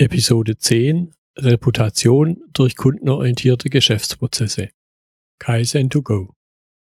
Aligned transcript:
Episode 0.00 0.56
10 0.56 1.12
Reputation 1.36 2.44
durch 2.52 2.76
kundenorientierte 2.76 3.68
Geschäftsprozesse. 3.68 4.68
Kaizen 5.40 5.90
to 5.90 6.02
go. 6.02 6.36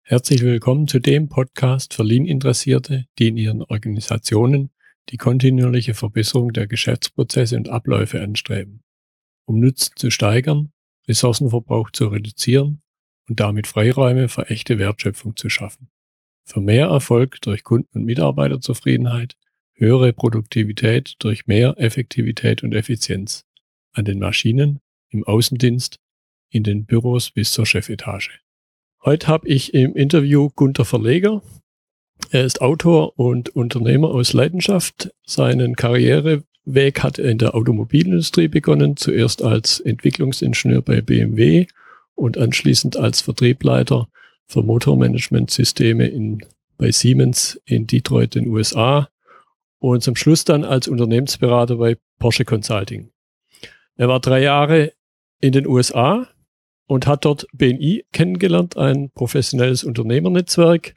Herzlich 0.05 0.43
willkommen 0.43 0.87
zu 0.87 1.01
dem 1.01 1.29
Podcast 1.29 1.95
für 1.95 2.05
Lean-Interessierte, 2.05 3.07
die 3.19 3.27
in 3.27 3.37
ihren 3.37 3.63
Organisationen 3.63 4.71
die 5.09 5.17
kontinuierliche 5.17 5.95
Verbesserung 5.95 6.53
der 6.53 6.69
Geschäftsprozesse 6.69 7.57
und 7.57 7.69
Abläufe 7.69 8.23
anstreben, 8.23 8.85
um 9.47 9.59
Nutzen 9.59 9.95
zu 9.97 10.13
steigern, 10.13 10.71
Ressourcenverbrauch 11.09 11.91
zu 11.91 12.07
reduzieren 12.07 12.83
und 13.29 13.41
damit 13.41 13.67
Freiräume 13.67 14.29
für 14.29 14.49
echte 14.49 14.79
Wertschöpfung 14.79 15.35
zu 15.35 15.49
schaffen. 15.49 15.89
Für 16.45 16.61
mehr 16.61 16.87
Erfolg 16.87 17.41
durch 17.41 17.65
Kunden- 17.65 17.99
und 17.99 18.05
Mitarbeiterzufriedenheit 18.05 19.37
höhere 19.83 20.13
Produktivität 20.13 21.17
durch 21.19 21.47
mehr 21.49 21.75
Effektivität 21.77 22.63
und 22.63 22.73
Effizienz 22.73 23.45
an 23.93 24.05
den 24.05 24.21
Maschinen, 24.21 24.79
im 25.11 25.25
Außendienst, 25.25 25.99
in 26.51 26.63
den 26.63 26.87
Büros 26.87 27.33
bis 27.33 27.51
zur 27.51 27.67
Chefetage. 27.67 28.31
Heute 29.05 29.27
habe 29.27 29.49
ich 29.49 29.75
im 29.75 29.95
Interview 29.95 30.51
Gunther 30.55 30.85
Verleger. 30.85 31.43
Er 32.31 32.45
ist 32.45 32.61
Autor 32.61 33.19
und 33.19 33.49
Unternehmer 33.51 34.11
aus 34.11 34.33
Leidenschaft. 34.33 35.13
Seinen 35.27 35.75
Karriereweg 35.75 37.03
hat 37.03 37.19
er 37.19 37.31
in 37.31 37.39
der 37.39 37.57
Automobilindustrie 37.57 38.47
begonnen, 38.47 38.97
zuerst 38.97 39.43
als 39.43 39.81
Entwicklungsingenieur 39.81 40.83
bei 40.83 41.01
BMW 41.01 41.67
und 42.15 42.39
anschließend 42.39 42.97
als 42.97 43.21
Vertriebleiter 43.21 44.09
für 44.47 44.63
Motormanagementsysteme 44.63 46.07
in, 46.07 46.45
bei 46.79 46.93
Siemens 46.93 47.61
in 47.65 47.89
Detroit, 47.89 48.37
den 48.37 48.47
USA 48.47 49.09
und 49.83 50.03
zum 50.03 50.15
Schluss 50.15 50.45
dann 50.45 50.65
als 50.65 50.87
Unternehmensberater 50.87 51.77
bei 51.77 51.97
Porsche 52.21 52.45
Consulting. 52.45 53.11
Er 53.97 54.09
war 54.09 54.21
drei 54.21 54.41
Jahre 54.41 54.93
in 55.41 55.51
den 55.51 55.67
USA 55.67 56.29
und 56.87 57.09
hat 57.09 57.25
dort 57.25 57.47
BNI 57.53 58.05
kennengelernt, 58.13 58.77
ein 58.77 59.11
professionelles 59.11 59.83
Unternehmernetzwerk, 59.83 60.95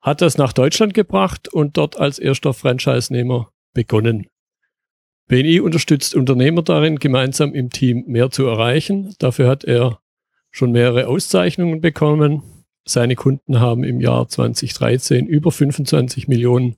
hat 0.00 0.22
das 0.22 0.38
nach 0.38 0.54
Deutschland 0.54 0.94
gebracht 0.94 1.48
und 1.48 1.76
dort 1.76 2.00
als 2.00 2.18
erster 2.18 2.54
Franchise-Nehmer 2.54 3.52
begonnen. 3.74 4.26
BNI 5.26 5.60
unterstützt 5.60 6.14
Unternehmer 6.14 6.62
darin, 6.62 6.96
gemeinsam 6.96 7.54
im 7.54 7.68
Team 7.68 8.04
mehr 8.06 8.30
zu 8.30 8.46
erreichen. 8.46 9.14
Dafür 9.18 9.48
hat 9.48 9.64
er 9.64 10.00
schon 10.50 10.72
mehrere 10.72 11.08
Auszeichnungen 11.08 11.82
bekommen. 11.82 12.42
Seine 12.86 13.16
Kunden 13.16 13.60
haben 13.60 13.84
im 13.84 14.00
Jahr 14.00 14.28
2013 14.28 15.26
über 15.26 15.52
25 15.52 16.26
Millionen 16.26 16.76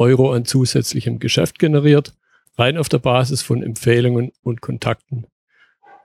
Euro 0.00 0.32
an 0.32 0.46
zusätzlichem 0.46 1.18
Geschäft 1.18 1.58
generiert, 1.58 2.14
rein 2.56 2.78
auf 2.78 2.88
der 2.88 2.98
Basis 2.98 3.42
von 3.42 3.62
Empfehlungen 3.62 4.32
und 4.42 4.62
Kontakten. 4.62 5.26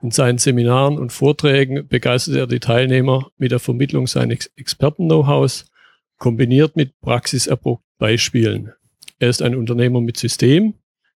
In 0.01 0.11
seinen 0.11 0.37
Seminaren 0.37 0.99
und 0.99 1.13
Vorträgen 1.13 1.87
begeistert 1.87 2.35
er 2.35 2.45
die 2.45 2.59
Teilnehmer 2.59 3.31
mit 3.37 3.51
der 3.51 3.59
Vermittlung 3.59 4.05
seines 4.05 4.51
Experten-Know-hows, 4.57 5.71
kombiniert 6.17 6.75
mit 6.75 6.99
praxiserprobten 6.99 7.85
Beispielen. 7.97 8.73
Er 9.17 9.29
ist 9.29 9.41
ein 9.41 9.55
Unternehmer 9.55 10.01
mit 10.01 10.17
System, 10.17 10.73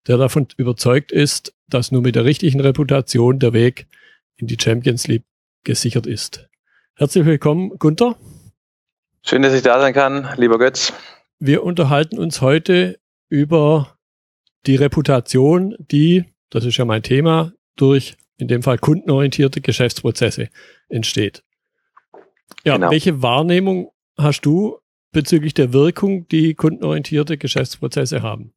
der 0.05 0.17
davon 0.17 0.47
überzeugt 0.57 1.11
ist, 1.11 1.55
dass 1.67 1.91
nur 1.91 2.03
mit 2.03 2.15
der 2.15 2.25
richtigen 2.25 2.61
Reputation 2.61 3.39
der 3.39 3.53
Weg 3.53 3.87
in 4.35 4.45
die 4.45 4.57
Champions 4.61 5.07
League 5.07 5.25
gesichert 5.63 6.05
ist. 6.05 6.47
Herzlich 6.95 7.25
willkommen, 7.25 7.71
Gunther. 7.79 8.15
Schön, 9.25 9.41
dass 9.41 9.53
ich 9.53 9.63
da 9.63 9.79
sein 9.81 9.93
kann, 9.93 10.29
lieber 10.37 10.59
Götz. 10.59 10.93
Wir 11.39 11.63
unterhalten 11.63 12.17
uns 12.17 12.41
heute 12.41 12.99
über 13.29 13.97
die 14.65 14.75
Reputation, 14.75 15.75
die, 15.79 16.25
das 16.49 16.65
ist 16.65 16.77
ja 16.77 16.85
mein 16.85 17.03
Thema, 17.03 17.53
durch 17.75 18.17
in 18.37 18.47
dem 18.47 18.63
Fall 18.63 18.79
kundenorientierte 18.79 19.61
Geschäftsprozesse 19.61 20.49
entsteht. 20.89 21.43
Ja, 22.63 22.75
genau. 22.75 22.89
welche 22.89 23.21
Wahrnehmung 23.21 23.91
hast 24.17 24.41
du 24.41 24.79
bezüglich 25.11 25.53
der 25.53 25.73
Wirkung, 25.73 26.27
die 26.27 26.55
kundenorientierte 26.55 27.37
Geschäftsprozesse 27.37 28.23
haben? 28.23 28.53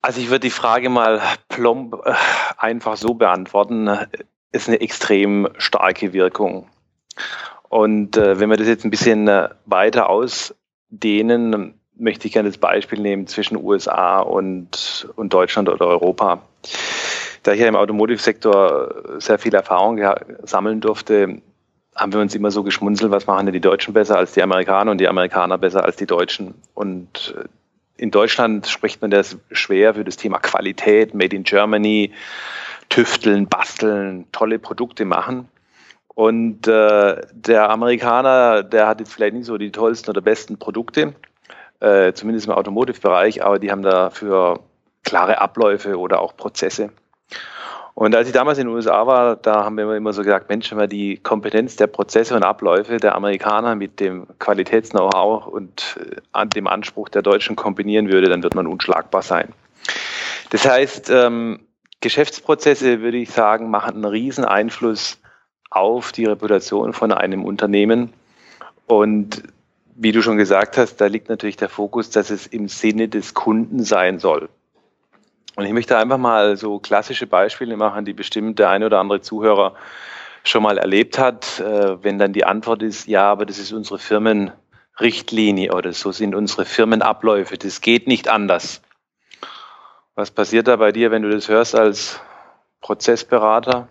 Also 0.00 0.20
ich 0.20 0.28
würde 0.28 0.40
die 0.40 0.50
Frage 0.50 0.88
mal 0.88 1.20
plomb 1.48 1.94
äh, 2.04 2.14
einfach 2.56 2.96
so 2.96 3.14
beantworten. 3.14 3.90
Ist 4.52 4.68
eine 4.68 4.80
extrem 4.80 5.48
starke 5.58 6.12
Wirkung. 6.12 6.70
Und 7.68 8.16
äh, 8.16 8.38
wenn 8.40 8.48
wir 8.48 8.56
das 8.56 8.68
jetzt 8.68 8.84
ein 8.84 8.90
bisschen 8.90 9.28
äh, 9.28 9.50
weiter 9.66 10.08
aus 10.08 10.54
denen 11.00 11.74
möchte 11.98 12.26
ich 12.26 12.34
gerne 12.34 12.48
das 12.48 12.58
Beispiel 12.58 13.00
nehmen 13.00 13.26
zwischen 13.26 13.56
USA 13.56 14.20
und, 14.20 15.08
und 15.16 15.32
Deutschland 15.32 15.68
oder 15.68 15.86
Europa. 15.86 16.42
Da 17.42 17.52
ich 17.52 17.60
ja 17.60 17.68
im 17.68 17.76
Automotive-Sektor 17.76 19.20
sehr 19.20 19.38
viel 19.38 19.54
Erfahrung 19.54 20.00
sammeln 20.42 20.80
durfte, 20.80 21.40
haben 21.94 22.12
wir 22.12 22.20
uns 22.20 22.34
immer 22.34 22.50
so 22.50 22.62
geschmunzelt, 22.62 23.10
was 23.10 23.26
machen 23.26 23.46
denn 23.46 23.54
die 23.54 23.60
Deutschen 23.60 23.94
besser 23.94 24.18
als 24.18 24.32
die 24.32 24.42
Amerikaner 24.42 24.90
und 24.90 24.98
die 24.98 25.08
Amerikaner 25.08 25.56
besser 25.56 25.84
als 25.84 25.96
die 25.96 26.06
Deutschen. 26.06 26.54
Und 26.74 27.34
äh, 27.36 27.44
in 27.96 28.10
Deutschland 28.10 28.66
spricht 28.66 29.00
man 29.00 29.10
das 29.10 29.38
schwer 29.50 29.94
für 29.94 30.04
das 30.04 30.16
Thema 30.16 30.38
Qualität, 30.38 31.14
Made 31.14 31.34
in 31.34 31.44
Germany, 31.44 32.12
tüfteln, 32.90 33.48
basteln, 33.48 34.26
tolle 34.30 34.58
Produkte 34.58 35.06
machen. 35.06 35.48
Und 36.16 36.66
äh, 36.66 37.20
der 37.30 37.68
Amerikaner, 37.68 38.62
der 38.62 38.86
hat 38.88 39.00
jetzt 39.00 39.12
vielleicht 39.12 39.34
nicht 39.34 39.44
so 39.44 39.58
die 39.58 39.70
tollsten 39.70 40.08
oder 40.08 40.22
besten 40.22 40.58
Produkte, 40.58 41.14
äh, 41.80 42.14
zumindest 42.14 42.46
im 42.46 42.54
Automotive-Bereich, 42.54 43.44
aber 43.44 43.58
die 43.58 43.70
haben 43.70 43.82
dafür 43.82 44.60
klare 45.04 45.42
Abläufe 45.42 45.98
oder 45.98 46.22
auch 46.22 46.34
Prozesse. 46.34 46.88
Und 47.92 48.16
als 48.16 48.28
ich 48.28 48.32
damals 48.32 48.56
in 48.56 48.66
den 48.66 48.74
USA 48.74 49.06
war, 49.06 49.36
da 49.36 49.64
haben 49.66 49.76
wir 49.76 49.94
immer 49.94 50.14
so 50.14 50.22
gesagt, 50.22 50.48
Mensch, 50.48 50.70
wenn 50.70 50.78
man 50.78 50.88
die 50.88 51.18
Kompetenz 51.18 51.76
der 51.76 51.86
Prozesse 51.86 52.34
und 52.34 52.44
Abläufe 52.44 52.96
der 52.96 53.14
Amerikaner 53.14 53.74
mit 53.74 54.00
dem 54.00 54.26
Qualitäts-Know-how 54.38 55.46
und 55.46 55.98
äh, 56.34 56.46
dem 56.46 56.66
Anspruch 56.66 57.10
der 57.10 57.20
Deutschen 57.20 57.56
kombinieren 57.56 58.10
würde, 58.10 58.30
dann 58.30 58.42
wird 58.42 58.54
man 58.54 58.66
unschlagbar 58.66 59.20
sein. 59.20 59.52
Das 60.48 60.66
heißt, 60.66 61.10
ähm, 61.10 61.60
Geschäftsprozesse, 62.00 63.02
würde 63.02 63.18
ich 63.18 63.30
sagen, 63.30 63.68
machen 63.68 63.96
einen 63.96 64.06
riesen 64.06 64.46
Einfluss 64.46 65.18
auf 65.70 66.12
die 66.12 66.24
Reputation 66.24 66.92
von 66.92 67.12
einem 67.12 67.44
Unternehmen. 67.44 68.12
Und 68.86 69.42
wie 69.94 70.12
du 70.12 70.22
schon 70.22 70.36
gesagt 70.36 70.76
hast, 70.76 70.96
da 70.96 71.06
liegt 71.06 71.28
natürlich 71.28 71.56
der 71.56 71.68
Fokus, 71.68 72.10
dass 72.10 72.30
es 72.30 72.46
im 72.46 72.68
Sinne 72.68 73.08
des 73.08 73.34
Kunden 73.34 73.82
sein 73.82 74.18
soll. 74.18 74.48
Und 75.56 75.64
ich 75.64 75.72
möchte 75.72 75.96
einfach 75.96 76.18
mal 76.18 76.56
so 76.56 76.78
klassische 76.78 77.26
Beispiele 77.26 77.76
machen, 77.76 78.04
die 78.04 78.12
bestimmt 78.12 78.58
der 78.58 78.68
eine 78.68 78.86
oder 78.86 79.00
andere 79.00 79.22
Zuhörer 79.22 79.74
schon 80.44 80.62
mal 80.62 80.76
erlebt 80.76 81.18
hat. 81.18 81.60
Äh, 81.60 82.02
wenn 82.04 82.18
dann 82.18 82.34
die 82.34 82.44
Antwort 82.44 82.82
ist, 82.82 83.08
ja, 83.08 83.30
aber 83.30 83.46
das 83.46 83.58
ist 83.58 83.72
unsere 83.72 83.98
Firmenrichtlinie 83.98 85.72
oder 85.72 85.92
so 85.94 86.12
sind 86.12 86.34
unsere 86.34 86.66
Firmenabläufe, 86.66 87.56
das 87.56 87.80
geht 87.80 88.06
nicht 88.06 88.28
anders. 88.28 88.82
Was 90.14 90.30
passiert 90.30 90.68
da 90.68 90.76
bei 90.76 90.92
dir, 90.92 91.10
wenn 91.10 91.22
du 91.22 91.30
das 91.30 91.48
hörst 91.48 91.74
als 91.74 92.20
Prozessberater? 92.80 93.88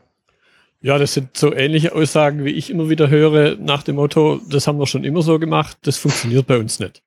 Ja, 0.85 0.99
das 0.99 1.15
sind 1.15 1.35
so 1.35 1.51
ähnliche 1.51 1.95
Aussagen, 1.95 2.45
wie 2.45 2.51
ich 2.51 2.69
immer 2.69 2.89
wieder 2.89 3.09
höre, 3.09 3.55
nach 3.55 3.81
dem 3.81 3.95
Motto, 3.95 4.39
das 4.47 4.67
haben 4.67 4.77
wir 4.77 4.85
schon 4.85 5.03
immer 5.03 5.23
so 5.23 5.39
gemacht, 5.39 5.79
das 5.81 5.97
funktioniert 5.97 6.45
bei 6.45 6.59
uns 6.59 6.77
nicht. 6.79 7.01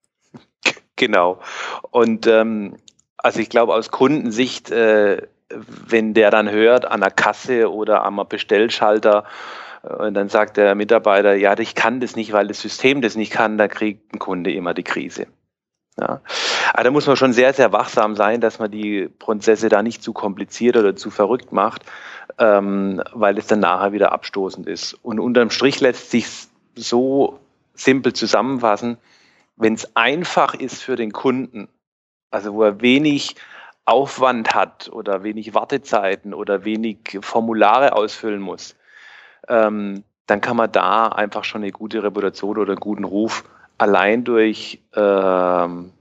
Genau. 0.97 1.39
Und 1.93 2.27
ähm, 2.27 2.75
also 3.19 3.39
ich 3.39 3.49
glaube 3.49 3.75
aus 3.75 3.93
Kundensicht, 3.93 4.73
äh, 4.73 5.23
wenn 5.49 6.13
der 6.13 6.33
dann 6.33 6.51
hört 6.51 6.87
an 6.87 7.03
der 7.03 7.13
Kasse 7.13 7.73
oder 7.73 8.03
am 8.03 8.21
Bestellschalter, 8.29 9.23
äh, 9.85 9.93
und 9.93 10.15
dann 10.15 10.29
sagt 10.29 10.57
der 10.57 10.75
Mitarbeiter, 10.75 11.37
ja, 11.37 11.57
ich 11.57 11.77
kann 11.77 12.01
das 12.01 12.17
nicht, 12.17 12.33
weil 12.33 12.49
das 12.49 12.61
System 12.61 13.01
das 13.01 13.15
nicht 13.15 13.31
kann, 13.31 13.59
da 13.59 13.69
kriegt 13.69 14.13
ein 14.13 14.19
Kunde 14.19 14.53
immer 14.53 14.75
die 14.75 14.83
Krise. 14.83 15.29
Ja. 16.01 16.21
Aber 16.73 16.83
da 16.83 16.91
muss 16.91 17.07
man 17.07 17.17
schon 17.17 17.33
sehr, 17.33 17.53
sehr 17.53 17.73
wachsam 17.73 18.17
sein, 18.17 18.41
dass 18.41 18.59
man 18.59 18.73
die 18.73 19.09
Prozesse 19.09 19.69
da 19.69 19.85
nicht 19.85 20.03
zu 20.03 20.13
kompliziert 20.13 20.77
oder 20.77 20.97
zu 20.97 21.11
verrückt 21.11 21.53
macht, 21.53 21.85
ähm, 22.39 23.03
weil 23.13 23.37
es 23.39 23.47
dann 23.47 23.61
nachher 23.61 23.93
wieder 23.93 24.13
abstoßend 24.13 24.67
ist. 24.67 24.95
Und 24.95 25.21
unterm 25.21 25.51
Strich 25.51 25.81
lässt 25.81 26.11
sich 26.11 26.27
so 26.75 27.41
simpel 27.75 28.13
zusammenfassen, 28.13 28.99
wenn 29.57 29.75
es 29.75 29.97
einfach 29.97 30.55
ist 30.55 30.83
für 30.83 30.97
den 30.97 31.13
Kunden, 31.13 31.69
also 32.31 32.55
wo 32.55 32.63
er 32.63 32.81
wenig 32.81 33.35
Aufwand 33.85 34.55
hat 34.55 34.91
oder 34.93 35.23
wenig 35.23 35.55
Wartezeiten 35.55 36.35
oder 36.35 36.65
wenig 36.65 37.19
Formulare 37.23 37.95
ausfüllen 37.95 38.41
muss, 38.41 38.77
ähm, 39.49 40.05
dann 40.27 40.41
kann 40.41 40.57
man 40.57 40.71
da 40.71 41.09
einfach 41.09 41.45
schon 41.45 41.63
eine 41.63 41.73
gute 41.73 42.03
Reputation 42.03 42.59
oder 42.59 42.73
einen 42.73 42.81
guten 42.81 43.05
Ruf 43.05 43.45
allein 43.79 44.25
durch 44.25 44.81
ähm, 44.95 45.93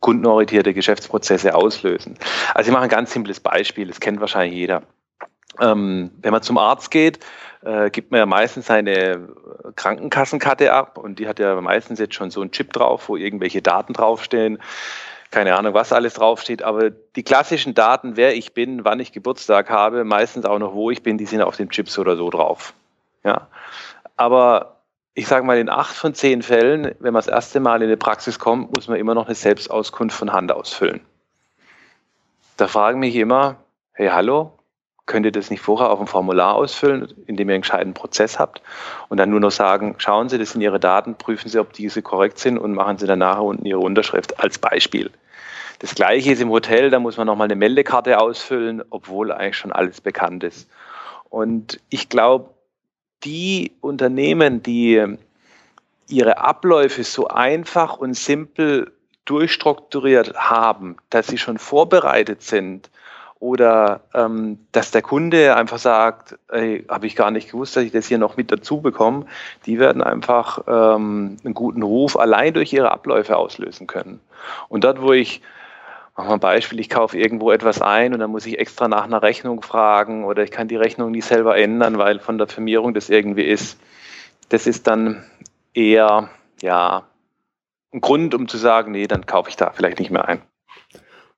kundenorientierte 0.00 0.74
Geschäftsprozesse 0.74 1.54
auslösen. 1.54 2.18
Also 2.54 2.70
ich 2.70 2.72
mache 2.72 2.84
ein 2.84 2.90
ganz 2.90 3.12
simples 3.12 3.40
Beispiel, 3.40 3.86
das 3.86 4.00
kennt 4.00 4.20
wahrscheinlich 4.20 4.56
jeder. 4.56 4.82
Ähm, 5.60 6.10
wenn 6.20 6.32
man 6.32 6.42
zum 6.42 6.58
Arzt 6.58 6.90
geht, 6.90 7.20
äh, 7.64 7.90
gibt 7.90 8.10
man 8.10 8.18
ja 8.18 8.26
meistens 8.26 8.66
seine 8.66 9.28
Krankenkassenkarte 9.74 10.72
ab 10.72 10.98
und 10.98 11.18
die 11.18 11.28
hat 11.28 11.38
ja 11.38 11.60
meistens 11.60 11.98
jetzt 11.98 12.14
schon 12.14 12.30
so 12.30 12.40
einen 12.40 12.52
Chip 12.52 12.72
drauf, 12.72 13.08
wo 13.08 13.16
irgendwelche 13.16 13.62
Daten 13.62 13.92
draufstehen. 13.92 14.58
keine 15.30 15.56
Ahnung, 15.56 15.74
was 15.74 15.92
alles 15.92 16.14
draufsteht, 16.14 16.62
aber 16.62 16.90
die 16.90 17.22
klassischen 17.22 17.74
Daten, 17.74 18.16
wer 18.16 18.34
ich 18.34 18.54
bin, 18.54 18.84
wann 18.84 19.00
ich 19.00 19.12
Geburtstag 19.12 19.70
habe, 19.70 20.04
meistens 20.04 20.44
auch 20.44 20.58
noch, 20.58 20.74
wo 20.74 20.90
ich 20.90 21.02
bin, 21.02 21.18
die 21.18 21.26
sind 21.26 21.42
auf 21.42 21.56
den 21.56 21.68
Chips 21.68 21.98
oder 21.98 22.16
so 22.16 22.30
drauf. 22.30 22.74
Ja. 23.24 23.48
Aber 24.16 24.76
ich 25.14 25.26
sage 25.26 25.44
mal, 25.44 25.58
in 25.58 25.68
acht 25.68 25.96
von 25.96 26.14
zehn 26.14 26.42
Fällen, 26.42 26.94
wenn 27.00 27.12
man 27.12 27.20
das 27.20 27.26
erste 27.26 27.58
Mal 27.60 27.82
in 27.82 27.88
die 27.88 27.96
Praxis 27.96 28.38
kommt, 28.38 28.74
muss 28.76 28.86
man 28.86 28.98
immer 28.98 29.14
noch 29.14 29.26
eine 29.26 29.34
Selbstauskunft 29.34 30.16
von 30.16 30.32
Hand 30.32 30.52
ausfüllen. 30.52 31.00
Da 32.56 32.68
fragen 32.68 33.00
mich 33.00 33.16
immer, 33.16 33.56
hey, 33.92 34.08
hallo, 34.08 34.52
könnt 35.06 35.24
ihr 35.24 35.32
das 35.32 35.50
nicht 35.50 35.60
vorher 35.60 35.90
auf 35.90 35.98
dem 35.98 36.08
Formular 36.08 36.54
ausfüllen, 36.54 37.14
indem 37.26 37.48
ihr 37.48 37.54
einen 37.54 37.62
gescheiten 37.62 37.94
Prozess 37.94 38.38
habt 38.38 38.60
und 39.08 39.18
dann 39.18 39.30
nur 39.30 39.40
noch 39.40 39.52
sagen, 39.52 39.94
schauen 39.98 40.28
Sie, 40.28 40.38
das 40.38 40.52
sind 40.52 40.60
Ihre 40.60 40.80
Daten, 40.80 41.14
prüfen 41.14 41.48
Sie, 41.48 41.58
ob 41.58 41.72
diese 41.72 42.02
korrekt 42.02 42.38
sind 42.38 42.58
und 42.58 42.74
machen 42.74 42.98
Sie 42.98 43.06
dann 43.06 43.20
nachher 43.20 43.44
unten 43.44 43.64
Ihre 43.64 43.80
Unterschrift 43.80 44.40
als 44.40 44.58
Beispiel. 44.58 45.10
Das 45.78 45.94
gleiche 45.94 46.32
ist 46.32 46.40
im 46.40 46.50
Hotel, 46.50 46.90
da 46.90 46.98
muss 46.98 47.16
man 47.16 47.26
nochmal 47.26 47.46
eine 47.46 47.56
Meldekarte 47.56 48.18
ausfüllen, 48.18 48.82
obwohl 48.90 49.30
eigentlich 49.30 49.56
schon 49.56 49.72
alles 49.72 50.00
bekannt 50.00 50.42
ist. 50.42 50.68
Und 51.28 51.80
ich 51.90 52.08
glaube, 52.08 52.50
die 53.24 53.72
Unternehmen, 53.80 54.62
die 54.62 55.18
ihre 56.08 56.38
Abläufe 56.38 57.04
so 57.04 57.28
einfach 57.28 57.96
und 57.96 58.14
simpel 58.14 58.92
durchstrukturiert 59.24 60.34
haben, 60.34 60.96
dass 61.10 61.26
sie 61.26 61.38
schon 61.38 61.58
vorbereitet 61.58 62.42
sind, 62.42 62.90
oder 63.38 64.00
ähm, 64.14 64.66
dass 64.72 64.90
der 64.90 65.02
Kunde 65.02 65.56
einfach 65.56 65.78
sagt, 65.78 66.38
habe 66.50 67.06
ich 67.06 67.16
gar 67.16 67.30
nicht 67.30 67.50
gewusst, 67.50 67.76
dass 67.76 67.84
ich 67.84 67.92
das 67.92 68.06
hier 68.06 68.18
noch 68.18 68.36
mit 68.36 68.50
dazu 68.50 68.80
bekomme, 68.80 69.26
die 69.66 69.78
werden 69.78 70.02
einfach 70.02 70.60
ähm, 70.66 71.36
einen 71.44 71.54
guten 71.54 71.82
Ruf 71.82 72.18
allein 72.18 72.54
durch 72.54 72.72
ihre 72.72 72.90
Abläufe 72.90 73.36
auslösen 73.36 73.86
können. 73.86 74.20
Und 74.68 74.84
dort, 74.84 75.02
wo 75.02 75.12
ich, 75.12 75.42
machen 76.16 76.28
wir 76.28 76.34
ein 76.34 76.40
Beispiel, 76.40 76.80
ich 76.80 76.88
kaufe 76.88 77.18
irgendwo 77.18 77.50
etwas 77.50 77.82
ein 77.82 78.14
und 78.14 78.20
dann 78.20 78.30
muss 78.30 78.46
ich 78.46 78.58
extra 78.58 78.88
nach 78.88 79.04
einer 79.04 79.22
Rechnung 79.22 79.60
fragen 79.60 80.24
oder 80.24 80.42
ich 80.42 80.50
kann 80.50 80.68
die 80.68 80.76
Rechnung 80.76 81.10
nicht 81.10 81.26
selber 81.26 81.58
ändern, 81.58 81.98
weil 81.98 82.20
von 82.20 82.38
der 82.38 82.46
Firmierung 82.46 82.94
das 82.94 83.10
irgendwie 83.10 83.44
ist. 83.44 83.78
Das 84.48 84.66
ist 84.66 84.86
dann 84.86 85.24
eher, 85.74 86.30
ja, 86.62 87.02
ein 87.92 88.00
Grund, 88.00 88.34
um 88.34 88.48
zu 88.48 88.56
sagen, 88.56 88.92
nee, 88.92 89.06
dann 89.06 89.26
kaufe 89.26 89.50
ich 89.50 89.56
da 89.56 89.72
vielleicht 89.72 89.98
nicht 89.98 90.10
mehr 90.10 90.26
ein. 90.26 90.40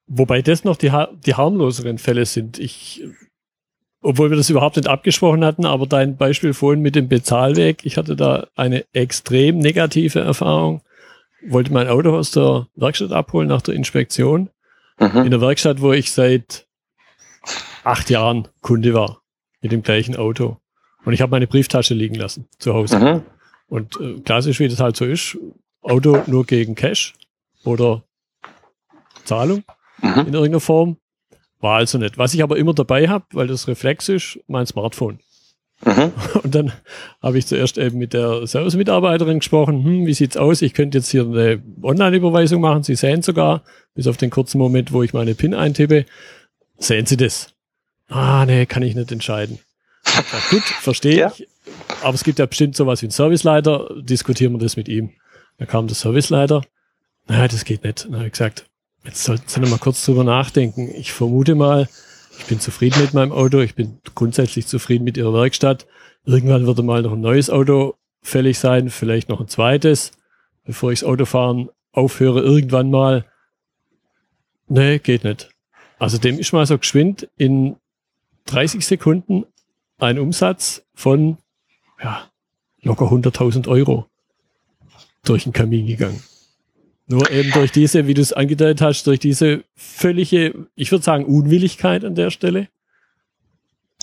Wobei 0.09 0.41
das 0.41 0.65
noch 0.65 0.77
die, 0.77 0.91
die 1.27 1.35
harmloseren 1.35 1.99
Fälle 1.99 2.25
sind. 2.25 2.59
Ich, 2.59 3.05
obwohl 4.01 4.31
wir 4.31 4.39
das 4.39 4.49
überhaupt 4.49 4.77
nicht 4.77 4.89
abgesprochen 4.89 5.45
hatten, 5.45 5.67
aber 5.67 5.87
dein 5.87 6.17
Beispiel 6.17 6.55
vorhin 6.55 6.81
mit 6.81 6.95
dem 6.95 7.09
Bezahlweg, 7.09 7.85
ich 7.85 7.99
hatte 7.99 8.17
da 8.17 8.47
eine 8.57 8.85
extrem 8.95 9.59
negative 9.59 10.21
Erfahrung. 10.21 10.81
Wollte 11.47 11.73
mein 11.73 11.89
Auto 11.89 12.17
aus 12.17 12.31
der 12.31 12.67
Werkstatt 12.75 13.13
abholen 13.13 13.49
nach 13.49 13.61
der 13.61 13.75
Inspektion. 13.75 14.49
Mhm. 14.99 15.25
In 15.25 15.31
der 15.31 15.41
Werkstatt, 15.43 15.83
wo 15.83 15.93
ich 15.93 16.11
seit 16.11 16.67
acht 17.85 18.09
Jahren 18.09 18.49
Kunde 18.63 18.95
war. 18.95 19.21
Mit 19.61 19.73
dem 19.73 19.83
gleichen 19.83 20.17
Auto. 20.17 20.57
Und 21.05 21.13
ich 21.13 21.21
habe 21.21 21.31
meine 21.31 21.47
Brieftasche 21.47 21.95
liegen 21.95 22.15
lassen 22.15 22.49
zu 22.59 22.75
Hause. 22.75 22.99
Mhm. 22.99 23.23
Und 23.69 24.01
äh, 24.01 24.21
klassisch, 24.21 24.59
wie 24.59 24.69
das 24.69 24.81
halt 24.81 24.97
so 24.97 25.05
ist, 25.05 25.37
Auto 25.83 26.23
nur 26.27 26.47
gegen 26.47 26.75
Cash 26.75 27.15
oder 27.65 28.03
Zahlung 29.25 29.65
mhm. 30.03 30.27
in 30.27 30.35
irgendeiner 30.35 30.61
Form. 30.61 30.97
War 31.61 31.79
also 31.79 31.99
nicht. 31.99 32.19
Was 32.19 32.35
ich 32.35 32.43
aber 32.43 32.57
immer 32.57 32.75
dabei 32.75 33.09
habe, 33.09 33.25
weil 33.33 33.49
das 33.49 33.67
Reflex 33.67 34.09
ist, 34.09 34.39
mein 34.47 34.67
Smartphone. 34.67 35.19
Mhm. 35.85 36.13
Und 36.43 36.55
dann 36.55 36.73
habe 37.23 37.39
ich 37.39 37.47
zuerst 37.47 37.79
eben 37.79 37.99
mit 37.99 38.13
der 38.13 38.47
Service-Mitarbeiterin 38.47 39.41
gesprochen, 39.41 39.85
hm, 39.85 40.07
wie 40.07 40.15
sieht's 40.15 40.37
aus? 40.37 40.63
Ich 40.63 40.75
könnte 40.75 40.99
jetzt 40.99 41.11
hier 41.11 41.23
eine 41.23 41.63
Online-Überweisung 41.83 42.61
machen. 42.61 42.83
Sie 42.83 42.95
sehen 42.95 43.23
sogar, 43.23 43.63
bis 43.95 44.07
auf 44.07 44.17
den 44.17 44.31
kurzen 44.31 44.59
Moment, 44.59 44.93
wo 44.93 45.03
ich 45.03 45.13
meine 45.13 45.35
PIN 45.35 45.55
eintippe, 45.55 46.05
sehen 46.79 47.07
Sie 47.07 47.17
das? 47.17 47.55
Ah, 48.09 48.45
nee, 48.47 48.67
kann 48.67 48.83
ich 48.83 48.95
nicht 48.95 49.13
entscheiden. 49.13 49.59
Ja, 50.07 50.23
gut, 50.51 50.63
verstehe 50.63 51.19
ja. 51.19 51.33
ich. 51.37 51.47
Aber 52.03 52.15
es 52.15 52.25
gibt 52.25 52.39
ja 52.39 52.47
bestimmt 52.47 52.77
sowas 52.77 53.03
wie 53.03 53.07
einen 53.07 53.13
Serviceleiter. 53.13 53.91
Diskutieren 54.01 54.53
wir 54.53 54.59
das 54.59 54.77
mit 54.77 54.89
ihm. 54.89 55.11
Da 55.59 55.67
kam 55.67 55.87
der 55.87 55.97
Serviceleiter. 55.97 56.63
Naja, 57.27 57.49
das 57.49 57.65
geht 57.65 57.85
nicht. 57.85 58.07
Dann 58.07 58.17
habe 58.17 58.27
ich 58.27 58.33
gesagt, 58.33 58.68
Jetzt 59.09 59.25
sollten 59.25 59.49
Sie 59.49 59.59
noch 59.59 59.71
mal 59.71 59.79
kurz 59.79 60.05
drüber 60.05 60.23
nachdenken. 60.23 60.91
Ich 60.95 61.15
vermute 61.15 61.55
mal, 61.55 61.89
ich 62.39 62.45
bin 62.45 62.61
zufrieden 62.61 63.01
mit 63.01 63.15
meinem 63.15 63.33
Auto, 63.33 63.61
ich 63.61 63.75
bin 63.75 64.01
grundsätzlich 64.15 64.67
zufrieden 64.67 65.05
mit 65.05 65.17
Ihrer 65.17 65.33
Werkstatt. 65.33 65.87
Irgendwann 66.27 66.67
würde 66.67 66.83
mal 66.83 67.01
noch 67.01 67.15
ein 67.15 67.23
neues 67.23 67.49
Auto 67.49 67.95
fällig 68.21 68.59
sein, 68.59 68.91
vielleicht 68.91 69.31
noch 69.31 69.41
ein 69.41 69.49
zweites, 69.49 70.13
bevor 70.67 70.93
ich 70.93 71.01
das 71.01 71.09
Autofahren 71.09 71.71
aufhöre, 71.91 72.43
irgendwann 72.43 72.91
mal. 72.91 73.25
Nee, 74.67 74.99
geht 74.99 75.25
nicht. 75.25 75.49
Also 75.99 76.19
dem 76.19 76.39
ist 76.39 76.53
mal 76.53 76.67
so 76.67 76.77
geschwind 76.77 77.31
in 77.39 77.77
30 78.45 78.87
Sekunden 78.87 79.47
ein 79.97 80.19
Umsatz 80.19 80.83
von 80.93 81.39
ja, 82.03 82.29
locker 82.83 83.07
100.000 83.07 83.69
Euro 83.69 84.05
durch 85.25 85.45
den 85.45 85.55
Kamin 85.55 85.87
gegangen. 85.87 86.23
Nur 87.09 87.31
eben 87.31 87.51
durch 87.53 87.73
diese, 87.73 88.07
wie 88.07 88.15
du 88.15 88.21
es 88.21 88.35
angedeutet 88.35 88.83
hast, 88.83 89.07
durch 89.07 89.19
diese 89.19 89.65
völlige, 89.75 90.67
ich 90.75 90.93
würde 90.93 91.05
sagen, 91.05 91.25
Unwilligkeit 91.25 92.05
an 92.05 92.15
der 92.15 92.31
Stelle, 92.31 92.69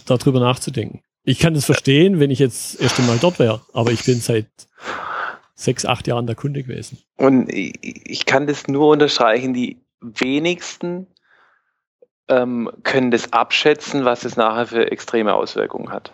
darüber 0.06 0.40
nachzudenken. 0.40 1.02
Ich 1.24 1.40
kann 1.40 1.54
das 1.54 1.66
verstehen, 1.66 2.20
wenn 2.20 2.32
ich 2.32 2.40
jetzt 2.40 2.82
erst 2.82 3.00
einmal 3.00 3.18
dort 3.20 3.40
wäre, 3.40 3.62
aber 3.74 3.92
ich 3.92 4.04
bin 4.06 4.20
seit 4.20 4.48
sechs, 5.54 5.86
acht 5.86 6.08
Jahren 6.08 6.26
der 6.28 6.36
Kunde 6.36 6.64
gewesen. 6.64 6.98
Und 7.18 7.48
ich 7.52 8.26
kann 8.26 8.48
das 8.48 8.68
nur 8.68 8.90
unterstreichen, 8.90 9.54
die 9.54 9.82
wenigsten 10.02 11.08
ähm, 12.28 12.72
können 12.84 13.12
das 13.12 13.34
abschätzen, 13.34 14.04
was 14.04 14.26
es 14.26 14.36
nachher 14.36 14.68
für 14.68 14.92
extreme 14.92 15.34
Auswirkungen 15.34 15.92
hat. 15.92 16.12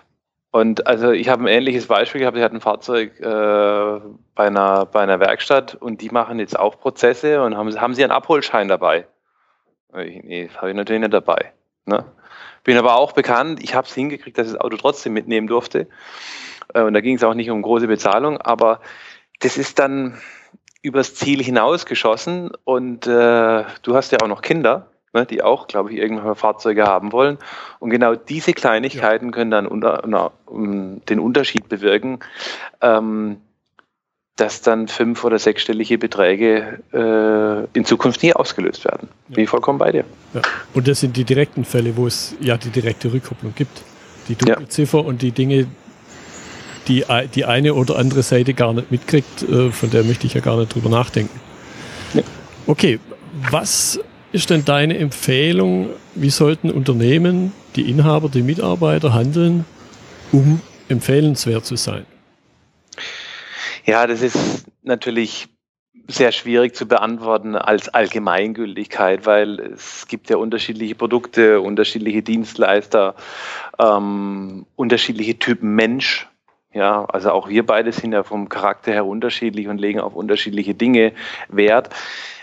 Und 0.51 0.85
also 0.85 1.11
ich 1.11 1.29
habe 1.29 1.43
ein 1.43 1.47
ähnliches 1.47 1.87
Beispiel 1.87 2.19
gehabt. 2.19 2.35
Ich 2.37 2.43
hatte 2.43 2.55
ein 2.55 2.61
Fahrzeug 2.61 3.19
äh, 3.21 3.99
bei, 4.35 4.47
einer, 4.47 4.85
bei 4.85 4.99
einer 4.99 5.19
Werkstatt 5.21 5.75
und 5.75 6.01
die 6.01 6.09
machen 6.09 6.39
jetzt 6.39 6.59
auch 6.59 6.77
Prozesse 6.77 7.41
und 7.41 7.55
haben, 7.55 7.79
haben 7.79 7.93
sie 7.93 8.03
einen 8.03 8.11
Abholschein 8.11 8.67
dabei? 8.67 9.07
Ich, 9.97 10.23
nee, 10.23 10.49
habe 10.57 10.69
ich 10.69 10.75
natürlich 10.75 10.99
nicht 10.99 11.13
dabei. 11.13 11.53
Ne? 11.85 12.05
Bin 12.63 12.77
aber 12.77 12.95
auch 12.95 13.13
bekannt, 13.13 13.63
ich 13.63 13.75
habe 13.75 13.87
es 13.87 13.93
hingekriegt, 13.93 14.37
dass 14.37 14.47
ich 14.47 14.53
das 14.53 14.61
Auto 14.61 14.75
trotzdem 14.75 15.13
mitnehmen 15.13 15.47
durfte. 15.47 15.87
Äh, 16.73 16.81
und 16.81 16.93
da 16.93 16.99
ging 16.99 17.15
es 17.15 17.23
auch 17.23 17.33
nicht 17.33 17.49
um 17.49 17.61
große 17.61 17.87
Bezahlung, 17.87 18.37
aber 18.37 18.81
das 19.39 19.57
ist 19.57 19.79
dann 19.79 20.17
übers 20.81 21.15
Ziel 21.15 21.41
hinausgeschossen 21.41 22.51
und 22.65 23.07
äh, 23.07 23.63
du 23.83 23.95
hast 23.95 24.11
ja 24.11 24.19
auch 24.21 24.27
noch 24.27 24.41
Kinder 24.41 24.91
ne, 25.13 25.25
die 25.25 25.41
auch, 25.41 25.67
glaube 25.67 25.91
ich, 25.91 25.97
irgendwann 25.97 26.35
Fahrzeuge 26.35 26.83
haben 26.83 27.11
wollen. 27.11 27.37
Und 27.79 27.89
genau 27.89 28.15
diese 28.15 28.53
Kleinigkeiten 28.53 29.27
ja. 29.27 29.31
können 29.31 29.51
dann 29.51 29.67
unter, 29.67 30.03
na, 30.07 30.31
um, 30.45 31.03
den 31.05 31.19
Unterschied 31.19 31.69
bewirken, 31.69 32.19
ähm, 32.81 33.37
dass 34.37 34.61
dann 34.61 34.87
fünf- 34.87 35.23
oder 35.23 35.37
sechsstellige 35.37 35.97
Beträge 35.97 36.79
äh, 36.93 37.77
in 37.77 37.85
Zukunft 37.85 38.23
nie 38.23 38.33
ausgelöst 38.33 38.85
werden. 38.85 39.09
Ja. 39.29 39.35
Bin 39.35 39.43
ich 39.43 39.49
vollkommen 39.49 39.77
bei 39.77 39.91
dir. 39.91 40.05
Ja. 40.33 40.41
Und 40.73 40.87
das 40.87 41.01
sind 41.01 41.17
die 41.17 41.25
direkten 41.25 41.65
Fälle, 41.65 41.95
wo 41.97 42.07
es 42.07 42.35
ja 42.39 42.57
die 42.57 42.69
direkte 42.69 43.11
Rückkopplung 43.11 43.53
gibt. 43.53 43.83
Die 44.27 44.35
Dunkelziffer 44.35 45.03
und 45.03 45.21
die 45.21 45.31
Dinge, 45.31 45.67
die 46.87 47.03
die 47.35 47.45
eine 47.45 47.73
oder 47.73 47.97
andere 47.97 48.23
Seite 48.23 48.53
gar 48.53 48.73
nicht 48.73 48.91
mitkriegt, 48.91 49.43
äh, 49.43 49.71
von 49.71 49.89
der 49.89 50.03
möchte 50.03 50.25
ich 50.25 50.33
ja 50.33 50.41
gar 50.41 50.57
nicht 50.57 50.73
drüber 50.73 50.89
nachdenken. 50.89 51.39
Okay, 52.67 52.99
was 53.49 53.99
ist 54.31 54.49
denn 54.49 54.65
deine 54.65 54.97
Empfehlung, 54.97 55.89
wie 56.15 56.29
sollten 56.29 56.71
Unternehmen, 56.71 57.53
die 57.75 57.89
Inhaber, 57.89 58.29
die 58.29 58.41
Mitarbeiter 58.41 59.13
handeln, 59.13 59.65
um 60.31 60.61
empfehlenswert 60.89 61.65
zu 61.65 61.75
sein? 61.75 62.05
Ja, 63.85 64.07
das 64.07 64.21
ist 64.21 64.65
natürlich 64.83 65.47
sehr 66.07 66.31
schwierig 66.31 66.75
zu 66.75 66.87
beantworten 66.87 67.55
als 67.55 67.89
Allgemeingültigkeit, 67.89 69.25
weil 69.25 69.59
es 69.59 70.07
gibt 70.07 70.29
ja 70.29 70.37
unterschiedliche 70.37 70.95
Produkte, 70.95 71.61
unterschiedliche 71.61 72.21
Dienstleister, 72.21 73.15
ähm, 73.79 74.65
unterschiedliche 74.75 75.39
Typen 75.39 75.75
Mensch. 75.75 76.27
Ja, 76.73 77.03
also 77.05 77.31
auch 77.31 77.49
wir 77.49 77.65
beide 77.65 77.91
sind 77.91 78.13
ja 78.13 78.23
vom 78.23 78.47
Charakter 78.47 78.93
her 78.93 79.05
unterschiedlich 79.05 79.67
und 79.67 79.77
legen 79.77 79.99
auf 79.99 80.15
unterschiedliche 80.15 80.73
Dinge 80.73 81.11
Wert. 81.49 81.89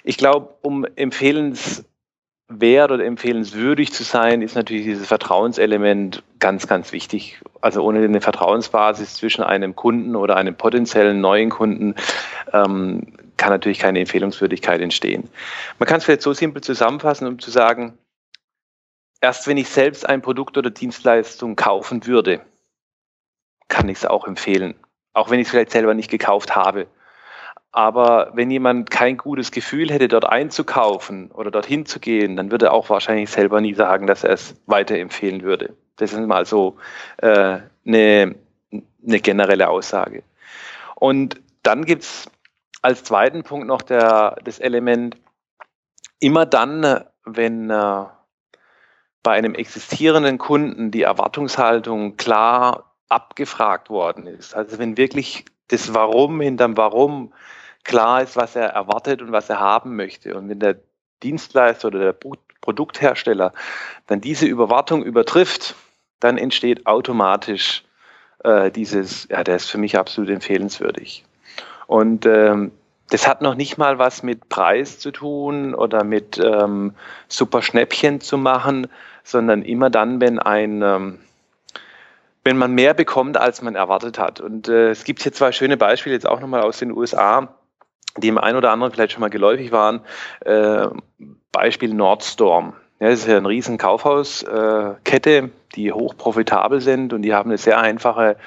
Ich 0.04 0.18
glaube, 0.18 0.54
um 0.60 0.84
empfehlenswert 0.96 1.86
oder 2.50 3.04
empfehlenswürdig 3.04 3.92
zu 3.92 4.04
sein, 4.04 4.42
ist 4.42 4.54
natürlich 4.54 4.84
dieses 4.84 5.08
Vertrauenselement 5.08 6.22
ganz, 6.40 6.66
ganz 6.66 6.92
wichtig. 6.92 7.40
Also 7.62 7.82
ohne 7.82 8.04
eine 8.04 8.20
Vertrauensbasis 8.20 9.14
zwischen 9.14 9.42
einem 9.42 9.74
Kunden 9.74 10.14
oder 10.14 10.36
einem 10.36 10.54
potenziellen 10.54 11.22
neuen 11.22 11.48
Kunden 11.48 11.94
ähm, 12.52 13.14
kann 13.38 13.50
natürlich 13.50 13.78
keine 13.78 14.00
Empfehlungswürdigkeit 14.00 14.82
entstehen. 14.82 15.30
Man 15.78 15.88
kann 15.88 15.98
es 15.98 16.04
vielleicht 16.04 16.22
so 16.22 16.34
simpel 16.34 16.62
zusammenfassen, 16.62 17.26
um 17.26 17.38
zu 17.38 17.50
sagen, 17.50 17.96
erst 19.22 19.46
wenn 19.46 19.56
ich 19.56 19.70
selbst 19.70 20.06
ein 20.06 20.20
Produkt 20.20 20.58
oder 20.58 20.68
Dienstleistung 20.68 21.56
kaufen 21.56 22.06
würde, 22.06 22.42
kann 23.68 23.88
ich 23.88 23.98
es 23.98 24.06
auch 24.06 24.26
empfehlen. 24.26 24.74
Auch 25.12 25.30
wenn 25.30 25.40
ich 25.40 25.46
es 25.46 25.50
vielleicht 25.50 25.70
selber 25.70 25.94
nicht 25.94 26.10
gekauft 26.10 26.56
habe. 26.56 26.86
Aber 27.70 28.30
wenn 28.34 28.50
jemand 28.50 28.90
kein 28.90 29.16
gutes 29.16 29.50
Gefühl 29.50 29.90
hätte, 29.90 30.08
dort 30.08 30.24
einzukaufen 30.24 31.30
oder 31.30 31.50
dorthin 31.50 31.86
zu 31.86 32.00
gehen, 32.00 32.36
dann 32.36 32.50
würde 32.50 32.66
er 32.66 32.72
auch 32.72 32.88
wahrscheinlich 32.88 33.30
selber 33.30 33.60
nie 33.60 33.74
sagen, 33.74 34.06
dass 34.06 34.24
er 34.24 34.30
es 34.30 34.54
weiterempfehlen 34.66 35.42
würde. 35.42 35.74
Das 35.96 36.12
ist 36.12 36.20
mal 36.20 36.46
so 36.46 36.76
äh, 37.18 37.58
eine, 37.86 38.34
eine 39.06 39.20
generelle 39.20 39.68
Aussage. 39.68 40.22
Und 40.94 41.40
dann 41.62 41.84
gibt 41.84 42.02
es 42.04 42.30
als 42.82 43.04
zweiten 43.04 43.42
Punkt 43.42 43.66
noch 43.66 43.82
der, 43.82 44.36
das 44.44 44.58
Element, 44.58 45.16
immer 46.20 46.46
dann, 46.46 47.04
wenn 47.24 47.70
äh, 47.70 48.04
bei 49.22 49.32
einem 49.32 49.54
existierenden 49.54 50.38
Kunden 50.38 50.90
die 50.90 51.02
Erwartungshaltung 51.02 52.16
klar 52.16 52.87
abgefragt 53.08 53.90
worden 53.90 54.26
ist, 54.26 54.54
also 54.54 54.78
wenn 54.78 54.96
wirklich 54.96 55.44
das 55.68 55.94
Warum 55.94 56.40
hinterm 56.40 56.76
Warum 56.76 57.32
klar 57.84 58.22
ist, 58.22 58.36
was 58.36 58.56
er 58.56 58.68
erwartet 58.68 59.22
und 59.22 59.32
was 59.32 59.48
er 59.48 59.60
haben 59.60 59.96
möchte 59.96 60.36
und 60.36 60.48
wenn 60.48 60.60
der 60.60 60.76
Dienstleister 61.22 61.88
oder 61.88 62.12
der 62.12 62.16
Produkthersteller 62.60 63.52
dann 64.06 64.20
diese 64.20 64.46
Überwartung 64.46 65.02
übertrifft, 65.02 65.74
dann 66.20 66.38
entsteht 66.38 66.86
automatisch 66.86 67.84
äh, 68.44 68.70
dieses, 68.70 69.28
ja, 69.30 69.44
der 69.44 69.56
ist 69.56 69.70
für 69.70 69.78
mich 69.78 69.98
absolut 69.98 70.30
empfehlenswürdig. 70.30 71.24
Und 71.86 72.26
ähm, 72.26 72.72
das 73.10 73.26
hat 73.26 73.40
noch 73.40 73.54
nicht 73.54 73.78
mal 73.78 73.98
was 73.98 74.22
mit 74.22 74.48
Preis 74.48 74.98
zu 74.98 75.10
tun 75.10 75.74
oder 75.74 76.04
mit 76.04 76.38
ähm, 76.38 76.94
super 77.26 77.62
Schnäppchen 77.62 78.20
zu 78.20 78.36
machen, 78.36 78.88
sondern 79.24 79.62
immer 79.62 79.88
dann, 79.88 80.20
wenn 80.20 80.38
ein 80.38 80.82
ähm, 80.82 81.18
wenn 82.48 82.56
man 82.56 82.72
mehr 82.72 82.94
bekommt, 82.94 83.36
als 83.36 83.60
man 83.60 83.74
erwartet 83.74 84.18
hat. 84.18 84.40
Und 84.40 84.68
äh, 84.68 84.88
es 84.88 85.04
gibt 85.04 85.22
hier 85.22 85.32
zwei 85.34 85.52
schöne 85.52 85.76
Beispiele 85.76 86.14
jetzt 86.14 86.26
auch 86.26 86.40
nochmal 86.40 86.62
aus 86.62 86.78
den 86.78 86.92
USA, 86.92 87.54
die 88.16 88.28
im 88.28 88.38
einen 88.38 88.56
oder 88.56 88.72
anderen 88.72 88.90
vielleicht 88.90 89.12
schon 89.12 89.20
mal 89.20 89.28
geläufig 89.28 89.70
waren. 89.70 90.00
Äh, 90.40 90.86
Beispiel 91.52 91.92
Nordstorm. 91.92 92.72
Ja, 93.00 93.10
das 93.10 93.20
ist 93.20 93.28
ja 93.28 93.36
eine 93.36 93.48
riesen 93.48 93.76
Kaufhauskette, 93.76 95.30
äh, 95.30 95.48
die 95.74 95.92
hoch 95.92 96.16
profitabel 96.16 96.80
sind 96.80 97.12
und 97.12 97.20
die 97.20 97.34
haben 97.34 97.50
eine 97.50 97.58
sehr 97.58 97.80
einfache 97.80 98.38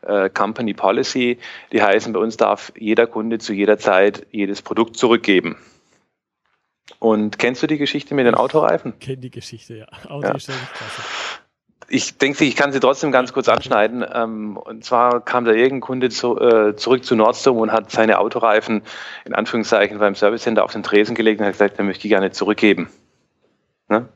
äh, 0.00 0.30
Company 0.30 0.72
Policy. 0.72 1.38
Die 1.70 1.82
heißen, 1.82 2.14
bei 2.14 2.20
uns 2.20 2.38
darf 2.38 2.72
jeder 2.78 3.06
Kunde 3.06 3.40
zu 3.40 3.52
jeder 3.52 3.76
Zeit 3.76 4.26
jedes 4.30 4.62
Produkt 4.62 4.96
zurückgeben. 4.96 5.58
Und 6.98 7.38
kennst 7.38 7.62
du 7.62 7.66
die 7.66 7.76
Geschichte 7.76 8.14
mit 8.14 8.24
den 8.24 8.34
Autoreifen? 8.34 8.94
Ich 8.98 9.06
kenne 9.06 9.18
die 9.18 9.30
Geschichte, 9.30 9.76
ja. 9.76 9.86
Auto 10.08 10.28
ja. 10.28 10.34
ist 10.34 10.50
Ich 11.92 12.16
denke, 12.18 12.44
ich 12.44 12.56
kann 12.56 12.72
sie 12.72 12.80
trotzdem 12.80 13.10
ganz 13.12 13.32
kurz 13.32 13.48
anschneiden. 13.48 14.04
Ähm, 14.14 14.56
und 14.56 14.84
zwar 14.84 15.20
kam 15.24 15.44
da 15.44 15.50
irgendein 15.50 15.80
Kunde 15.80 16.08
zu, 16.08 16.40
äh, 16.40 16.76
zurück 16.76 17.04
zu 17.04 17.16
Nordstrom 17.16 17.58
und 17.58 17.72
hat 17.72 17.90
seine 17.90 18.18
Autoreifen 18.18 18.82
in 19.24 19.34
Anführungszeichen 19.34 19.98
beim 19.98 20.14
Service 20.14 20.42
Center 20.42 20.64
auf 20.64 20.72
den 20.72 20.82
Tresen 20.82 21.14
gelegt 21.14 21.40
und 21.40 21.46
hat 21.46 21.54
gesagt, 21.54 21.78
er 21.78 21.84
möchte 21.84 22.02
die 22.02 22.08
gerne 22.08 22.30
zurückgeben. 22.30 22.88
Ne? 23.88 24.08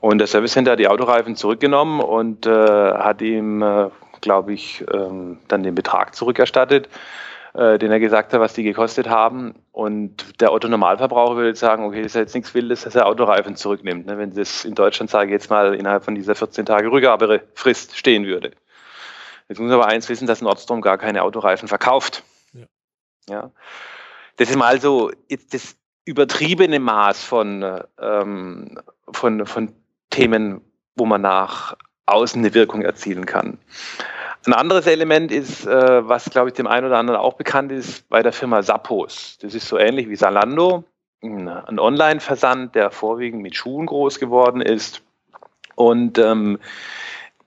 Und 0.00 0.18
der 0.18 0.28
Service 0.28 0.52
Center 0.52 0.72
hat 0.72 0.78
die 0.78 0.88
Autoreifen 0.88 1.34
zurückgenommen 1.34 2.00
und 2.00 2.46
äh, 2.46 2.50
hat 2.50 3.20
ihm 3.20 3.62
äh, 3.62 3.90
glaube 4.20 4.52
ich, 4.52 4.84
ähm, 4.92 5.38
dann 5.48 5.62
den 5.62 5.74
Betrag 5.74 6.14
zurückerstattet, 6.14 6.88
äh, 7.56 7.78
den 7.78 7.90
er 7.90 8.00
gesagt 8.00 8.34
hat, 8.34 8.40
was 8.40 8.52
die 8.52 8.62
gekostet 8.62 9.08
haben. 9.08 9.54
Und 9.72 10.40
der 10.42 10.52
Otto-Normalverbraucher 10.52 11.36
würde 11.36 11.54
sagen, 11.56 11.84
okay, 11.84 12.02
das 12.02 12.12
ist 12.12 12.16
jetzt 12.16 12.34
nichts 12.34 12.54
Wildes, 12.54 12.82
dass 12.82 12.94
er 12.94 13.06
Autoreifen 13.06 13.56
zurücknimmt. 13.56 14.04
Ne? 14.04 14.18
Wenn 14.18 14.34
das 14.34 14.66
in 14.66 14.74
Deutschland, 14.74 15.10
sage 15.10 15.26
ich 15.26 15.32
jetzt 15.32 15.48
mal, 15.48 15.74
innerhalb 15.74 16.04
von 16.04 16.14
dieser 16.14 16.34
14 16.34 16.66
Tage 16.66 16.90
Rückgabefrist 16.90 17.96
stehen 17.96 18.26
würde. 18.26 18.52
Jetzt 19.48 19.58
muss 19.58 19.70
man 19.70 19.80
aber 19.80 19.86
eins 19.86 20.08
wissen, 20.10 20.26
dass 20.26 20.42
Nordstrom 20.42 20.82
gar 20.82 20.98
keine 20.98 21.22
Autoreifen 21.22 21.66
verkauft. 21.66 22.24
Ja. 22.52 22.66
ja. 23.30 23.50
Das 24.36 24.50
ist 24.50 24.56
mal 24.56 24.78
so 24.78 25.10
das 25.50 25.76
übertriebene 26.04 26.78
Maß 26.78 27.24
von, 27.24 27.80
ähm, 27.98 28.78
von, 29.10 29.46
von 29.46 29.72
Themen, 30.10 30.60
wo 30.94 31.06
man 31.06 31.22
nach 31.22 31.74
außen 32.04 32.40
eine 32.42 32.52
Wirkung 32.52 32.82
erzielen 32.82 33.24
kann. 33.24 33.58
Ein 34.46 34.52
anderes 34.52 34.86
Element 34.86 35.32
ist, 35.32 35.66
äh, 35.66 36.08
was 36.08 36.30
glaube 36.30 36.48
ich 36.48 36.54
dem 36.54 36.68
einen 36.68 36.86
oder 36.86 36.98
anderen 36.98 37.18
auch 37.18 37.34
bekannt 37.34 37.72
ist, 37.72 38.08
bei 38.08 38.22
der 38.22 38.32
Firma 38.32 38.62
Sappos. 38.62 39.38
Das 39.40 39.54
ist 39.54 39.66
so 39.66 39.76
ähnlich 39.76 40.08
wie 40.08 40.16
Salando, 40.16 40.84
ein 41.20 41.78
Online-Versand, 41.78 42.74
der 42.74 42.90
vorwiegend 42.90 43.42
mit 43.42 43.56
Schuhen 43.56 43.86
groß 43.86 44.20
geworden 44.20 44.60
ist. 44.60 45.02
Und 45.74 46.18
ähm, 46.18 46.58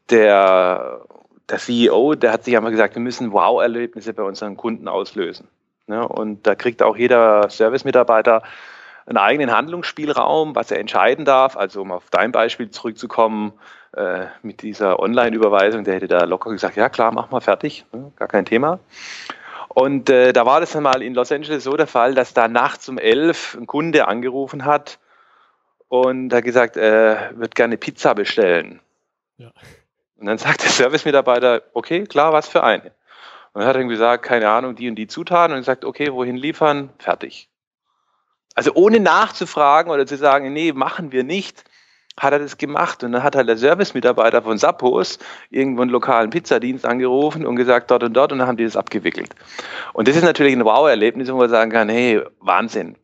der, 0.10 1.02
der 1.50 1.58
CEO, 1.58 2.16
der 2.16 2.34
hat 2.34 2.44
sich 2.44 2.58
einmal 2.58 2.72
gesagt, 2.72 2.96
wir 2.96 3.02
müssen 3.02 3.32
Wow-Erlebnisse 3.32 4.14
bei 4.14 4.24
unseren 4.24 4.58
Kunden 4.58 4.88
auslösen. 4.88 5.48
Ja, 5.88 6.04
und 6.04 6.46
da 6.46 6.56
kriegt 6.56 6.84
auch 6.84 6.98
jeder 6.98 7.50
Service-Mitarbeiter 7.50 8.44
einen 9.06 9.18
eigenen 9.18 9.52
Handlungsspielraum, 9.52 10.56
was 10.56 10.72
er 10.72 10.80
entscheiden 10.80 11.26
darf. 11.26 11.58
Also 11.58 11.82
um 11.82 11.92
auf 11.92 12.10
dein 12.10 12.32
Beispiel 12.32 12.70
zurückzukommen, 12.70 13.54
äh, 13.96 14.28
mit 14.44 14.62
dieser 14.62 15.00
Online-Überweisung, 15.00 15.84
der 15.84 15.96
hätte 15.96 16.08
da 16.08 16.24
locker 16.26 16.52
gesagt, 16.52 16.76
ja 16.76 16.90
klar, 16.90 17.12
mach 17.12 17.32
mal 17.32 17.42
fertig, 17.42 17.86
ne, 17.92 18.12
gar 18.16 18.28
kein 18.28 18.46
Thema. 18.46 18.80
Und 19.70 20.10
äh, 20.10 20.34
da 20.34 20.46
war 20.46 20.60
das 20.60 20.72
dann 20.72 20.84
mal 20.84 21.02
in 21.02 21.14
Los 21.14 21.32
Angeles 21.32 21.64
so 21.64 21.76
der 21.76 21.88
Fall, 21.88 22.14
dass 22.14 22.34
da 22.34 22.48
nachts 22.48 22.88
um 22.90 22.98
elf 22.98 23.56
ein 23.56 23.68
Kunde 23.68 24.08
angerufen 24.08 24.66
hat 24.66 25.00
und 25.88 26.34
hat 26.34 26.44
gesagt, 26.44 26.78
er 26.78 27.32
äh, 27.32 27.40
wird 27.40 27.56
gerne 27.56 27.78
Pizza 27.78 28.14
bestellen. 28.14 28.80
Ja. 29.38 29.52
Und 30.18 30.26
dann 30.26 30.38
sagt 30.38 30.64
der 30.64 30.70
Service-Mitarbeiter, 30.70 31.64
okay, 31.74 32.04
klar, 32.04 32.34
was 32.34 32.48
für 32.48 32.64
eine? 32.64 32.92
Und 33.54 33.62
dann 33.62 33.66
hat 33.66 33.76
er 33.76 33.84
gesagt, 33.86 34.24
keine 34.24 34.50
Ahnung, 34.50 34.76
die 34.76 34.90
und 34.90 34.96
die 34.96 35.08
Zutaten 35.08 35.56
und 35.56 35.64
sagt, 35.64 35.86
okay, 35.86 36.14
wohin 36.14 36.38
liefern? 36.38 36.90
Fertig. 37.00 37.50
Also 38.60 38.74
ohne 38.74 39.00
nachzufragen 39.00 39.90
oder 39.90 40.06
zu 40.06 40.18
sagen, 40.18 40.52
nee, 40.52 40.74
machen 40.74 41.14
wir 41.14 41.24
nicht, 41.24 41.64
hat 42.20 42.34
er 42.34 42.40
das 42.40 42.58
gemacht. 42.58 43.06
Und 43.06 43.14
dann 43.14 43.24
hat 43.24 43.38
halt 43.38 43.48
der 43.48 43.56
Service-Mitarbeiter 43.56 44.42
von 44.42 44.58
Sappos 44.58 45.18
irgendwo 45.50 45.82
einen 45.84 45.92
lokalen 45.92 46.30
Pizzadienst 46.30 46.86
angerufen 46.86 47.46
und 47.46 47.56
gesagt, 47.56 47.90
dort 47.90 48.04
und 48.04 48.12
dort, 48.12 48.34
und 48.34 48.40
dann 48.40 48.50
haben 48.50 48.58
die 48.58 48.66
das 48.66 48.76
abgewickelt. 48.76 49.34
Und 49.94 50.10
das 50.10 50.18
ist 50.18 50.26
natürlich 50.26 50.52
ein 50.52 50.66
Wow-Erlebnis, 50.66 51.32
wo 51.32 51.38
man 51.38 51.50
sagen 51.50 51.72
kann, 51.72 51.88
hey, 51.88 52.22
Wahnsinn. 52.42 52.98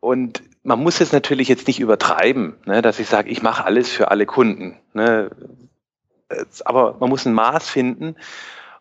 Und 0.00 0.42
man 0.64 0.82
muss 0.82 1.00
es 1.00 1.12
natürlich 1.12 1.48
jetzt 1.48 1.66
nicht 1.66 1.80
übertreiben, 1.80 2.58
ne, 2.66 2.82
dass 2.82 2.98
ich 2.98 3.08
sage, 3.08 3.30
ich 3.30 3.40
mache 3.40 3.64
alles 3.64 3.90
für 3.90 4.10
alle 4.10 4.26
Kunden. 4.26 4.76
Ne. 4.92 5.30
Aber 6.66 6.98
man 7.00 7.08
muss 7.08 7.24
ein 7.24 7.32
Maß 7.32 7.70
finden. 7.70 8.16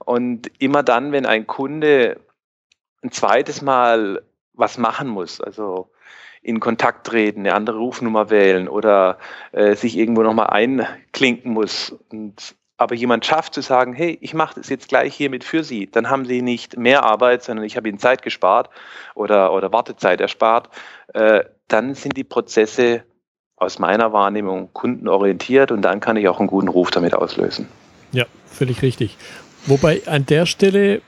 Und 0.03 0.51
immer 0.59 0.83
dann, 0.83 1.13
wenn 1.13 1.25
ein 1.25 1.47
Kunde 1.47 2.19
ein 3.01 3.11
zweites 3.13 3.61
Mal 3.61 4.21
was 4.51 4.77
machen 4.77 5.07
muss, 5.07 5.39
also 5.39 5.89
in 6.41 6.59
Kontakt 6.59 7.07
treten, 7.07 7.41
eine 7.41 7.53
andere 7.53 7.77
Rufnummer 7.77 8.29
wählen 8.29 8.67
oder 8.67 9.17
äh, 9.51 9.75
sich 9.75 9.97
irgendwo 9.97 10.21
nochmal 10.23 10.47
einklinken 10.47 11.51
muss. 11.51 11.95
Und, 12.09 12.55
aber 12.77 12.95
jemand 12.95 13.25
schafft 13.25 13.53
zu 13.53 13.61
sagen, 13.61 13.93
hey, 13.93 14.17
ich 14.21 14.33
mache 14.33 14.55
das 14.55 14.69
jetzt 14.69 14.87
gleich 14.87 15.13
hiermit 15.13 15.43
für 15.43 15.63
Sie, 15.63 15.87
dann 15.87 16.09
haben 16.09 16.25
Sie 16.25 16.41
nicht 16.41 16.77
mehr 16.77 17.03
Arbeit, 17.03 17.43
sondern 17.43 17.65
ich 17.65 17.75
habe 17.75 17.89
Ihnen 17.89 17.99
Zeit 17.99 18.21
gespart 18.21 18.69
oder, 19.15 19.53
oder 19.53 19.71
Wartezeit 19.73 20.21
erspart. 20.21 20.69
Äh, 21.13 21.43
dann 21.67 21.93
sind 21.93 22.15
die 22.15 22.23
Prozesse 22.23 23.03
aus 23.57 23.77
meiner 23.77 24.13
Wahrnehmung 24.13 24.69
kundenorientiert 24.71 25.71
und 25.71 25.81
dann 25.81 25.99
kann 25.99 26.15
ich 26.15 26.27
auch 26.29 26.39
einen 26.39 26.47
guten 26.47 26.69
Ruf 26.69 26.91
damit 26.91 27.13
auslösen. 27.13 27.67
Ja, 28.11 28.25
völlig 28.45 28.81
richtig. 28.81 29.17
Wobei 29.65 30.01
an 30.07 30.25
der 30.25 30.45
Stelle, 30.45 31.01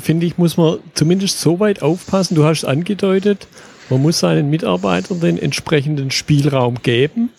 finde 0.00 0.26
ich, 0.26 0.36
muss 0.36 0.56
man 0.56 0.80
zumindest 0.94 1.40
so 1.40 1.60
weit 1.60 1.82
aufpassen, 1.82 2.34
du 2.34 2.44
hast 2.44 2.64
angedeutet, 2.64 3.46
man 3.90 4.02
muss 4.02 4.20
seinen 4.20 4.50
Mitarbeitern 4.50 5.20
den 5.20 5.38
entsprechenden 5.38 6.10
Spielraum 6.10 6.82
geben. 6.82 7.30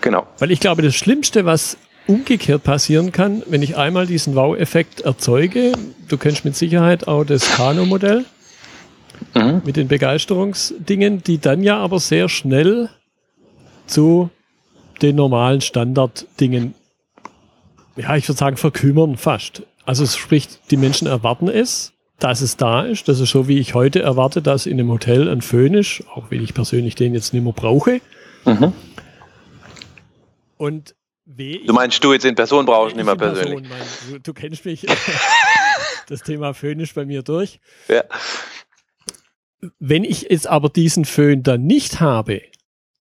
Genau. 0.00 0.26
Weil 0.38 0.50
ich 0.50 0.60
glaube, 0.60 0.82
das 0.82 0.94
Schlimmste, 0.94 1.44
was 1.44 1.78
umgekehrt 2.06 2.62
passieren 2.62 3.12
kann, 3.12 3.42
wenn 3.46 3.62
ich 3.62 3.76
einmal 3.76 4.06
diesen 4.06 4.34
Wow-Effekt 4.34 5.00
erzeuge, 5.00 5.72
du 6.08 6.18
kennst 6.18 6.44
mit 6.44 6.54
Sicherheit 6.54 7.08
auch 7.08 7.24
das 7.24 7.50
Kano-Modell 7.56 8.26
mhm. 9.34 9.62
mit 9.64 9.76
den 9.76 9.88
Begeisterungsdingen, 9.88 11.22
die 11.22 11.38
dann 11.38 11.62
ja 11.62 11.78
aber 11.78 12.00
sehr 12.00 12.28
schnell 12.28 12.90
zu 13.86 14.28
den 15.00 15.16
normalen 15.16 15.60
Standarddingen, 15.60 16.74
ja, 17.96 18.16
ich 18.16 18.28
würde 18.28 18.38
sagen, 18.38 18.56
verkümmern 18.56 19.16
fast. 19.16 19.62
Also 19.86 20.06
sprich, 20.06 20.48
die 20.70 20.76
Menschen 20.76 21.06
erwarten 21.06 21.48
es, 21.48 21.93
dass 22.24 22.40
es 22.40 22.56
da 22.56 22.80
ist. 22.80 23.06
Das 23.06 23.20
ist 23.20 23.30
so, 23.30 23.48
wie 23.48 23.58
ich 23.58 23.74
heute 23.74 24.00
erwarte, 24.00 24.40
dass 24.40 24.64
in 24.64 24.80
einem 24.80 24.90
Hotel 24.90 25.28
ein 25.28 25.42
Föhn 25.42 25.74
ist, 25.74 26.02
auch 26.08 26.30
wenn 26.30 26.42
ich 26.42 26.54
persönlich 26.54 26.94
den 26.94 27.12
jetzt 27.12 27.34
nicht 27.34 27.42
mehr 27.42 27.52
brauche. 27.52 28.00
Mhm. 28.46 28.72
Und 30.56 30.94
du 31.26 31.72
meinst, 31.74 32.02
du 32.02 32.14
jetzt 32.14 32.24
in 32.24 32.34
Person 32.34 32.64
brauchst, 32.64 32.96
nicht 32.96 33.04
mehr 33.04 33.16
persönlich. 33.16 33.68
Person, 33.68 33.68
mein, 33.68 34.14
du, 34.14 34.20
du, 34.20 34.32
kennst 34.32 34.64
mich. 34.64 34.86
das 36.08 36.22
Thema 36.22 36.54
Föhn 36.54 36.80
ist 36.80 36.94
bei 36.94 37.04
mir 37.04 37.22
durch. 37.22 37.60
Ja. 37.88 38.04
Wenn 39.78 40.04
ich 40.04 40.22
jetzt 40.30 40.46
aber 40.46 40.70
diesen 40.70 41.04
Föhn 41.04 41.42
dann 41.42 41.64
nicht 41.64 42.00
habe, 42.00 42.40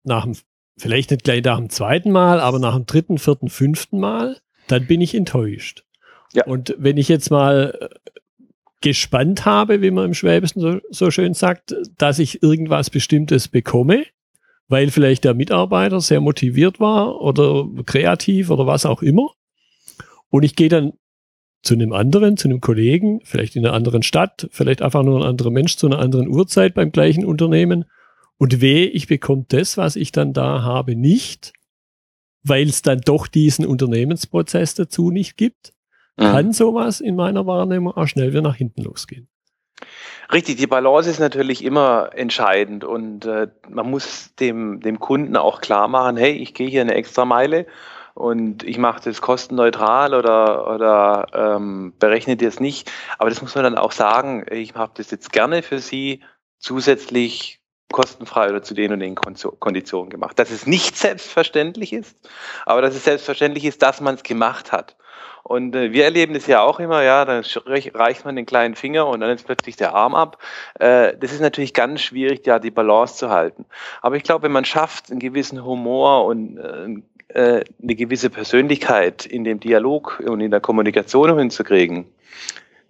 nach 0.02 0.24
dem, 0.24 0.36
vielleicht 0.76 1.12
nicht 1.12 1.22
gleich 1.22 1.44
nach 1.44 1.58
dem 1.58 1.70
zweiten 1.70 2.10
Mal, 2.10 2.40
aber 2.40 2.58
nach 2.58 2.74
dem 2.74 2.86
dritten, 2.86 3.18
vierten, 3.18 3.50
fünften 3.50 4.00
Mal, 4.00 4.40
dann 4.66 4.88
bin 4.88 5.00
ich 5.00 5.14
enttäuscht. 5.14 5.84
Ja. 6.32 6.44
Und 6.46 6.74
wenn 6.76 6.96
ich 6.96 7.06
jetzt 7.06 7.30
mal 7.30 7.88
gespannt 8.82 9.46
habe, 9.46 9.80
wie 9.80 9.90
man 9.90 10.06
im 10.06 10.14
Schwäbischen 10.14 10.60
so, 10.60 10.78
so 10.90 11.10
schön 11.10 11.34
sagt, 11.34 11.74
dass 11.96 12.18
ich 12.18 12.42
irgendwas 12.42 12.90
Bestimmtes 12.90 13.48
bekomme, 13.48 14.04
weil 14.68 14.90
vielleicht 14.90 15.24
der 15.24 15.34
Mitarbeiter 15.34 16.00
sehr 16.00 16.20
motiviert 16.20 16.80
war 16.80 17.20
oder 17.20 17.66
kreativ 17.86 18.50
oder 18.50 18.66
was 18.66 18.84
auch 18.84 19.02
immer. 19.02 19.30
Und 20.28 20.42
ich 20.42 20.56
gehe 20.56 20.68
dann 20.68 20.92
zu 21.62 21.74
einem 21.74 21.92
anderen, 21.92 22.36
zu 22.36 22.48
einem 22.48 22.60
Kollegen, 22.60 23.20
vielleicht 23.24 23.54
in 23.56 23.64
einer 23.64 23.74
anderen 23.74 24.02
Stadt, 24.02 24.48
vielleicht 24.50 24.82
einfach 24.82 25.02
nur 25.02 25.20
ein 25.20 25.28
anderer 25.28 25.50
Mensch 25.50 25.76
zu 25.76 25.86
einer 25.86 26.00
anderen 26.00 26.28
Uhrzeit 26.28 26.74
beim 26.74 26.90
gleichen 26.90 27.24
Unternehmen. 27.24 27.84
Und 28.36 28.60
weh, 28.60 28.84
ich 28.84 29.06
bekomme 29.06 29.44
das, 29.48 29.76
was 29.76 29.94
ich 29.94 30.10
dann 30.10 30.32
da 30.32 30.62
habe, 30.62 30.96
nicht, 30.96 31.52
weil 32.42 32.68
es 32.68 32.82
dann 32.82 33.00
doch 33.00 33.28
diesen 33.28 33.64
Unternehmensprozess 33.64 34.74
dazu 34.74 35.10
nicht 35.10 35.36
gibt, 35.36 35.72
mhm. 36.16 36.22
kann 36.22 36.52
sowas 36.52 37.00
in 37.00 37.16
meiner 37.16 37.46
Wahrnehmung 37.46 37.96
auch 37.96 38.06
schnell 38.06 38.30
wieder 38.30 38.42
nach 38.42 38.56
hinten 38.56 38.82
losgehen. 38.82 39.28
Richtig, 40.32 40.56
die 40.56 40.66
Balance 40.66 41.10
ist 41.10 41.20
natürlich 41.20 41.64
immer 41.64 42.10
entscheidend 42.14 42.84
und 42.84 43.26
äh, 43.26 43.48
man 43.68 43.90
muss 43.90 44.34
dem, 44.36 44.80
dem 44.80 44.98
Kunden 44.98 45.36
auch 45.36 45.60
klar 45.60 45.88
machen, 45.88 46.16
hey, 46.16 46.32
ich 46.32 46.54
gehe 46.54 46.68
hier 46.68 46.80
eine 46.80 46.94
extra 46.94 47.24
Meile 47.24 47.66
und 48.14 48.62
ich 48.62 48.78
mache 48.78 49.02
das 49.04 49.20
kostenneutral 49.20 50.14
oder, 50.14 50.72
oder 50.72 51.26
ähm, 51.34 51.94
berechne 51.98 52.36
das 52.36 52.60
nicht. 52.60 52.90
Aber 53.18 53.30
das 53.30 53.42
muss 53.42 53.54
man 53.54 53.64
dann 53.64 53.78
auch 53.78 53.92
sagen, 53.92 54.46
ich 54.50 54.74
mache 54.74 54.92
das 54.94 55.10
jetzt 55.10 55.32
gerne 55.32 55.62
für 55.62 55.78
Sie 55.78 56.22
zusätzlich 56.58 57.60
kostenfrei 57.90 58.48
oder 58.48 58.62
zu 58.62 58.74
den 58.74 58.92
und 58.92 59.00
den 59.00 59.14
Konditionen 59.14 60.10
gemacht. 60.10 60.38
Dass 60.38 60.50
es 60.50 60.66
nicht 60.66 60.96
selbstverständlich 60.96 61.92
ist, 61.92 62.16
aber 62.64 62.82
dass 62.82 62.94
es 62.94 63.04
selbstverständlich 63.04 63.64
ist, 63.64 63.82
dass 63.82 64.00
man 64.00 64.14
es 64.14 64.22
gemacht 64.22 64.72
hat. 64.72 64.96
Und 65.42 65.74
äh, 65.74 65.92
wir 65.92 66.04
erleben 66.04 66.34
das 66.34 66.46
ja 66.46 66.62
auch 66.62 66.80
immer, 66.80 67.02
ja, 67.02 67.24
dann 67.24 67.44
reicht 67.94 68.24
man 68.24 68.36
den 68.36 68.46
kleinen 68.46 68.74
Finger 68.74 69.06
und 69.06 69.20
dann 69.20 69.30
ist 69.30 69.44
plötzlich 69.44 69.76
der 69.76 69.94
Arm 69.94 70.14
ab. 70.14 70.38
Äh, 70.78 71.16
das 71.18 71.32
ist 71.32 71.40
natürlich 71.40 71.74
ganz 71.74 72.00
schwierig, 72.00 72.46
ja, 72.46 72.58
die 72.58 72.70
Balance 72.70 73.16
zu 73.16 73.30
halten. 73.30 73.64
Aber 74.00 74.16
ich 74.16 74.22
glaube, 74.22 74.44
wenn 74.44 74.52
man 74.52 74.64
schafft, 74.64 75.10
einen 75.10 75.20
gewissen 75.20 75.64
Humor 75.64 76.24
und 76.26 76.58
äh, 76.58 77.02
äh, 77.34 77.64
eine 77.82 77.94
gewisse 77.94 78.30
Persönlichkeit 78.30 79.26
in 79.26 79.44
dem 79.44 79.58
Dialog 79.58 80.22
und 80.24 80.40
in 80.40 80.50
der 80.50 80.60
Kommunikation 80.60 81.38
hinzukriegen, 81.38 82.06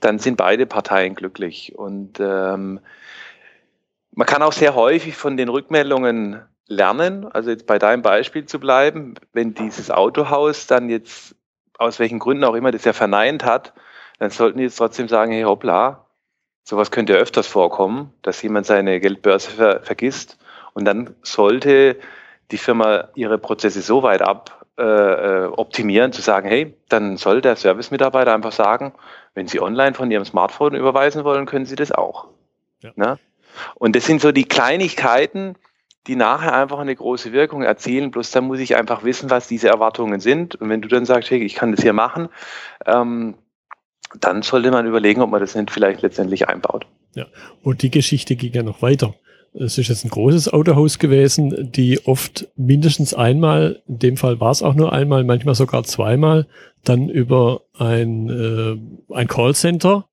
dann 0.00 0.18
sind 0.18 0.36
beide 0.36 0.66
Parteien 0.66 1.14
glücklich. 1.14 1.74
Und 1.76 2.18
ähm, 2.20 2.80
man 4.14 4.26
kann 4.26 4.42
auch 4.42 4.52
sehr 4.52 4.74
häufig 4.74 5.16
von 5.16 5.36
den 5.36 5.48
Rückmeldungen 5.48 6.42
lernen. 6.66 7.24
Also 7.24 7.50
jetzt 7.50 7.66
bei 7.66 7.78
deinem 7.78 8.02
Beispiel 8.02 8.44
zu 8.44 8.58
bleiben, 8.58 9.14
wenn 9.32 9.54
dieses 9.54 9.90
Autohaus 9.90 10.66
dann 10.66 10.88
jetzt 10.88 11.36
aus 11.78 11.98
welchen 11.98 12.18
Gründen 12.18 12.44
auch 12.44 12.54
immer 12.54 12.70
das 12.70 12.84
ja 12.84 12.92
verneint 12.92 13.44
hat, 13.44 13.72
dann 14.18 14.30
sollten 14.30 14.58
die 14.58 14.64
jetzt 14.64 14.76
trotzdem 14.76 15.08
sagen, 15.08 15.32
hey 15.32 15.42
hoppla, 15.42 16.06
sowas 16.64 16.90
könnte 16.90 17.14
öfters 17.14 17.46
vorkommen, 17.46 18.12
dass 18.22 18.42
jemand 18.42 18.66
seine 18.66 19.00
Geldbörse 19.00 19.50
ver 19.50 19.80
vergisst. 19.82 20.38
Und 20.74 20.84
dann 20.84 21.14
sollte 21.22 21.98
die 22.50 22.58
Firma 22.58 23.08
ihre 23.14 23.38
Prozesse 23.38 23.82
so 23.82 24.02
weit 24.02 24.22
ab 24.22 24.62
äh, 24.78 24.84
äh, 24.84 25.46
optimieren, 25.46 26.12
zu 26.12 26.22
sagen, 26.22 26.48
hey, 26.48 26.74
dann 26.88 27.18
soll 27.18 27.42
der 27.42 27.56
Service-Mitarbeiter 27.56 28.32
einfach 28.32 28.52
sagen, 28.52 28.94
wenn 29.34 29.46
Sie 29.46 29.60
online 29.60 29.94
von 29.94 30.10
Ihrem 30.10 30.24
Smartphone 30.24 30.74
überweisen 30.74 31.24
wollen, 31.24 31.44
können 31.44 31.66
Sie 31.66 31.76
das 31.76 31.92
auch. 31.92 32.28
Ja. 32.80 32.90
Ne? 32.96 33.18
Und 33.74 33.96
das 33.96 34.06
sind 34.06 34.22
so 34.22 34.32
die 34.32 34.44
Kleinigkeiten, 34.44 35.56
die 36.06 36.16
nachher 36.16 36.54
einfach 36.54 36.78
eine 36.78 36.94
große 36.94 37.32
Wirkung 37.32 37.62
erzielen. 37.62 38.10
Bloß 38.10 38.30
dann 38.32 38.44
muss 38.44 38.58
ich 38.58 38.76
einfach 38.76 39.04
wissen, 39.04 39.30
was 39.30 39.48
diese 39.48 39.68
Erwartungen 39.68 40.20
sind. 40.20 40.56
Und 40.56 40.68
wenn 40.68 40.82
du 40.82 40.88
dann 40.88 41.04
sagst, 41.04 41.30
hey, 41.30 41.42
ich 41.42 41.54
kann 41.54 41.72
das 41.72 41.82
hier 41.82 41.92
machen, 41.92 42.28
ähm, 42.86 43.34
dann 44.18 44.42
sollte 44.42 44.70
man 44.70 44.86
überlegen, 44.86 45.22
ob 45.22 45.30
man 45.30 45.40
das 45.40 45.54
nicht 45.54 45.70
vielleicht 45.70 46.02
letztendlich 46.02 46.48
einbaut. 46.48 46.86
Ja, 47.14 47.26
und 47.62 47.82
die 47.82 47.90
Geschichte 47.90 48.36
ging 48.36 48.52
ja 48.52 48.62
noch 48.62 48.82
weiter. 48.82 49.14
Es 49.54 49.76
ist 49.76 49.88
jetzt 49.88 50.04
ein 50.04 50.10
großes 50.10 50.50
Autohaus 50.52 50.98
gewesen, 50.98 51.70
die 51.72 52.06
oft 52.06 52.48
mindestens 52.56 53.12
einmal, 53.12 53.82
in 53.86 53.98
dem 53.98 54.16
Fall 54.16 54.40
war 54.40 54.50
es 54.50 54.62
auch 54.62 54.74
nur 54.74 54.92
einmal, 54.92 55.24
manchmal 55.24 55.54
sogar 55.54 55.84
zweimal, 55.84 56.46
dann 56.84 57.10
über 57.10 57.60
ein, 57.74 58.30
äh, 58.30 59.14
ein 59.14 59.28
Callcenter 59.28 60.08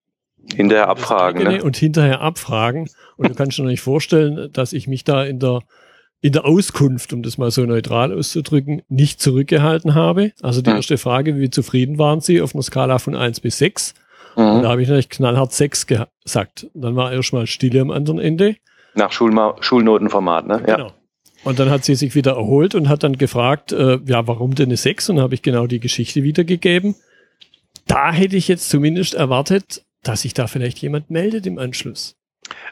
hinterher 0.53 0.89
abfragen 0.89 1.43
ne? 1.43 1.63
und 1.63 1.77
hinterher 1.77 2.21
abfragen. 2.21 2.89
Und 3.17 3.29
du 3.29 3.35
kannst 3.35 3.57
dir 3.57 3.63
nicht 3.63 3.81
vorstellen, 3.81 4.51
dass 4.51 4.73
ich 4.73 4.87
mich 4.87 5.03
da 5.03 5.23
in 5.23 5.39
der 5.39 5.61
in 6.21 6.33
der 6.33 6.45
Auskunft, 6.45 7.13
um 7.13 7.23
das 7.23 7.37
mal 7.37 7.49
so 7.49 7.65
neutral 7.65 8.11
auszudrücken, 8.11 8.81
nicht 8.89 9.21
zurückgehalten 9.21 9.95
habe. 9.95 10.33
Also 10.41 10.61
die 10.61 10.69
hm. 10.69 10.75
erste 10.75 10.97
Frage, 10.97 11.37
wie 11.37 11.49
zufrieden 11.49 11.97
waren 11.97 12.19
Sie 12.19 12.41
auf 12.41 12.53
einer 12.53 12.61
Skala 12.61 12.99
von 12.99 13.15
eins 13.15 13.39
bis 13.39 13.57
sechs? 13.57 13.93
Mhm. 14.35 14.43
Und 14.43 14.63
da 14.63 14.69
habe 14.69 14.81
ich 14.81 14.87
natürlich 14.87 15.09
knallhart 15.09 15.53
sechs 15.53 15.87
gesagt. 15.87 16.67
Dann 16.73 16.95
war 16.95 17.11
erstmal 17.11 17.47
Stille 17.47 17.81
am 17.81 17.91
anderen 17.91 18.19
Ende. 18.19 18.55
Nach 18.95 19.11
Schulma 19.11 19.55
Schulnotenformat, 19.59 20.47
ne? 20.47 20.63
Ja. 20.67 20.75
Genau. 20.75 20.91
Und 21.45 21.57
dann 21.57 21.69
hat 21.69 21.85
sie 21.85 21.95
sich 21.95 22.15
wieder 22.15 22.33
erholt 22.33 22.75
und 22.75 22.89
hat 22.89 23.03
dann 23.03 23.17
gefragt, 23.17 23.71
äh, 23.71 23.99
ja, 24.05 24.27
warum 24.27 24.55
denn 24.55 24.67
eine 24.67 24.77
6? 24.77 25.11
Und 25.11 25.21
habe 25.21 25.35
ich 25.35 25.41
genau 25.41 25.67
die 25.67 25.79
Geschichte 25.79 26.23
wiedergegeben. 26.23 26.95
Da 27.87 28.11
hätte 28.11 28.35
ich 28.35 28.49
jetzt 28.49 28.69
zumindest 28.69 29.13
erwartet, 29.13 29.85
dass 30.03 30.21
sich 30.21 30.33
da 30.33 30.47
vielleicht 30.47 30.79
jemand 30.79 31.09
meldet 31.09 31.45
im 31.45 31.57
Anschluss. 31.57 32.19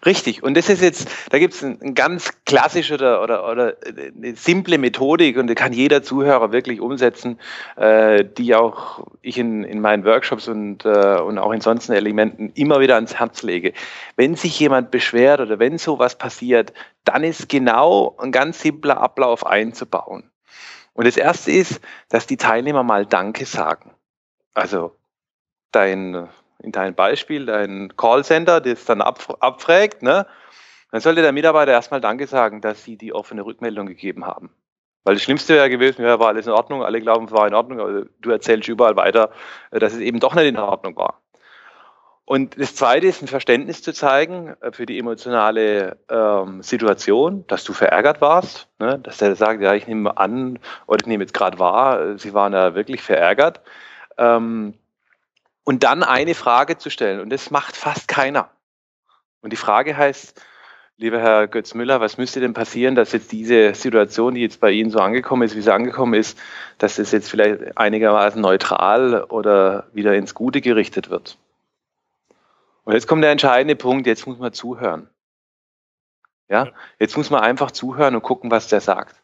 Richtig. 0.05 0.43
Und 0.43 0.55
das 0.55 0.69
ist 0.69 0.81
jetzt, 0.81 1.09
da 1.31 1.39
gibt 1.39 1.53
es 1.53 1.63
ein, 1.63 1.79
ein, 1.81 1.93
ganz 1.93 2.31
klassische 2.45 2.95
oder, 2.95 3.21
oder, 3.21 3.49
oder 3.49 3.75
eine 3.85 4.35
simple 4.35 4.77
Methodik 4.77 5.37
und 5.37 5.47
die 5.47 5.55
kann 5.55 5.73
jeder 5.73 6.03
Zuhörer 6.03 6.51
wirklich 6.51 6.79
umsetzen, 6.81 7.39
äh, 7.75 8.23
die 8.25 8.55
auch 8.55 9.05
ich 9.21 9.37
in, 9.37 9.63
in 9.63 9.79
meinen 9.79 10.05
Workshops 10.05 10.47
und, 10.47 10.85
äh, 10.85 11.19
und 11.19 11.37
auch 11.37 11.51
in 11.51 11.61
sonstigen 11.61 11.97
Elementen 11.97 12.51
immer 12.55 12.79
wieder 12.79 12.95
ans 12.95 13.15
Herz 13.15 13.43
lege. 13.43 13.73
Wenn 14.15 14.35
sich 14.35 14.59
jemand 14.59 14.91
beschwert 14.91 15.41
oder 15.41 15.59
wenn 15.59 15.77
sowas 15.77 16.17
passiert, 16.17 16.73
dann 17.03 17.23
ist 17.23 17.49
genau 17.49 18.15
ein 18.19 18.31
ganz 18.31 18.61
simpler 18.61 18.99
Ablauf 18.99 19.45
einzubauen. 19.45 20.31
Und 20.93 21.05
das 21.05 21.17
erste 21.17 21.51
ist, 21.51 21.81
dass 22.09 22.25
die 22.25 22.37
Teilnehmer 22.37 22.83
mal 22.83 23.05
Danke 23.05 23.45
sagen. 23.45 23.91
Also 24.53 24.95
dein 25.71 26.27
in 26.59 26.71
deinem 26.71 26.95
Beispiel, 26.95 27.45
dein 27.45 27.95
Callcenter, 27.95 28.61
das 28.61 28.85
dann 28.85 29.01
abfragt, 29.01 30.01
ne, 30.01 30.25
dann 30.91 31.01
sollte 31.01 31.21
der 31.21 31.31
Mitarbeiter 31.33 31.71
erstmal 31.71 32.01
Danke 32.01 32.27
sagen, 32.27 32.61
dass 32.61 32.83
sie 32.83 32.97
die 32.97 33.13
offene 33.13 33.45
Rückmeldung 33.45 33.87
gegeben 33.87 34.25
haben. 34.25 34.51
Weil 35.03 35.15
das 35.15 35.23
Schlimmste 35.23 35.55
wäre 35.55 35.69
gewesen, 35.69 36.03
ja, 36.03 36.19
war 36.19 36.27
alles 36.27 36.47
in 36.47 36.53
Ordnung, 36.53 36.83
alle 36.83 36.99
glauben, 37.01 37.25
es 37.25 37.31
war 37.31 37.47
in 37.47 37.53
Ordnung, 37.53 37.79
aber 37.79 38.05
du 38.19 38.29
erzählst 38.29 38.67
überall 38.67 38.95
weiter, 38.95 39.31
äh, 39.71 39.79
dass 39.79 39.93
es 39.93 39.99
eben 39.99 40.19
doch 40.19 40.35
nicht 40.35 40.47
in 40.47 40.57
Ordnung 40.57 40.95
war. 40.97 41.21
Und 42.25 42.59
das 42.59 42.75
Zweite 42.75 43.07
ist, 43.07 43.21
ein 43.21 43.29
Verständnis 43.29 43.81
zu 43.81 43.93
zeigen 43.93 44.53
äh, 44.59 44.73
für 44.73 44.85
die 44.85 44.99
emotionale 44.99 45.97
ähm, 46.09 46.61
Situation, 46.61 47.45
dass 47.47 47.63
du 47.63 47.71
verärgert 47.71 48.19
warst, 48.19 48.67
ne? 48.79 48.99
dass 48.99 49.19
der 49.19 49.33
sagt, 49.37 49.61
ja, 49.61 49.73
ich 49.73 49.87
nehme 49.87 50.17
an 50.17 50.59
oder 50.87 50.99
ich 50.99 51.07
nehme 51.07 51.23
jetzt 51.23 51.33
gerade 51.33 51.57
wahr, 51.57 52.01
äh, 52.01 52.19
sie 52.19 52.33
waren 52.33 52.51
da 52.51 52.75
wirklich 52.75 53.01
verärgert. 53.01 53.61
Ähm, 54.17 54.73
und 55.67 55.83
dann 55.83 56.01
eine 56.01 56.33
Frage 56.33 56.77
zu 56.77 56.89
stellen. 56.89 57.19
Und 57.19 57.29
das 57.29 57.51
macht 57.51 57.75
fast 57.75 58.07
keiner. 58.07 58.49
Und 59.41 59.51
die 59.51 59.57
Frage 59.57 59.97
heißt, 59.97 60.41
lieber 60.95 61.19
Herr 61.19 61.49
Götz-Müller, 61.49 61.99
was 61.99 62.17
müsste 62.17 62.39
denn 62.39 62.53
passieren, 62.53 62.95
dass 62.95 63.11
jetzt 63.11 63.33
diese 63.33 63.75
Situation, 63.75 64.35
die 64.35 64.41
jetzt 64.41 64.61
bei 64.61 64.71
Ihnen 64.71 64.91
so 64.91 64.99
angekommen 64.99 65.41
ist, 65.41 65.57
wie 65.57 65.61
sie 65.61 65.73
angekommen 65.73 66.13
ist, 66.13 66.39
dass 66.77 66.99
es 66.99 67.11
jetzt 67.11 67.29
vielleicht 67.29 67.77
einigermaßen 67.77 68.39
neutral 68.39 69.25
oder 69.25 69.87
wieder 69.91 70.15
ins 70.15 70.33
Gute 70.33 70.61
gerichtet 70.61 71.09
wird? 71.09 71.37
Und 72.85 72.93
jetzt 72.93 73.07
kommt 73.07 73.25
der 73.25 73.31
entscheidende 73.31 73.75
Punkt, 73.75 74.07
jetzt 74.07 74.25
muss 74.25 74.39
man 74.39 74.53
zuhören. 74.53 75.09
Ja, 76.47 76.69
jetzt 76.97 77.17
muss 77.17 77.29
man 77.29 77.41
einfach 77.41 77.71
zuhören 77.71 78.15
und 78.15 78.21
gucken, 78.21 78.51
was 78.51 78.69
der 78.69 78.79
sagt. 78.79 79.21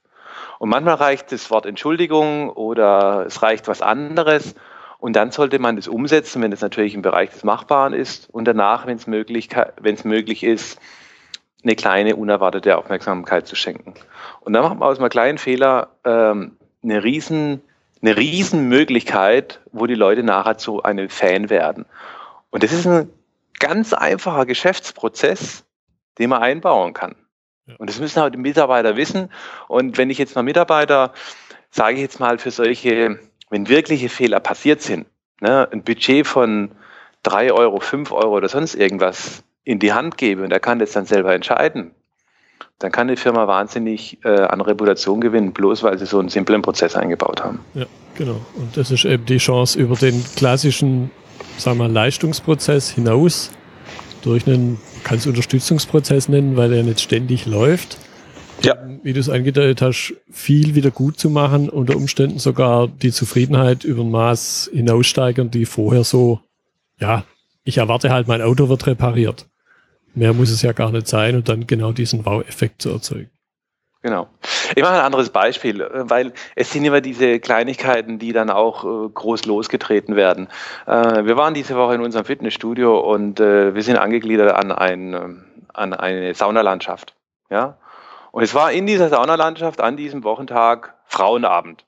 Und 0.59 0.67
manchmal 0.67 0.95
reicht 0.95 1.31
das 1.31 1.49
Wort 1.51 1.65
Entschuldigung 1.65 2.49
oder 2.49 3.25
es 3.27 3.41
reicht 3.41 3.69
was 3.69 3.81
anderes 3.81 4.55
und 5.03 5.17
dann 5.17 5.31
sollte 5.31 5.59
man 5.59 5.75
das 5.75 5.89
umsetzen, 5.89 6.41
wenn 6.41 6.53
es 6.53 6.61
natürlich 6.61 6.95
im 6.95 7.01
Bereich 7.01 7.29
des 7.29 7.43
Machbaren 7.43 7.91
ist. 7.91 8.29
Und 8.29 8.45
danach, 8.45 8.87
wenn 8.87 8.95
es 8.95 9.05
möglich, 9.05 9.49
wenn 9.81 9.95
es 9.95 10.05
möglich 10.05 10.45
ist, 10.45 10.79
eine 11.61 11.75
kleine 11.75 12.15
unerwartete 12.15 12.77
Aufmerksamkeit 12.77 13.45
zu 13.45 13.57
schenken. 13.57 13.95
Und 14.39 14.53
dann 14.53 14.63
macht 14.63 14.79
man 14.79 14.87
aus 14.87 14.99
einem 14.99 15.09
kleinen 15.09 15.37
Fehler 15.37 15.89
ähm, 16.05 16.55
eine 16.81 17.03
riesen 17.03 17.61
eine 18.01 18.15
Riesenmöglichkeit, 18.15 19.59
wo 19.73 19.87
die 19.87 19.95
Leute 19.95 20.23
nachher 20.23 20.57
zu 20.57 20.83
einem 20.83 21.09
Fan 21.09 21.49
werden. 21.49 21.85
Und 22.49 22.63
das 22.63 22.71
ist 22.71 22.87
ein 22.87 23.09
ganz 23.59 23.91
einfacher 23.91 24.45
Geschäftsprozess, 24.45 25.65
den 26.17 26.29
man 26.29 26.41
einbauen 26.41 26.93
kann. 26.93 27.15
Und 27.77 27.89
das 27.89 27.99
müssen 27.99 28.21
auch 28.21 28.29
die 28.29 28.37
Mitarbeiter 28.37 28.95
wissen. 28.95 29.29
Und 29.67 29.97
wenn 29.97 30.09
ich 30.09 30.17
jetzt 30.17 30.37
mal 30.37 30.43
Mitarbeiter, 30.43 31.11
sage 31.71 31.95
ich 31.95 32.01
jetzt 32.01 32.21
mal, 32.21 32.37
für 32.37 32.51
solche 32.51 33.19
wenn 33.53 33.69
wirkliche 33.69 34.09
Fehler 34.09 34.39
passiert 34.39 34.81
sind, 34.81 35.05
ne, 35.39 35.69
ein 35.71 35.83
Budget 35.83 36.25
von 36.25 36.71
drei 37.21 37.53
Euro, 37.53 37.79
fünf 37.79 38.11
Euro 38.11 38.35
oder 38.35 38.49
sonst 38.49 38.73
irgendwas 38.73 39.43
in 39.63 39.77
die 39.77 39.93
Hand 39.93 40.17
gebe 40.17 40.43
und 40.43 40.51
er 40.51 40.59
kann 40.59 40.79
das 40.79 40.91
dann 40.91 41.05
selber 41.05 41.35
entscheiden, 41.35 41.91
dann 42.79 42.91
kann 42.91 43.07
die 43.07 43.15
Firma 43.15 43.47
wahnsinnig 43.47 44.17
äh, 44.25 44.29
an 44.29 44.59
Reputation 44.59 45.21
gewinnen, 45.21 45.53
bloß 45.53 45.83
weil 45.83 45.99
sie 45.99 46.07
so 46.07 46.19
einen 46.19 46.29
simplen 46.29 46.63
Prozess 46.63 46.95
eingebaut 46.95 47.43
haben. 47.43 47.59
Ja, 47.75 47.85
genau. 48.15 48.41
Und 48.55 48.75
das 48.75 48.89
ist 48.89 49.05
eben 49.05 49.25
die 49.25 49.37
Chance, 49.37 49.79
über 49.79 49.95
den 49.95 50.25
klassischen 50.35 51.11
sagen 51.57 51.77
wir, 51.77 51.87
Leistungsprozess 51.87 52.89
hinaus 52.89 53.51
durch 54.23 54.47
einen, 54.47 54.79
kannst 55.03 55.27
Unterstützungsprozess 55.27 56.27
nennen, 56.27 56.57
weil 56.57 56.73
er 56.73 56.81
nicht 56.81 57.01
ständig 57.01 57.45
läuft. 57.45 57.99
Ja. 58.63 58.75
Wie 59.03 59.13
du 59.13 59.19
es 59.19 59.29
angedeutet 59.29 59.81
hast, 59.81 60.13
viel 60.31 60.73
wieder 60.75 60.91
gut 60.91 61.19
zu 61.19 61.29
machen, 61.29 61.69
unter 61.69 61.97
Umständen 61.97 62.39
sogar 62.39 62.87
die 62.87 63.11
Zufriedenheit 63.11 63.83
über 63.83 64.03
ein 64.03 64.11
Maß 64.11 64.69
hinaussteigern, 64.73 65.51
die 65.51 65.65
vorher 65.65 66.03
so, 66.03 66.39
ja, 66.99 67.25
ich 67.65 67.77
erwarte 67.77 68.09
halt, 68.09 68.27
mein 68.27 68.41
Auto 68.41 68.69
wird 68.69 68.87
repariert. 68.87 69.47
Mehr 70.15 70.33
muss 70.33 70.49
es 70.49 70.61
ja 70.61 70.71
gar 70.71 70.91
nicht 70.91 71.07
sein 71.07 71.35
und 71.35 71.49
dann 71.49 71.67
genau 71.67 71.91
diesen 71.91 72.25
Wow-Effekt 72.25 72.81
zu 72.81 72.91
erzeugen. 72.91 73.29
Genau. 74.03 74.27
Ich 74.75 74.83
mache 74.83 74.95
ein 74.95 74.99
anderes 74.99 75.29
Beispiel, 75.29 75.79
äh, 75.79 76.09
weil 76.09 76.33
es 76.55 76.71
sind 76.71 76.83
immer 76.83 76.99
diese 76.99 77.39
Kleinigkeiten, 77.39 78.19
die 78.19 78.33
dann 78.33 78.49
auch 78.49 78.83
äh, 78.83 79.09
groß 79.09 79.45
losgetreten 79.45 80.17
werden. 80.17 80.49
Äh, 80.85 81.25
wir 81.25 81.37
waren 81.37 81.53
diese 81.53 81.77
Woche 81.77 81.95
in 81.95 82.01
unserem 82.01 82.25
Fitnessstudio 82.25 82.99
und 82.99 83.39
wir 83.39 83.81
sind 83.81 83.97
angegliedert 83.97 84.53
an, 84.53 84.71
ein, 84.71 85.13
ähm, 85.13 85.45
an 85.73 85.93
eine 85.93 86.33
Saunalandschaft. 86.33 87.15
Ja? 87.49 87.77
Und 88.33 88.41
es 88.41 88.55
war 88.55 88.71
in 88.71 88.87
dieser 88.87 89.09
Saunalandschaft 89.09 89.79
an 89.79 89.95
diesem 89.95 90.23
Wochentag 90.23 90.95
Frauenabend. 91.05 91.85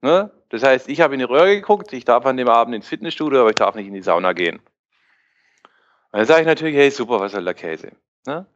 Ne? 0.00 0.30
Das 0.48 0.62
heißt, 0.62 0.88
ich 0.88 1.02
habe 1.02 1.12
in 1.12 1.18
die 1.18 1.26
Röhre 1.26 1.54
geguckt, 1.56 1.92
ich 1.92 2.06
darf 2.06 2.24
an 2.24 2.38
dem 2.38 2.48
Abend 2.48 2.74
ins 2.74 2.88
Fitnessstudio, 2.88 3.40
aber 3.40 3.50
ich 3.50 3.56
darf 3.56 3.74
nicht 3.74 3.86
in 3.86 3.92
die 3.92 4.00
Sauna 4.00 4.32
gehen. 4.32 4.56
Und 4.56 6.20
dann 6.20 6.24
sage 6.24 6.40
ich 6.40 6.46
natürlich, 6.46 6.74
hey, 6.74 6.90
super, 6.90 7.20
was 7.20 7.32
soll 7.32 7.44
der 7.44 7.52
Käse? 7.52 7.92
Ne? 8.26 8.46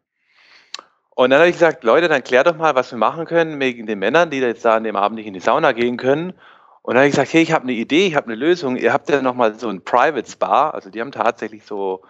Und 1.10 1.28
dann 1.28 1.40
habe 1.40 1.50
ich 1.50 1.56
gesagt, 1.56 1.84
Leute, 1.84 2.08
dann 2.08 2.24
klärt 2.24 2.46
doch 2.46 2.56
mal, 2.56 2.74
was 2.74 2.90
wir 2.92 2.98
machen 2.98 3.26
können 3.26 3.60
wegen 3.60 3.84
den 3.86 3.98
Männern, 3.98 4.30
die 4.30 4.38
jetzt 4.38 4.64
da 4.64 4.76
an 4.76 4.84
dem 4.84 4.96
Abend 4.96 5.16
nicht 5.16 5.26
in 5.26 5.34
die 5.34 5.40
Sauna 5.40 5.72
gehen 5.72 5.98
können. 5.98 6.32
Und 6.80 6.94
dann 6.94 7.00
habe 7.02 7.08
ich 7.08 7.12
gesagt, 7.12 7.34
hey, 7.34 7.42
ich 7.42 7.52
habe 7.52 7.64
eine 7.64 7.72
Idee, 7.72 8.06
ich 8.06 8.14
habe 8.14 8.28
eine 8.28 8.36
Lösung. 8.36 8.76
Ihr 8.76 8.94
habt 8.94 9.10
ja 9.10 9.20
nochmal 9.20 9.54
so 9.58 9.68
ein 9.68 9.84
Private 9.84 10.30
Spa, 10.30 10.70
also 10.70 10.88
die 10.88 11.02
haben 11.02 11.12
tatsächlich 11.12 11.66
so 11.66 12.00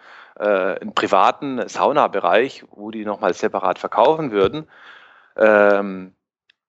äh, 0.40 0.80
einen 0.80 0.94
privaten 0.94 1.68
Saunabereich, 1.68 2.64
wo 2.70 2.90
die 2.90 3.04
nochmal 3.04 3.34
separat 3.34 3.78
verkaufen 3.78 4.32
würden. 4.32 4.66
Ähm, 5.36 6.14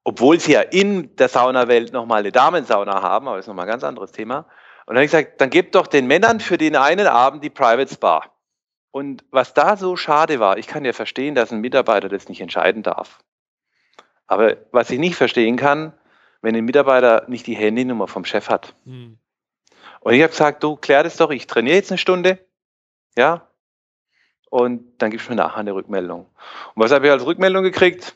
obwohl 0.04 0.40
sie 0.40 0.54
ja 0.54 0.62
in 0.62 1.16
der 1.16 1.30
Saunawelt 1.30 1.94
nochmal 1.94 2.20
eine 2.20 2.32
Damensauna 2.32 3.02
haben, 3.02 3.28
aber 3.28 3.38
das 3.38 3.46
ist 3.46 3.48
nochmal 3.48 3.66
ein 3.66 3.72
ganz 3.72 3.84
anderes 3.84 4.12
Thema. 4.12 4.40
Und 4.86 4.96
dann 4.96 4.98
habe 4.98 5.06
ich 5.06 5.12
gesagt, 5.12 5.40
dann 5.40 5.50
gebt 5.50 5.76
doch 5.76 5.88
den 5.88 6.08
Männern 6.08 6.40
für 6.40 6.58
den 6.58 6.76
einen 6.76 7.08
Abend 7.08 7.44
die 7.44 7.50
Private 7.50 7.94
Spa. 7.94 8.26
Und 8.92 9.24
was 9.32 9.54
da 9.54 9.78
so 9.78 9.96
schade 9.96 10.40
war, 10.40 10.58
ich 10.58 10.68
kann 10.68 10.84
ja 10.84 10.92
verstehen, 10.92 11.34
dass 11.34 11.52
ein 11.52 11.62
Mitarbeiter 11.62 12.10
das 12.10 12.28
nicht 12.28 12.42
entscheiden 12.42 12.84
darf. 12.84 13.20
Aber 14.28 14.58
was 14.72 14.90
ich 14.90 15.00
nicht 15.00 15.16
verstehen 15.16 15.56
kann, 15.56 15.94
wenn 16.42 16.56
ein 16.56 16.66
Mitarbeiter 16.66 17.24
nicht 17.28 17.48
die 17.48 17.56
Handynummer 17.56 18.08
vom 18.08 18.26
Chef 18.26 18.50
hat. 18.50 18.76
Mhm. 18.84 19.18
Und 20.02 20.14
ich 20.14 20.22
habe 20.22 20.32
gesagt, 20.32 20.64
du 20.64 20.76
klär 20.76 21.04
das 21.04 21.16
doch, 21.16 21.30
ich 21.30 21.48
trainiere 21.48 21.78
jetzt 21.78 21.92
eine 21.92 22.00
Stunde, 22.00 22.40
ja, 23.16 23.48
und 24.52 24.84
dann 25.00 25.10
gibst 25.10 25.28
du 25.28 25.32
mir 25.32 25.38
nachher 25.38 25.58
eine 25.58 25.74
Rückmeldung. 25.74 26.28
Und 26.76 26.84
was 26.84 26.92
habe 26.92 27.08
ich 27.08 27.12
als 27.12 27.26
Rückmeldung 27.26 27.64
gekriegt? 27.64 28.16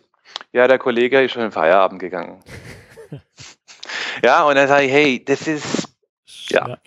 Ja, 0.51 0.67
der 0.67 0.77
Kollege 0.77 1.23
ist 1.23 1.31
schon 1.31 1.43
in 1.43 1.51
Feierabend 1.51 1.99
gegangen. 1.99 2.43
ja, 4.23 4.43
und 4.43 4.55
dann 4.55 4.67
sage 4.67 4.85
ich, 4.85 4.91
hey, 4.91 5.23
das 5.25 5.47
ist, 5.47 5.87
ja. 6.49 6.67
ja 6.67 6.77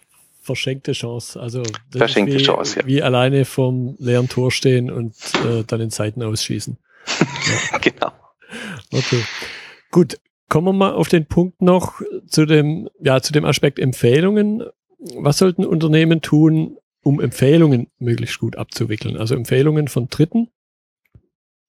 verschenkte 0.43 0.93
Chance. 0.93 1.41
Also 1.41 1.63
verschenkte 1.91 2.39
wie, 2.39 2.43
Chance, 2.43 2.81
ja. 2.81 2.87
Wie 2.87 3.03
alleine 3.03 3.45
vorm 3.45 3.97
leeren 3.99 4.29
Tor 4.29 4.51
stehen 4.51 4.91
und 4.91 5.15
äh, 5.45 5.65
dann 5.67 5.81
in 5.81 5.91
Seiten 5.91 6.23
ausschießen. 6.23 6.77
Ja. 7.73 7.79
genau. 7.79 8.13
Okay. 8.93 9.23
Gut. 9.91 10.19
Kommen 10.51 10.67
wir 10.67 10.73
mal 10.73 10.93
auf 10.93 11.09
den 11.09 11.27
Punkt 11.27 11.63
noch 11.63 12.01
zu 12.27 12.45
dem, 12.45 12.89
ja, 13.01 13.21
zu 13.23 13.33
dem 13.33 13.47
Aspekt 13.47 13.79
Empfehlungen. 13.79 14.65
Was 14.99 15.39
sollten 15.39 15.65
Unternehmen 15.65 16.21
tun, 16.21 16.77
um 17.03 17.21
Empfehlungen 17.21 17.91
möglichst 17.99 18.39
gut 18.39 18.57
abzuwickeln? 18.57 19.17
Also 19.17 19.35
Empfehlungen 19.35 19.89
von 19.89 20.09
Dritten? 20.09 20.51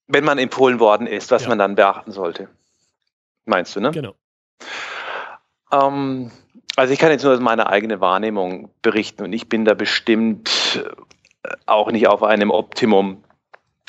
Wenn 0.07 0.23
man 0.23 0.37
empfohlen 0.37 0.79
worden 0.79 1.07
ist, 1.07 1.31
was 1.31 1.43
ja. 1.43 1.49
man 1.49 1.59
dann 1.59 1.75
beachten 1.75 2.11
sollte. 2.11 2.49
Meinst 3.45 3.75
du, 3.75 3.79
ne? 3.79 3.91
Genau. 3.91 4.15
Ähm, 5.71 6.31
also 6.75 6.93
ich 6.93 6.99
kann 6.99 7.11
jetzt 7.11 7.23
nur 7.23 7.33
aus 7.33 7.39
meiner 7.39 7.67
eigenen 7.67 7.99
Wahrnehmung 7.99 8.71
berichten 8.81 9.23
und 9.23 9.33
ich 9.33 9.49
bin 9.49 9.65
da 9.65 9.73
bestimmt 9.73 10.83
äh, 11.43 11.49
auch 11.65 11.91
nicht 11.91 12.07
auf 12.07 12.23
einem 12.23 12.51
Optimum, 12.51 13.23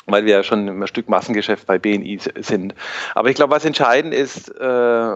weil 0.05 0.25
wir 0.25 0.33
ja 0.33 0.43
schon 0.43 0.67
ein 0.67 0.87
Stück 0.87 1.09
Massengeschäft 1.09 1.67
bei 1.67 1.79
BNI 1.79 2.19
sind. 2.39 2.75
Aber 3.15 3.29
ich 3.29 3.35
glaube, 3.35 3.53
was 3.53 3.65
entscheidend 3.65 4.13
ist, 4.13 4.49
äh, 4.49 5.15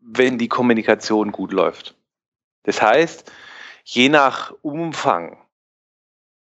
wenn 0.00 0.38
die 0.38 0.48
Kommunikation 0.48 1.32
gut 1.32 1.52
läuft. 1.52 1.96
Das 2.64 2.82
heißt, 2.82 3.32
je 3.86 4.08
nach 4.08 4.52
Umfang 4.62 5.38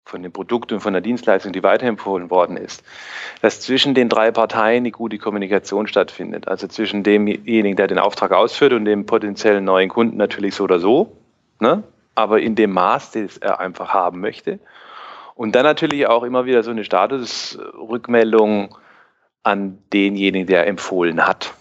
von 0.04 0.22
dem 0.22 0.32
Produkt 0.32 0.72
und 0.72 0.80
von 0.80 0.92
der 0.92 1.00
Dienstleistung, 1.00 1.52
die 1.52 1.62
weiterempfohlen 1.62 2.30
worden 2.30 2.56
ist, 2.56 2.82
dass 3.40 3.60
zwischen 3.60 3.94
den 3.94 4.08
drei 4.08 4.30
Parteien 4.30 4.82
eine 4.82 4.90
gute 4.90 5.18
Kommunikation 5.18 5.86
stattfindet. 5.86 6.48
Also 6.48 6.66
zwischen 6.66 7.02
demjenigen, 7.02 7.76
der 7.76 7.86
den 7.86 7.98
Auftrag 7.98 8.32
ausführt 8.32 8.72
und 8.72 8.84
dem 8.84 9.06
potenziellen 9.06 9.64
neuen 9.64 9.88
Kunden 9.88 10.16
natürlich 10.16 10.54
so 10.54 10.64
oder 10.64 10.80
so, 10.80 11.16
ne? 11.60 11.82
aber 12.14 12.40
in 12.40 12.56
dem 12.56 12.72
Maß, 12.72 13.12
das 13.12 13.38
er 13.38 13.60
einfach 13.60 13.94
haben 13.94 14.20
möchte. 14.20 14.58
Und 15.34 15.54
dann 15.54 15.62
natürlich 15.64 16.06
auch 16.06 16.24
immer 16.24 16.44
wieder 16.44 16.62
so 16.62 16.70
eine 16.70 16.84
Statusrückmeldung 16.84 18.76
an 19.42 19.78
denjenigen, 19.92 20.46
der 20.46 20.66
empfohlen 20.66 21.26
hat. 21.26 21.54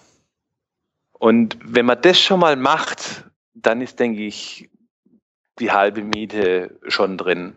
Und 1.13 1.58
wenn 1.63 1.86
man 1.86 2.02
das 2.02 2.20
schon 2.20 2.42
mal 2.42 2.58
macht, 2.58 3.24
dann 3.54 3.80
ist, 3.80 4.00
denke 4.00 4.22
ich, 4.22 4.70
die 5.60 5.72
halbe 5.72 6.02
Miete 6.02 6.80
schon 6.88 7.17
drin 7.17 7.56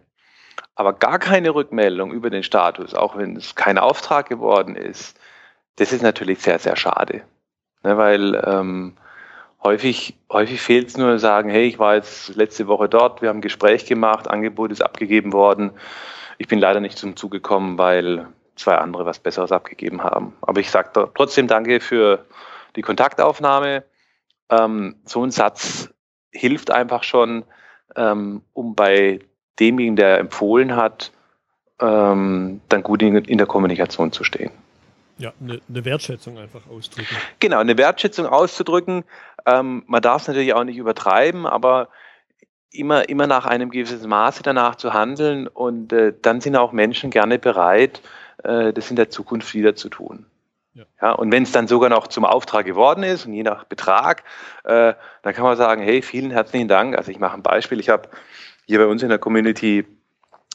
aber 0.74 0.92
gar 0.94 1.18
keine 1.18 1.54
Rückmeldung 1.54 2.12
über 2.12 2.30
den 2.30 2.42
Status, 2.42 2.94
auch 2.94 3.16
wenn 3.16 3.36
es 3.36 3.54
kein 3.54 3.78
Auftrag 3.78 4.28
geworden 4.28 4.76
ist, 4.76 5.18
das 5.76 5.92
ist 5.92 6.02
natürlich 6.02 6.40
sehr, 6.40 6.58
sehr 6.58 6.76
schade. 6.76 7.22
Ne, 7.82 7.96
weil 7.96 8.42
ähm, 8.46 8.96
häufig, 9.62 10.16
häufig 10.30 10.60
fehlt 10.60 10.88
es 10.88 10.96
nur 10.96 11.18
sagen, 11.18 11.50
hey, 11.50 11.64
ich 11.64 11.78
war 11.78 11.94
jetzt 11.94 12.34
letzte 12.36 12.66
Woche 12.68 12.88
dort, 12.88 13.22
wir 13.22 13.28
haben 13.28 13.38
ein 13.38 13.42
Gespräch 13.42 13.86
gemacht, 13.86 14.28
Angebot 14.28 14.72
ist 14.72 14.82
abgegeben 14.82 15.32
worden. 15.32 15.72
Ich 16.38 16.48
bin 16.48 16.58
leider 16.58 16.80
nicht 16.80 16.98
zum 16.98 17.16
Zug 17.16 17.30
gekommen, 17.30 17.78
weil 17.78 18.28
zwei 18.56 18.76
andere 18.76 19.06
was 19.06 19.18
Besseres 19.18 19.52
abgegeben 19.52 20.02
haben. 20.02 20.34
Aber 20.40 20.60
ich 20.60 20.70
sage 20.70 21.10
trotzdem 21.14 21.48
danke 21.48 21.80
für 21.80 22.24
die 22.76 22.82
Kontaktaufnahme. 22.82 23.84
Ähm, 24.50 24.96
so 25.04 25.24
ein 25.24 25.30
Satz 25.30 25.90
hilft 26.30 26.70
einfach 26.70 27.02
schon, 27.02 27.44
ähm, 27.96 28.42
um 28.52 28.74
bei 28.74 29.20
demjenigen, 29.58 29.96
der 29.96 30.18
empfohlen 30.18 30.76
hat, 30.76 31.12
ähm, 31.80 32.60
dann 32.68 32.82
gut 32.82 33.02
in, 33.02 33.16
in, 33.16 33.38
der 33.38 33.46
Kommunikation 33.46 34.12
zu 34.12 34.24
stehen. 34.24 34.50
Ja, 35.18 35.32
eine, 35.40 35.60
eine, 35.68 35.84
Wertschätzung 35.84 36.38
einfach 36.38 36.62
ausdrücken. 36.68 37.14
Genau, 37.38 37.58
eine 37.58 37.76
Wertschätzung 37.76 38.26
auszudrücken. 38.26 39.04
Ähm, 39.46 39.84
man 39.86 40.02
darf 40.02 40.22
es 40.22 40.28
natürlich 40.28 40.54
auch 40.54 40.64
nicht 40.64 40.78
übertreiben, 40.78 41.46
aber 41.46 41.88
immer, 42.70 43.08
immer 43.08 43.26
nach 43.26 43.46
einem 43.46 43.70
gewissen 43.70 44.08
Maße 44.08 44.42
danach 44.42 44.76
zu 44.76 44.94
handeln 44.94 45.46
und 45.46 45.92
äh, 45.92 46.14
dann 46.20 46.40
sind 46.40 46.56
auch 46.56 46.72
Menschen 46.72 47.10
gerne 47.10 47.38
bereit, 47.38 48.00
äh, 48.42 48.72
das 48.72 48.90
in 48.90 48.96
der 48.96 49.10
Zukunft 49.10 49.54
wieder 49.54 49.76
zu 49.76 49.88
tun. 49.88 50.26
Ja. 50.74 50.84
ja 51.00 51.12
und 51.12 51.30
wenn 51.32 51.42
es 51.42 51.52
dann 51.52 51.68
sogar 51.68 51.90
noch 51.90 52.06
zum 52.06 52.24
Auftrag 52.24 52.64
geworden 52.64 53.02
ist 53.02 53.26
und 53.26 53.32
je 53.32 53.42
nach 53.42 53.64
Betrag, 53.64 54.22
äh, 54.64 54.94
dann 55.22 55.34
kann 55.34 55.44
man 55.44 55.56
sagen, 55.56 55.82
hey, 55.82 56.02
vielen 56.02 56.30
herzlichen 56.30 56.68
Dank. 56.68 56.96
Also 56.96 57.10
ich 57.10 57.18
mache 57.18 57.34
ein 57.34 57.42
Beispiel. 57.42 57.80
Ich 57.80 57.88
habe 57.88 58.08
hier 58.66 58.78
bei 58.78 58.86
uns 58.86 59.02
in 59.02 59.08
der 59.08 59.18
Community 59.18 59.84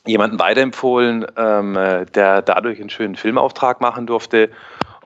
jemanden 0.06 0.40
weiterempfohlen, 0.40 1.26
ähm, 1.36 1.74
der 2.14 2.42
dadurch 2.42 2.80
einen 2.80 2.90
schönen 2.90 3.16
Filmauftrag 3.16 3.82
machen 3.82 4.08
durfte. 4.08 4.50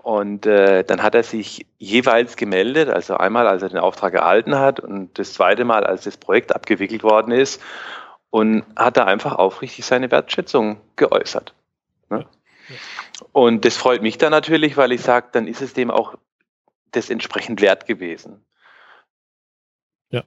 Und 0.04 0.48
äh, 0.48 0.84
dann 0.84 1.04
hat 1.04 1.14
er 1.14 1.24
sich 1.24 1.68
jeweils 1.78 2.36
gemeldet, 2.36 2.90
also 2.90 3.18
einmal, 3.18 3.48
als 3.48 3.62
er 3.62 3.70
den 3.70 3.78
Auftrag 3.78 4.16
erhalten 4.16 4.58
hat 4.58 4.80
und 4.80 5.18
das 5.20 5.34
zweite 5.34 5.64
Mal, 5.64 5.84
als 5.84 6.06
das 6.06 6.18
Projekt 6.18 6.56
abgewickelt 6.56 7.04
worden 7.04 7.32
ist 7.32 7.62
und 8.32 8.64
hat 8.76 8.98
da 8.98 9.06
einfach 9.06 9.36
aufrichtig 9.36 9.86
seine 9.86 10.10
Wertschätzung 10.10 10.78
geäußert. 10.96 11.54
Ne? 12.10 12.26
Und 13.32 13.66
das 13.66 13.78
freut 13.78 14.02
mich 14.02 14.18
dann 14.18 14.32
natürlich, 14.32 14.78
weil 14.78 14.92
ich 14.92 15.02
sage, 15.02 15.28
dann 15.32 15.48
ist 15.48 15.62
es 15.62 15.74
dem 15.74 15.92
auch 15.92 16.16
das 16.92 17.10
entsprechend 17.10 17.62
wert 17.62 17.86
gewesen. 17.86 18.46
Ja. 20.10 20.24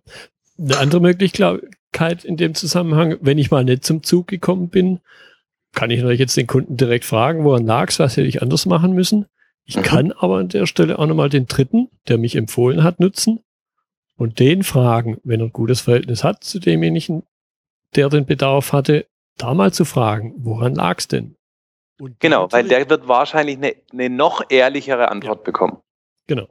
Eine 0.59 0.79
andere 0.79 1.01
Möglichkeit, 1.01 2.25
in 2.25 2.37
dem 2.37 2.55
Zusammenhang, 2.55 3.19
wenn 3.21 3.39
ich 3.39 3.51
mal 3.51 3.65
nicht 3.65 3.85
zum 3.85 4.03
Zug 4.03 4.29
gekommen 4.29 4.69
bin, 4.69 5.01
kann 5.75 5.91
ich 5.91 5.99
natürlich 5.99 6.21
jetzt 6.21 6.37
den 6.37 6.47
Kunden 6.47 6.77
direkt 6.77 7.05
fragen, 7.05 7.45
woran 7.45 7.67
lag 7.67 7.89
es, 7.89 7.99
was 7.99 8.17
hätte 8.17 8.29
ich 8.29 8.41
anders 8.41 8.67
machen 8.67 8.93
müssen. 8.93 9.27
Ich 9.65 9.77
mhm. 9.77 9.83
kann 9.83 10.13
aber 10.13 10.39
an 10.39 10.49
der 10.49 10.67
Stelle 10.67 10.99
auch 10.99 11.07
nochmal 11.07 11.29
den 11.29 11.47
dritten, 11.47 11.91
der 12.09 12.19
mich 12.19 12.37
empfohlen 12.37 12.83
hat, 12.83 13.01
nutzen 13.01 13.41
und 14.17 14.39
den 14.39 14.63
fragen, 14.63 15.19
wenn 15.25 15.41
er 15.41 15.47
ein 15.47 15.53
gutes 15.53 15.81
Verhältnis 15.81 16.23
hat 16.23 16.45
zu 16.45 16.61
demjenigen, 16.61 17.25
der 17.97 18.09
den 18.09 18.27
Bedarf 18.27 18.73
hatte, 18.73 19.07
da 19.37 19.55
mal 19.55 19.73
zu 19.73 19.85
fragen, 19.85 20.35
woran 20.37 20.75
lag 20.75 20.99
es 20.99 21.09
denn? 21.09 21.37
Und 22.01 22.19
genau, 22.21 22.51
weil 22.51 22.67
der 22.67 22.89
wird 22.91 23.07
wahrscheinlich 23.07 23.57
eine, 23.57 23.75
eine 23.93 24.11
noch 24.11 24.43
ehrlichere 24.49 25.11
Antwort 25.11 25.41
ja. 25.41 25.45
bekommen. 25.45 25.79
Genau. 26.27 26.49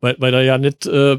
Weil, 0.00 0.16
weil 0.18 0.34
er 0.34 0.42
ja 0.42 0.58
nicht 0.58 0.86
äh, 0.86 1.18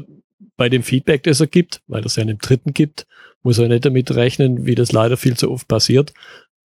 bei 0.56 0.68
dem 0.68 0.82
Feedback, 0.82 1.24
das 1.24 1.40
er 1.40 1.46
gibt, 1.46 1.82
weil 1.86 2.02
er 2.02 2.06
es 2.06 2.16
ja 2.16 2.22
einem 2.22 2.38
Dritten 2.38 2.72
gibt, 2.74 3.06
muss 3.42 3.58
er 3.58 3.68
nicht 3.68 3.84
damit 3.84 4.14
rechnen, 4.14 4.66
wie 4.66 4.74
das 4.74 4.92
leider 4.92 5.16
viel 5.16 5.36
zu 5.36 5.50
oft 5.50 5.68
passiert, 5.68 6.12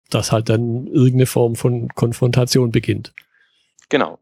dass 0.10 0.32
halt 0.32 0.50
dann 0.50 0.88
irgendeine 0.88 1.26
Form 1.26 1.56
von 1.56 1.90
Konfrontation 1.90 2.72
beginnt. 2.72 3.14
Genau. 3.90 4.20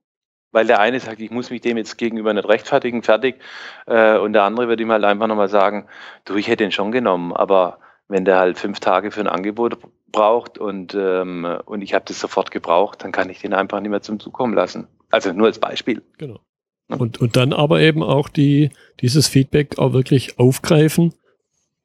Weil 0.51 0.65
der 0.65 0.79
eine 0.79 0.99
sagt, 0.99 1.19
ich 1.19 1.29
muss 1.29 1.49
mich 1.49 1.61
dem 1.61 1.77
jetzt 1.77 1.97
gegenüber 1.97 2.33
nicht 2.33 2.47
rechtfertigen, 2.47 3.03
fertig. 3.03 3.39
Äh, 3.85 4.17
und 4.17 4.33
der 4.33 4.43
andere 4.43 4.67
wird 4.67 4.79
ihm 4.79 4.91
halt 4.91 5.03
einfach 5.03 5.27
nochmal 5.27 5.49
sagen, 5.49 5.87
du, 6.25 6.35
ich 6.35 6.47
hätte 6.47 6.63
ihn 6.63 6.71
schon 6.71 6.91
genommen, 6.91 7.33
aber 7.33 7.79
wenn 8.07 8.25
der 8.25 8.37
halt 8.37 8.57
fünf 8.57 8.79
Tage 8.79 9.11
für 9.11 9.19
ein 9.21 9.27
Angebot 9.27 9.77
braucht 10.11 10.57
und, 10.57 10.95
ähm, 10.95 11.45
und 11.65 11.81
ich 11.81 11.93
habe 11.93 12.05
das 12.07 12.19
sofort 12.19 12.51
gebraucht, 12.51 13.03
dann 13.03 13.11
kann 13.11 13.29
ich 13.29 13.39
den 13.39 13.53
einfach 13.53 13.79
nicht 13.79 13.89
mehr 13.89 14.01
zum 14.01 14.19
Zug 14.19 14.33
kommen 14.33 14.53
lassen. 14.53 14.87
Also 15.09 15.33
nur 15.33 15.47
als 15.47 15.59
Beispiel. 15.59 16.01
Genau. 16.17 16.39
Und, 16.89 17.19
und 17.19 17.35
dann 17.35 17.51
aber 17.51 17.81
eben 17.81 18.01
auch 18.01 18.29
die, 18.29 18.69
dieses 19.01 19.27
Feedback 19.27 19.77
auch 19.77 19.91
wirklich 19.91 20.39
aufgreifen, 20.39 21.13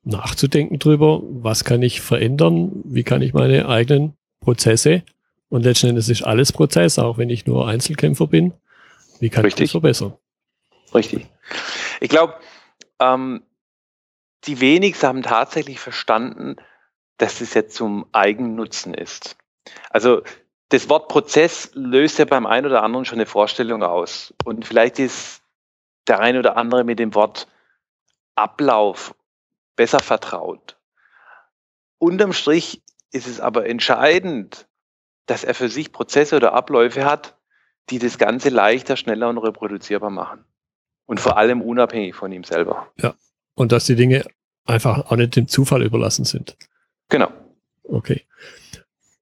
nachzudenken 0.05 0.79
drüber, 0.79 1.21
was 1.23 1.65
kann 1.65 1.83
ich 1.83 2.01
verändern, 2.01 2.83
wie 2.85 3.03
kann 3.03 3.23
ich 3.23 3.35
meine 3.35 3.69
eigenen 3.69 4.15
Prozesse 4.41 5.03
und 5.49 5.65
letzten 5.65 5.89
Endes 5.89 6.09
ist 6.09 6.23
alles 6.23 6.53
Prozess, 6.53 6.99
auch 6.99 7.19
wenn 7.19 7.31
ich 7.31 7.47
nur 7.47 7.69
Einzelkämpfer 7.69 8.27
bin, 8.27 8.53
wie 9.21 9.29
kann 9.29 9.45
Richtig. 9.45 9.65
ich 9.65 9.69
das 9.69 9.73
verbessern? 9.73 10.15
Richtig. 10.95 11.27
Ich 12.01 12.09
glaube, 12.09 12.35
ähm, 12.99 13.43
die 14.45 14.61
wenigsten 14.61 15.07
haben 15.07 15.23
tatsächlich 15.23 15.81
verstanden, 15.81 16.57
dass 17.19 17.41
es 17.41 17.55
jetzt 17.55 17.75
zum 17.75 18.07
Eigennutzen 18.13 18.95
ist. 18.95 19.37
Also 19.91 20.23
das 20.71 20.89
Wort 20.89 21.09
Prozess 21.09 21.71
löst 21.75 22.19
ja 22.19 22.25
beim 22.25 22.47
einen 22.47 22.67
oder 22.67 22.83
anderen 22.83 23.05
schon 23.05 23.19
eine 23.19 23.27
Vorstellung 23.27 23.83
aus. 23.83 24.35
Und 24.45 24.67
vielleicht 24.67 24.99
ist 24.99 25.43
der 26.09 26.21
eine 26.21 26.39
oder 26.39 26.57
andere 26.57 26.85
mit 26.85 26.99
dem 26.99 27.15
Wort 27.15 27.47
Ablauf 28.35 29.15
besser 29.77 30.01
vertraut. 30.01 30.77
Unterm 31.99 32.33
Strich 32.33 32.83
ist 33.13 33.27
es 33.27 33.41
aber 33.41 33.67
entscheidend, 33.67 34.67
dass 35.27 35.45
er 35.45 35.55
für 35.55 35.69
sich 35.69 35.93
Prozesse 35.93 36.37
oder 36.37 36.55
Abläufe 36.55 37.05
hat, 37.05 37.37
die 37.91 37.99
das 37.99 38.19
Ganze 38.19 38.49
leichter, 38.49 38.97
schneller 38.97 39.29
und 39.29 39.39
reproduzierbar 39.39 40.11
machen. 40.11 40.45
Und 41.07 41.21
vor 41.21 41.37
allem 41.37 41.63
unabhängig 41.63 42.15
von 42.15 42.33
ihm 42.33 42.45
selber. 42.45 42.91
Ja. 42.97 43.15
Und 43.55 43.73
dass 43.73 43.87
die 43.87 43.97
Dinge 43.97 44.25
einfach 44.65 45.11
auch 45.11 45.17
nicht 45.17 45.37
dem 45.37 45.49
Zufall 45.49 45.83
überlassen 45.83 46.25
sind. 46.25 46.57
Genau. 47.09 47.31
Okay. 47.85 48.23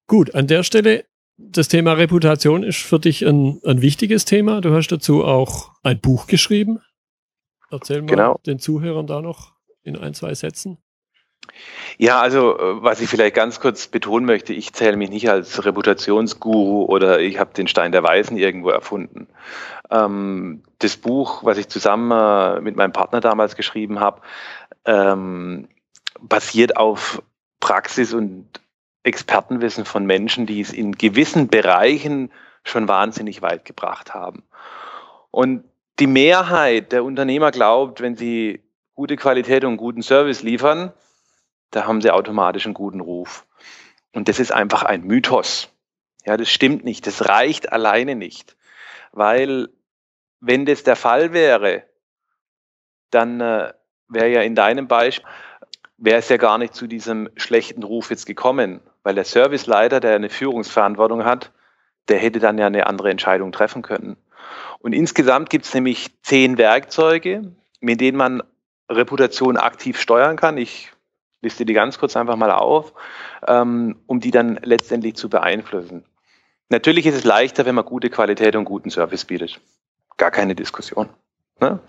Gut, 0.06 0.34
an 0.34 0.46
der 0.46 0.62
Stelle, 0.62 1.04
das 1.36 1.68
Thema 1.68 1.94
Reputation 1.94 2.62
ist 2.62 2.78
für 2.78 2.98
dich 2.98 3.26
ein, 3.26 3.60
ein 3.64 3.80
wichtiges 3.80 4.24
Thema. 4.24 4.60
Du 4.60 4.74
hast 4.74 4.88
dazu 4.88 5.24
auch 5.24 5.72
ein 5.82 6.00
Buch 6.00 6.26
geschrieben. 6.26 6.80
Erzähl 7.70 8.02
mal 8.02 8.08
genau. 8.08 8.40
den 8.46 8.58
Zuhörern 8.58 9.06
da 9.06 9.22
noch 9.22 9.54
in 9.82 9.96
ein, 9.96 10.14
zwei 10.14 10.34
Sätzen. 10.34 10.78
Ja, 11.98 12.20
also 12.20 12.58
äh, 12.58 12.82
was 12.82 13.00
ich 13.00 13.08
vielleicht 13.10 13.34
ganz 13.34 13.60
kurz 13.60 13.86
betonen 13.88 14.24
möchte, 14.26 14.52
ich 14.52 14.72
zähle 14.72 14.96
mich 14.96 15.10
nicht 15.10 15.28
als 15.28 15.64
Reputationsguru 15.64 16.84
oder 16.84 17.20
ich 17.20 17.38
habe 17.38 17.52
den 17.52 17.68
Stein 17.68 17.92
der 17.92 18.02
Weisen 18.02 18.36
irgendwo 18.36 18.70
erfunden. 18.70 19.28
Ähm, 19.90 20.62
das 20.78 20.96
Buch, 20.96 21.44
was 21.44 21.58
ich 21.58 21.68
zusammen 21.68 22.10
äh, 22.10 22.60
mit 22.60 22.76
meinem 22.76 22.92
Partner 22.92 23.20
damals 23.20 23.56
geschrieben 23.56 24.00
habe, 24.00 24.22
ähm, 24.86 25.68
basiert 26.20 26.76
auf 26.76 27.22
Praxis 27.60 28.14
und 28.14 28.46
Expertenwissen 29.02 29.84
von 29.84 30.06
Menschen, 30.06 30.46
die 30.46 30.60
es 30.60 30.72
in 30.72 30.92
gewissen 30.92 31.48
Bereichen 31.48 32.30
schon 32.64 32.88
wahnsinnig 32.88 33.42
weit 33.42 33.64
gebracht 33.64 34.14
haben. 34.14 34.42
Und 35.30 35.64
die 35.98 36.06
Mehrheit 36.06 36.92
der 36.92 37.04
Unternehmer 37.04 37.50
glaubt, 37.50 38.00
wenn 38.00 38.16
sie 38.16 38.60
gute 38.94 39.16
Qualität 39.16 39.64
und 39.64 39.76
guten 39.76 40.02
Service 40.02 40.42
liefern, 40.42 40.92
da 41.70 41.86
haben 41.86 42.00
sie 42.00 42.10
automatisch 42.10 42.66
einen 42.66 42.74
guten 42.74 43.00
Ruf. 43.00 43.46
Und 44.12 44.28
das 44.28 44.40
ist 44.40 44.52
einfach 44.52 44.82
ein 44.82 45.02
Mythos. 45.02 45.68
Ja, 46.24 46.36
das 46.36 46.50
stimmt 46.50 46.84
nicht. 46.84 47.06
Das 47.06 47.28
reicht 47.28 47.72
alleine 47.72 48.14
nicht. 48.14 48.56
Weil 49.12 49.68
wenn 50.40 50.66
das 50.66 50.82
der 50.82 50.96
Fall 50.96 51.32
wäre, 51.32 51.84
dann 53.10 53.40
äh, 53.40 53.72
wäre 54.08 54.28
ja 54.28 54.42
in 54.42 54.54
deinem 54.54 54.88
Beispiel, 54.88 55.28
wäre 55.96 56.18
es 56.18 56.28
ja 56.28 56.38
gar 56.38 56.58
nicht 56.58 56.74
zu 56.74 56.86
diesem 56.86 57.28
schlechten 57.36 57.82
Ruf 57.82 58.10
jetzt 58.10 58.26
gekommen, 58.26 58.80
weil 59.02 59.14
der 59.14 59.24
Serviceleiter, 59.24 60.00
der 60.00 60.14
eine 60.14 60.30
Führungsverantwortung 60.30 61.24
hat, 61.24 61.52
der 62.08 62.18
hätte 62.18 62.40
dann 62.40 62.58
ja 62.58 62.66
eine 62.66 62.86
andere 62.86 63.10
Entscheidung 63.10 63.52
treffen 63.52 63.82
können. 63.82 64.16
Und 64.78 64.94
insgesamt 64.94 65.50
gibt 65.50 65.66
es 65.66 65.74
nämlich 65.74 66.10
zehn 66.22 66.56
Werkzeuge, 66.58 67.54
mit 67.80 68.00
denen 68.00 68.16
man 68.16 68.42
Reputation 68.88 69.56
aktiv 69.56 70.00
steuern 70.00 70.36
kann. 70.36 70.56
Ich 70.56 70.90
liste 71.42 71.64
die 71.64 71.72
ganz 71.72 71.98
kurz 71.98 72.16
einfach 72.16 72.36
mal 72.36 72.50
auf, 72.50 72.92
ähm, 73.46 74.00
um 74.06 74.20
die 74.20 74.30
dann 74.30 74.58
letztendlich 74.62 75.16
zu 75.16 75.28
beeinflussen. 75.28 76.04
Natürlich 76.68 77.06
ist 77.06 77.16
es 77.16 77.24
leichter, 77.24 77.66
wenn 77.66 77.74
man 77.74 77.84
gute 77.84 78.10
Qualität 78.10 78.54
und 78.56 78.64
guten 78.64 78.90
Service 78.90 79.24
bietet. 79.24 79.60
Gar 80.16 80.30
keine 80.30 80.54
Diskussion. 80.54 81.08
Ne? 81.60 81.80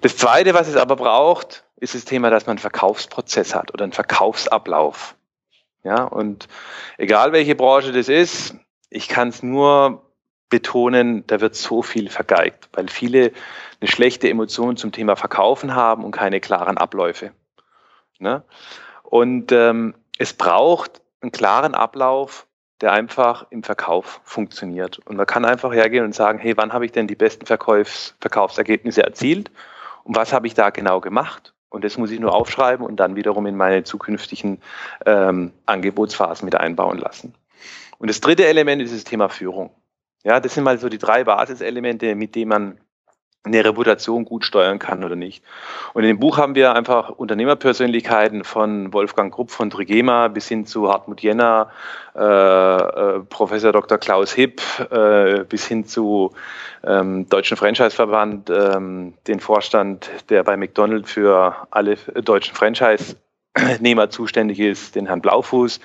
Das 0.00 0.16
Zweite, 0.16 0.54
was 0.54 0.68
es 0.68 0.76
aber 0.76 0.96
braucht, 0.96 1.64
ist 1.76 1.94
das 1.94 2.04
Thema, 2.04 2.30
dass 2.30 2.46
man 2.46 2.52
einen 2.52 2.58
Verkaufsprozess 2.58 3.54
hat 3.54 3.72
oder 3.72 3.84
einen 3.84 3.92
Verkaufsablauf. 3.92 5.14
Ja, 5.84 6.04
und 6.04 6.48
egal 6.96 7.32
welche 7.32 7.54
Branche 7.54 7.92
das 7.92 8.08
ist, 8.08 8.56
ich 8.88 9.08
kann 9.08 9.28
es 9.28 9.42
nur 9.42 10.10
betonen, 10.48 11.26
da 11.26 11.40
wird 11.40 11.54
so 11.54 11.82
viel 11.82 12.08
vergeigt, 12.08 12.68
weil 12.72 12.88
viele 12.88 13.32
eine 13.80 13.90
schlechte 13.90 14.28
Emotion 14.28 14.76
zum 14.76 14.92
Thema 14.92 15.16
Verkaufen 15.16 15.74
haben 15.74 16.04
und 16.04 16.12
keine 16.12 16.40
klaren 16.40 16.78
Abläufe. 16.78 17.32
Ne? 18.18 18.42
Und 19.02 19.52
ähm, 19.52 19.94
es 20.18 20.32
braucht 20.32 21.02
einen 21.20 21.32
klaren 21.32 21.74
Ablauf, 21.74 22.46
der 22.80 22.92
einfach 22.92 23.46
im 23.50 23.62
Verkauf 23.62 24.20
funktioniert. 24.24 24.98
Und 25.06 25.16
man 25.16 25.26
kann 25.26 25.44
einfach 25.44 25.72
hergehen 25.72 26.04
und 26.04 26.14
sagen, 26.14 26.38
hey, 26.38 26.56
wann 26.56 26.72
habe 26.72 26.84
ich 26.84 26.92
denn 26.92 27.06
die 27.06 27.14
besten 27.14 27.46
Verkaufs 27.46 28.14
Verkaufsergebnisse 28.20 29.02
erzielt 29.02 29.50
und 30.04 30.16
was 30.16 30.32
habe 30.32 30.46
ich 30.46 30.54
da 30.54 30.70
genau 30.70 31.00
gemacht? 31.00 31.54
Und 31.70 31.82
das 31.82 31.98
muss 31.98 32.10
ich 32.10 32.20
nur 32.20 32.32
aufschreiben 32.32 32.86
und 32.86 32.96
dann 32.96 33.16
wiederum 33.16 33.46
in 33.46 33.56
meine 33.56 33.82
zukünftigen 33.82 34.60
ähm, 35.06 35.52
Angebotsphasen 35.66 36.44
mit 36.44 36.54
einbauen 36.54 36.98
lassen. 36.98 37.34
Und 37.98 38.08
das 38.08 38.20
dritte 38.20 38.46
Element 38.46 38.80
ist 38.82 38.94
das 38.94 39.04
Thema 39.04 39.28
Führung. 39.28 39.70
Ja, 40.22 40.40
das 40.40 40.54
sind 40.54 40.64
mal 40.64 40.78
so 40.78 40.88
die 40.88 40.98
drei 40.98 41.24
Basiselemente, 41.24 42.14
mit 42.14 42.34
denen 42.34 42.48
man 42.48 42.78
eine 43.44 43.62
Reputation 43.62 44.24
gut 44.24 44.44
steuern 44.44 44.78
kann 44.78 45.04
oder 45.04 45.16
nicht. 45.16 45.44
Und 45.92 46.02
in 46.02 46.08
dem 46.08 46.18
Buch 46.18 46.38
haben 46.38 46.54
wir 46.54 46.74
einfach 46.74 47.10
Unternehmerpersönlichkeiten 47.10 48.42
von 48.42 48.92
Wolfgang 48.92 49.32
Grupp 49.32 49.50
von 49.50 49.68
Trigema 49.68 50.28
bis 50.28 50.48
hin 50.48 50.64
zu 50.64 50.88
Hartmut 50.88 51.20
Jenner, 51.20 51.70
äh, 52.16 52.20
äh, 52.22 53.20
Professor 53.28 53.72
Dr. 53.72 53.98
Klaus 53.98 54.32
Hipp, 54.32 54.62
äh, 54.90 55.44
bis 55.44 55.66
hin 55.66 55.84
zu 55.84 56.32
ähm, 56.84 57.28
Deutschen 57.28 57.58
Franchise-Verband, 57.58 58.48
ähm, 58.48 59.12
den 59.26 59.40
Vorstand, 59.40 60.10
der 60.30 60.42
bei 60.42 60.56
McDonald's 60.56 61.12
für 61.12 61.54
alle 61.70 61.96
deutschen 61.96 62.54
Franchise-Nehmer 62.54 64.08
zuständig 64.08 64.58
ist, 64.58 64.94
den 64.94 65.06
Herrn 65.06 65.20
Blaufuß 65.20 65.80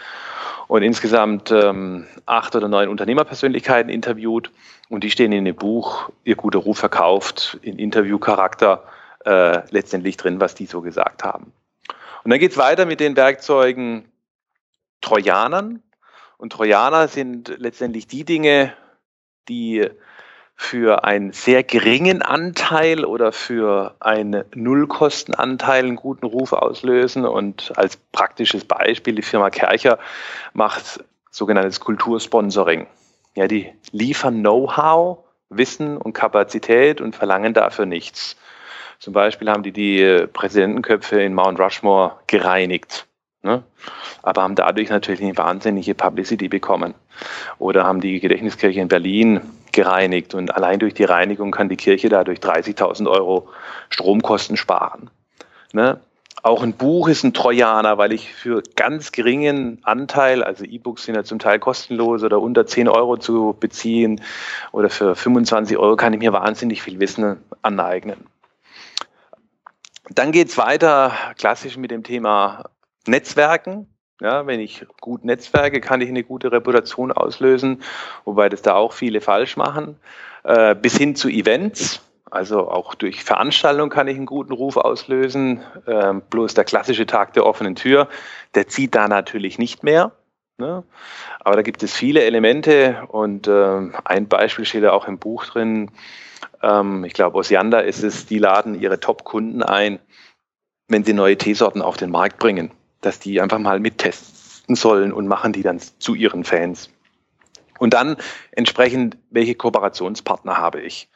und 0.70 0.84
insgesamt 0.84 1.50
ähm, 1.50 2.06
acht 2.28 2.56
oder 2.56 2.68
neun 2.68 2.90
Unternehmerpersönlichkeiten 2.90 3.92
interviewt 3.92 4.52
und 4.88 5.04
die 5.04 5.10
stehen 5.10 5.32
in 5.32 5.44
dem 5.44 5.56
Buch, 5.56 6.12
ihr 6.24 6.36
guter 6.36 6.60
Ruf 6.60 6.78
verkauft, 6.78 7.58
in 7.64 7.80
Interviewcharakter 7.80 8.84
äh, 9.26 9.62
letztendlich 9.72 10.16
drin, 10.16 10.40
was 10.40 10.54
die 10.54 10.68
so 10.68 10.82
gesagt 10.82 11.24
haben. 11.24 11.52
Und 12.24 12.30
dann 12.30 12.40
geht's 12.40 12.58
weiter 12.58 12.86
mit 12.86 13.00
den 13.00 13.16
Werkzeugen 13.16 14.12
Trojanern. 15.02 15.82
Und 16.38 16.54
Trojaner 16.54 17.08
sind 17.08 17.52
letztendlich 17.58 18.06
die 18.06 18.24
Dinge, 18.24 18.72
die 19.48 19.90
für 20.62 21.06
einen 21.06 21.32
sehr 21.32 21.64
geringen 21.64 22.22
Anteil 22.22 23.06
oder 23.06 23.32
für 23.32 23.96
einen 24.02 24.44
Nullkostenanteil 24.54 25.86
einen 25.86 25.96
guten 25.96 26.26
Ruf 26.26 26.52
auslösen. 26.52 27.26
Und 27.26 27.72
als 27.78 27.96
praktisches 27.96 28.66
Beispiel, 28.66 29.16
die 29.16 29.22
Firma 29.22 29.52
Kercher 29.52 30.00
macht 30.52 31.02
sogenanntes 31.32 31.80
Kultursponsoring. 31.80 32.88
Ja, 33.36 33.48
die 33.48 33.72
liefern 33.92 34.42
Know-how, 34.42 35.20
Wissen 35.48 35.96
und 35.96 36.12
Kapazität 36.12 37.00
und 37.00 37.16
verlangen 37.16 37.54
dafür 37.54 37.86
nichts. 37.86 38.36
Zum 39.00 39.14
Beispiel 39.14 39.50
haben 39.50 39.64
die 39.64 39.72
die 39.72 40.28
Präsidentenköpfe 40.34 41.22
in 41.22 41.34
Mount 41.36 41.58
Rushmore 41.58 42.18
gereinigt. 42.28 43.08
Ne? 43.44 43.64
Aber 44.24 44.44
haben 44.44 44.56
dadurch 44.56 44.90
natürlich 44.90 45.22
eine 45.22 45.38
wahnsinnige 45.38 45.96
Publicity 45.96 46.50
bekommen. 46.50 46.96
Oder 47.60 47.86
haben 47.86 48.02
die 48.02 48.20
Gedächtniskirche 48.20 48.82
in 48.82 48.90
Berlin 48.90 49.40
gereinigt 49.80 50.34
und 50.34 50.54
allein 50.54 50.78
durch 50.80 50.94
die 50.94 51.06
Reinigung 51.06 51.52
kann 51.52 51.70
die 51.70 51.78
Kirche 51.78 52.10
dadurch 52.10 52.40
30.000 52.40 53.10
Euro 53.10 53.48
Stromkosten 53.90 54.58
sparen. 54.58 55.10
Ne? 55.72 56.02
Auch 56.44 56.64
ein 56.64 56.74
Buch 56.74 57.08
ist 57.08 57.24
ein 57.24 57.34
Trojaner, 57.34 57.98
weil 57.98 58.12
ich 58.12 58.34
für 58.34 58.62
ganz 58.76 59.14
geringen 59.14 59.80
Anteil, 59.84 60.44
also 60.44 60.66
E-Books 60.66 61.06
sind 61.06 61.16
ja 61.16 61.24
zum 61.24 61.40
Teil 61.40 61.60
kostenlos 61.60 62.24
oder 62.24 62.42
unter 62.42 62.66
10 62.66 62.90
Euro 62.90 63.16
zu 63.16 63.56
beziehen 63.58 64.22
oder 64.74 64.90
für 64.90 65.16
25 65.16 65.78
Euro 65.78 65.96
kann 65.96 66.12
ich 66.12 66.20
mir 66.20 66.34
wahnsinnig 66.34 66.82
viel 66.82 67.00
Wissen 67.00 67.38
aneignen. 67.62 68.26
Dann 70.10 70.34
geht 70.34 70.50
es 70.50 70.58
weiter 70.58 71.14
klassisch 71.38 71.78
mit 71.78 71.90
dem 71.92 72.04
Thema 72.04 72.66
Netzwerken. 73.08 73.88
Ja, 74.22 74.46
wenn 74.48 74.60
ich 74.60 74.86
gut 75.00 75.24
netzwerke, 75.24 75.80
kann 75.80 76.02
ich 76.02 76.10
eine 76.10 76.24
gute 76.24 76.52
Reputation 76.52 77.12
auslösen, 77.12 77.82
wobei 78.26 78.50
das 78.50 78.62
da 78.62 78.76
auch 78.76 78.92
viele 78.92 79.22
falsch 79.22 79.56
machen. 79.56 79.98
Äh, 80.44 80.76
bis 80.76 80.98
hin 80.98 81.16
zu 81.16 81.30
Events. 81.30 82.02
Also 82.32 82.70
auch 82.70 82.96
durch 82.96 83.24
Veranstaltungen 83.24 83.90
kann 83.90 84.08
ich 84.08 84.16
einen 84.16 84.26
guten 84.26 84.54
Ruf 84.54 84.78
auslösen. 84.78 85.64
Ähm, 85.88 86.22
bloß 86.30 86.54
der 86.54 86.64
klassische 86.64 87.06
Tag 87.06 87.34
der 87.34 87.46
offenen 87.46 87.76
Tür, 87.76 88.08
der 88.56 88.68
zieht 88.68 88.94
da 88.94 89.08
natürlich 89.08 89.58
nicht 89.58 89.84
mehr. 89.84 90.12
Ne? 90.58 90.84
Aber 91.40 91.56
da 91.56 91.62
gibt 91.62 91.82
es 91.82 91.94
viele 91.94 92.22
Elemente 92.24 93.08
und 93.08 93.48
äh, 93.48 93.90
ein 94.04 94.28
Beispiel 94.28 94.66
steht 94.66 94.84
da 94.84 94.92
auch 94.92 95.08
im 95.08 95.18
Buch 95.18 95.46
drin. 95.46 95.90
Ähm, 96.62 97.06
ich 97.06 97.14
glaube, 97.14 97.40
aus 97.40 97.50
ist 97.50 98.04
es, 98.04 98.26
die 98.26 98.40
laden 98.40 98.80
ihre 98.80 99.00
Top-Kunden 99.00 99.64
ein, 99.64 100.00
wenn 100.88 101.04
sie 101.04 101.14
neue 101.14 101.38
Teesorten 101.38 101.82
auf 101.82 101.98
den 101.98 102.12
Markt 102.12 102.38
bringen, 102.38 102.72
dass 103.02 103.20
die 103.20 103.42
einfach 103.42 103.60
mal 103.60 103.80
mittesten 103.80 104.76
sollen 104.76 105.14
und 105.14 105.28
machen 105.28 105.54
die 105.54 105.64
dann 105.64 105.80
zu 105.80 106.16
ihren 106.16 106.44
Fans. 106.44 106.90
Und 107.80 107.94
dann 107.94 108.18
entsprechend, 108.52 109.18
welche 109.30 109.56
Kooperationspartner 109.56 110.58
habe 110.58 110.82
ich? 110.82 111.10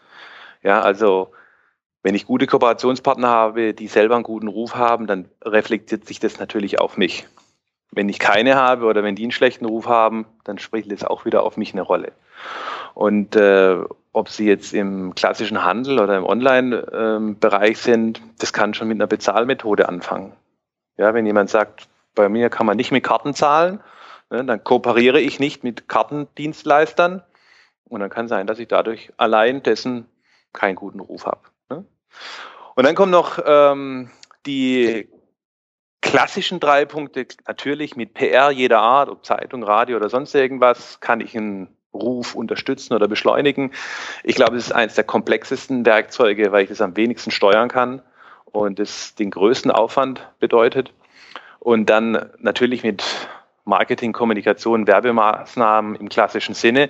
Ja, 0.63 0.81
also 0.81 1.31
wenn 2.03 2.15
ich 2.15 2.25
gute 2.25 2.47
Kooperationspartner 2.47 3.27
habe, 3.27 3.73
die 3.73 3.87
selber 3.87 4.15
einen 4.15 4.23
guten 4.23 4.47
Ruf 4.47 4.75
haben, 4.75 5.07
dann 5.07 5.29
reflektiert 5.43 6.05
sich 6.05 6.19
das 6.19 6.39
natürlich 6.39 6.79
auf 6.79 6.97
mich. 6.97 7.27
Wenn 7.91 8.09
ich 8.09 8.19
keine 8.19 8.55
habe 8.55 8.85
oder 8.85 9.03
wenn 9.03 9.15
die 9.15 9.23
einen 9.23 9.31
schlechten 9.31 9.65
Ruf 9.65 9.87
haben, 9.87 10.25
dann 10.43 10.57
spricht 10.57 10.91
das 10.91 11.03
auch 11.03 11.25
wieder 11.25 11.43
auf 11.43 11.57
mich 11.57 11.73
eine 11.73 11.81
Rolle. 11.81 12.11
Und 12.93 13.35
äh, 13.35 13.77
ob 14.11 14.29
sie 14.29 14.45
jetzt 14.45 14.73
im 14.73 15.15
klassischen 15.15 15.63
Handel 15.63 15.99
oder 15.99 16.17
im 16.17 16.23
Online-Bereich 16.23 17.69
ähm, 17.69 17.75
sind, 17.75 18.21
das 18.39 18.53
kann 18.53 18.73
schon 18.73 18.87
mit 18.87 18.97
einer 18.97 19.07
Bezahlmethode 19.07 19.87
anfangen. 19.87 20.33
Ja, 20.97 21.13
wenn 21.13 21.25
jemand 21.25 21.49
sagt, 21.49 21.87
bei 22.15 22.29
mir 22.29 22.49
kann 22.49 22.65
man 22.65 22.77
nicht 22.77 22.91
mit 22.91 23.03
Karten 23.03 23.33
zahlen, 23.33 23.79
ne, 24.29 24.45
dann 24.45 24.63
kooperiere 24.63 25.19
ich 25.19 25.39
nicht 25.39 25.63
mit 25.63 25.87
Kartendienstleistern 25.87 27.23
und 27.85 27.99
dann 27.99 28.09
kann 28.09 28.27
sein, 28.27 28.47
dass 28.47 28.59
ich 28.59 28.67
dadurch 28.67 29.11
allein 29.17 29.63
dessen 29.63 30.07
keinen 30.51 30.75
guten 30.75 30.99
Ruf 30.99 31.25
habe. 31.25 31.41
Ne? 31.69 31.85
Und 32.75 32.85
dann 32.85 32.95
kommen 32.95 33.11
noch 33.11 33.39
ähm, 33.45 34.11
die 34.45 35.09
klassischen 36.01 36.59
drei 36.59 36.85
Punkte. 36.85 37.25
Natürlich 37.47 37.95
mit 37.95 38.13
PR 38.13 38.51
jeder 38.51 38.79
Art, 38.79 39.09
ob 39.09 39.25
Zeitung, 39.25 39.63
Radio 39.63 39.97
oder 39.97 40.09
sonst 40.09 40.35
irgendwas, 40.35 40.99
kann 40.99 41.21
ich 41.21 41.35
einen 41.35 41.75
Ruf 41.93 42.35
unterstützen 42.35 42.93
oder 42.93 43.07
beschleunigen. 43.07 43.71
Ich 44.23 44.35
glaube, 44.35 44.57
es 44.57 44.65
ist 44.65 44.71
eines 44.71 44.95
der 44.95 45.03
komplexesten 45.03 45.85
Werkzeuge, 45.85 46.51
weil 46.51 46.63
ich 46.63 46.69
das 46.69 46.81
am 46.81 46.95
wenigsten 46.97 47.31
steuern 47.31 47.69
kann 47.69 48.01
und 48.53 48.79
es 48.79 49.15
den 49.15 49.31
größten 49.31 49.71
Aufwand 49.71 50.25
bedeutet. 50.39 50.93
Und 51.59 51.89
dann 51.89 52.29
natürlich 52.39 52.83
mit 52.83 53.03
Marketing, 53.65 54.13
Kommunikation, 54.13 54.87
Werbemaßnahmen 54.87 55.95
im 55.95 56.07
klassischen 56.07 56.55
Sinne. 56.55 56.89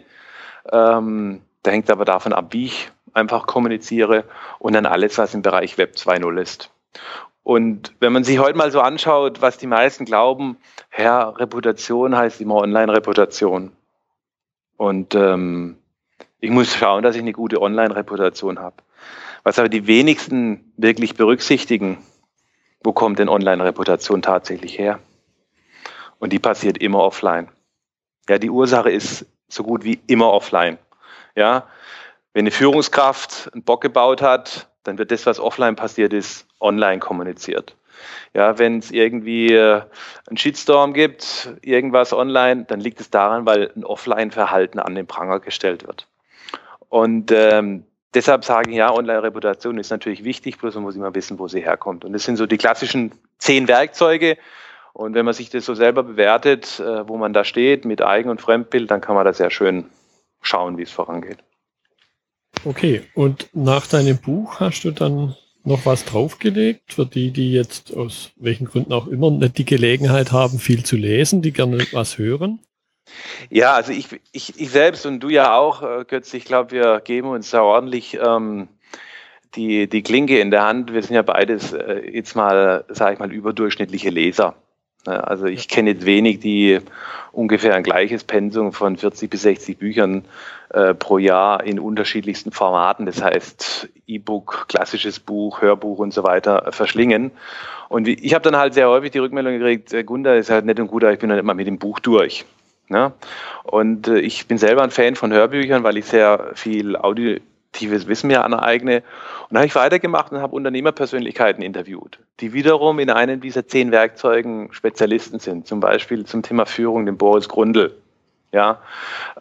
Ähm, 0.72 1.42
da 1.64 1.72
hängt 1.72 1.90
aber 1.90 2.06
davon 2.06 2.34
ab, 2.34 2.48
wie 2.52 2.66
ich 2.66 2.92
einfach 3.14 3.48
kommuniziere 3.48 4.26
und 4.60 4.74
dann 4.74 4.86
alles, 4.86 5.18
was 5.18 5.34
im 5.34 5.42
Bereich 5.42 5.78
Web 5.78 5.94
2.0 5.96 6.42
ist. 6.42 6.72
Und 7.44 7.94
wenn 8.00 8.14
man 8.14 8.24
sich 8.24 8.40
heute 8.40 8.58
mal 8.58 8.72
so 8.72 8.82
anschaut, 8.82 9.42
was 9.42 9.58
die 9.58 9.68
meisten 9.68 10.06
glauben, 10.06 10.58
Herr, 10.90 11.38
Reputation 11.38 12.16
heißt 12.16 12.42
immer 12.42 12.56
Online-Reputation. 12.56 13.72
Und 14.78 15.16
ähm, 15.16 15.78
ich 16.40 16.50
muss 16.50 16.76
schauen, 16.76 17.04
dass 17.04 17.16
ich 17.16 17.22
eine 17.22 17.34
gute 17.34 17.62
Online-Reputation 17.62 18.60
habe. 18.60 18.78
Was 19.44 19.60
aber 19.60 19.70
die 19.70 19.88
wenigsten 19.88 20.74
wirklich 20.78 21.16
berücksichtigen, 21.16 21.98
wo 22.84 22.94
kommt 22.94 23.20
denn 23.20 23.30
Online-Reputation 23.30 24.22
tatsächlich 24.22 24.78
her? 24.78 25.00
Und 26.20 26.32
die 26.32 26.40
passiert 26.40 26.78
immer 26.78 27.00
offline. 27.00 27.50
Ja, 28.30 28.38
die 28.38 28.50
Ursache 28.50 28.90
ist 28.90 29.26
so 29.50 29.64
gut 29.64 29.84
wie 29.84 30.00
immer 30.08 30.32
offline. 30.32 30.78
Ja, 31.36 31.68
wenn 32.34 32.44
eine 32.44 32.52
Führungskraft 32.52 33.52
einen 33.54 33.64
Bock 33.64 33.82
gebaut 33.82 34.22
hat, 34.22 34.70
dann 34.84 34.98
wird 34.98 35.12
das, 35.12 35.26
was 35.26 35.40
offline 35.40 35.76
passiert 35.76 36.14
ist, 36.14 36.48
online 36.60 37.00
kommuniziert. 37.00 37.76
Ja, 38.34 38.58
wenn 38.58 38.80
es 38.80 38.92
irgendwie 38.92 39.54
äh, 39.54 39.82
einen 40.28 40.38
Shitstorm 40.38 40.94
gibt, 40.94 41.54
irgendwas 41.62 42.14
online, 42.14 42.66
dann 42.66 42.80
liegt 42.80 43.00
es 43.00 43.10
daran, 43.10 43.46
weil 43.46 43.72
ein 43.76 43.84
Offline-Verhalten 43.84 44.80
an 44.80 44.96
den 44.96 45.08
Pranger 45.08 45.40
gestellt 45.40 45.86
wird. 45.86 46.08
Und 46.90 47.32
ähm, 47.32 47.86
deshalb 48.14 48.46
sage 48.46 48.72
ich 48.72 48.78
ja, 48.78 48.94
Online-Reputation 48.94 49.78
ist 49.78 49.90
natürlich 49.90 50.24
wichtig, 50.24 50.58
bloß 50.58 50.76
man 50.76 50.84
muss 50.84 50.96
immer 50.96 51.14
wissen, 51.16 51.40
wo 51.40 51.48
sie 51.48 51.62
herkommt. 51.62 52.06
Und 52.06 52.14
das 52.14 52.24
sind 52.24 52.38
so 52.38 52.46
die 52.46 52.58
klassischen 52.58 53.12
zehn 53.38 53.68
Werkzeuge. 53.68 54.38
Und 54.94 55.16
wenn 55.16 55.26
man 55.26 55.34
sich 55.34 55.50
das 55.50 55.66
so 55.66 55.74
selber 55.74 56.04
bewertet, 56.04 56.80
äh, 56.80 57.08
wo 57.08 57.18
man 57.18 57.34
da 57.34 57.44
steht, 57.44 57.86
mit 57.86 58.02
Eigen- 58.02 58.30
und 58.30 58.42
Fremdbild, 58.42 58.92
dann 58.92 59.02
kann 59.02 59.16
man 59.16 59.26
da 59.26 59.34
sehr 59.34 59.50
schön 59.50 59.86
schauen, 60.42 60.78
wie 60.78 60.84
es 60.84 60.92
vorangeht. 60.92 61.40
Okay, 62.66 63.02
und 63.16 63.50
nach 63.54 63.88
deinem 63.88 64.18
Buch 64.18 64.60
hast 64.60 64.84
du 64.84 64.92
dann 64.92 65.36
noch 65.64 65.86
was 65.86 66.06
draufgelegt 66.06 66.94
für 66.94 67.06
die, 67.06 67.32
die 67.32 67.54
jetzt 67.54 67.96
aus 67.96 68.32
welchen 68.36 68.66
Gründen 68.66 68.94
auch 68.94 69.08
immer 69.08 69.32
nicht 69.32 69.58
die 69.58 69.66
Gelegenheit 69.66 70.32
haben, 70.32 70.60
viel 70.60 70.84
zu 70.84 70.96
lesen, 70.96 71.42
die 71.42 71.54
gerne 71.54 71.86
was 71.92 72.18
hören? 72.18 72.60
Ja, 73.50 73.74
also 73.74 73.92
ich, 73.92 74.08
ich, 74.32 74.60
ich 74.60 74.70
selbst 74.70 75.06
und 75.06 75.20
du 75.20 75.30
ja 75.30 75.56
auch, 75.56 75.84
äh, 75.84 76.06
Götz, 76.06 76.34
ich 76.34 76.46
glaube, 76.46 76.72
wir 76.72 77.02
geben 77.02 77.30
uns 77.30 77.52
da 77.52 77.62
ordentlich 77.62 78.18
ähm, 78.22 78.68
die, 79.56 79.88
die 79.88 80.04
Klinke 80.04 80.40
in 80.40 80.52
der 80.52 80.64
Hand. 80.64 80.94
Wir 80.94 81.04
sind 81.04 81.16
ja 81.16 81.22
beides 81.22 81.74
äh, 81.74 82.02
jetzt 82.10 82.36
mal, 82.36 82.86
sage 82.90 83.14
ich 83.14 83.20
mal, 83.20 83.32
überdurchschnittliche 83.32 84.10
Leser. 84.10 84.56
Also 85.06 85.48
ich 85.48 85.68
kenne 85.68 85.92
jetzt 85.92 86.06
wenig, 86.06 86.40
die 86.40 86.80
ungefähr 87.34 87.76
ein 87.76 87.84
gleiches 87.84 88.24
Pensum 88.24 88.72
von 88.72 88.96
40 88.96 89.30
bis 89.30 89.42
60 89.42 89.78
Büchern 89.78 90.24
äh, 90.70 90.94
pro 90.94 91.18
Jahr 91.18 91.62
in 91.66 91.78
unterschiedlichsten 91.78 92.54
Formaten, 92.54 93.06
das 93.06 93.22
heißt 93.22 93.90
E-Book, 94.08 94.68
klassisches 94.70 95.20
Buch, 95.20 95.62
Hörbuch 95.62 96.00
und 96.00 96.14
so 96.14 96.24
weiter, 96.24 96.68
äh, 96.68 96.72
verschlingen. 96.72 97.32
Und 97.90 98.08
ich 98.08 98.34
habe 98.34 98.44
dann 98.44 98.56
halt 98.56 98.76
sehr 98.76 98.88
häufig 98.88 99.12
die 99.12 99.20
Rückmeldung 99.20 99.60
gekriegt, 99.60 99.92
äh, 99.92 100.06
Gunda 100.06 100.36
ist 100.36 100.50
halt 100.50 100.66
nett 100.66 100.80
und 100.80 100.88
gut, 100.88 101.04
aber 101.04 101.12
ich 101.12 101.20
bin 101.20 101.28
noch 101.28 101.36
nicht 101.36 101.44
mal 101.44 101.54
mit 101.54 101.68
dem 101.68 101.80
Buch 101.80 102.00
durch. 102.00 102.46
Ne? 102.90 103.14
Und 103.64 104.08
äh, 104.08 104.20
ich 104.20 104.48
bin 104.48 104.58
selber 104.58 104.84
ein 104.84 104.92
Fan 104.92 105.16
von 105.16 105.32
Hörbüchern, 105.32 105.84
weil 105.84 105.98
ich 105.98 106.06
sehr 106.06 106.52
viel 106.54 106.96
Audio 106.96 107.40
tiefes 107.72 108.08
Wissen 108.08 108.28
mir 108.28 108.44
aneigne. 108.44 108.98
Und 108.98 109.52
dann 109.52 109.60
habe 109.60 109.68
ich 109.68 109.76
weitergemacht 109.76 110.32
und 110.32 110.40
habe 110.40 110.56
Unternehmerpersönlichkeiten 110.56 111.64
interviewt, 111.64 112.20
die 112.40 112.54
wiederum 112.54 113.00
in 113.00 113.10
einem 113.10 113.42
dieser 113.42 113.68
zehn 113.68 113.92
Werkzeugen 113.92 114.72
Spezialisten 114.72 115.40
sind, 115.40 115.68
zum 115.68 115.80
Beispiel 115.80 116.26
zum 116.26 116.44
Thema 116.44 116.66
Führung, 116.66 117.06
den 117.06 117.18
Boris 117.18 117.50
Grundl. 117.50 117.96
Ja, 118.52 118.80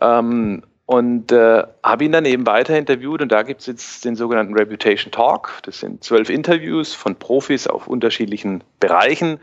ähm, 0.00 0.62
und 0.86 1.32
äh, 1.32 1.62
habe 1.82 2.04
ihn 2.04 2.12
dann 2.12 2.24
eben 2.24 2.46
weiter 2.46 2.76
interviewt 2.76 3.22
und 3.22 3.30
da 3.30 3.42
gibt 3.42 3.60
es 3.60 3.66
jetzt 3.66 4.04
den 4.04 4.16
sogenannten 4.16 4.54
Reputation 4.54 5.12
Talk. 5.12 5.60
Das 5.62 5.80
sind 5.80 6.02
zwölf 6.02 6.28
Interviews 6.28 6.94
von 6.94 7.16
Profis 7.16 7.66
auf 7.66 7.86
unterschiedlichen 7.86 8.64
Bereichen. 8.80 9.38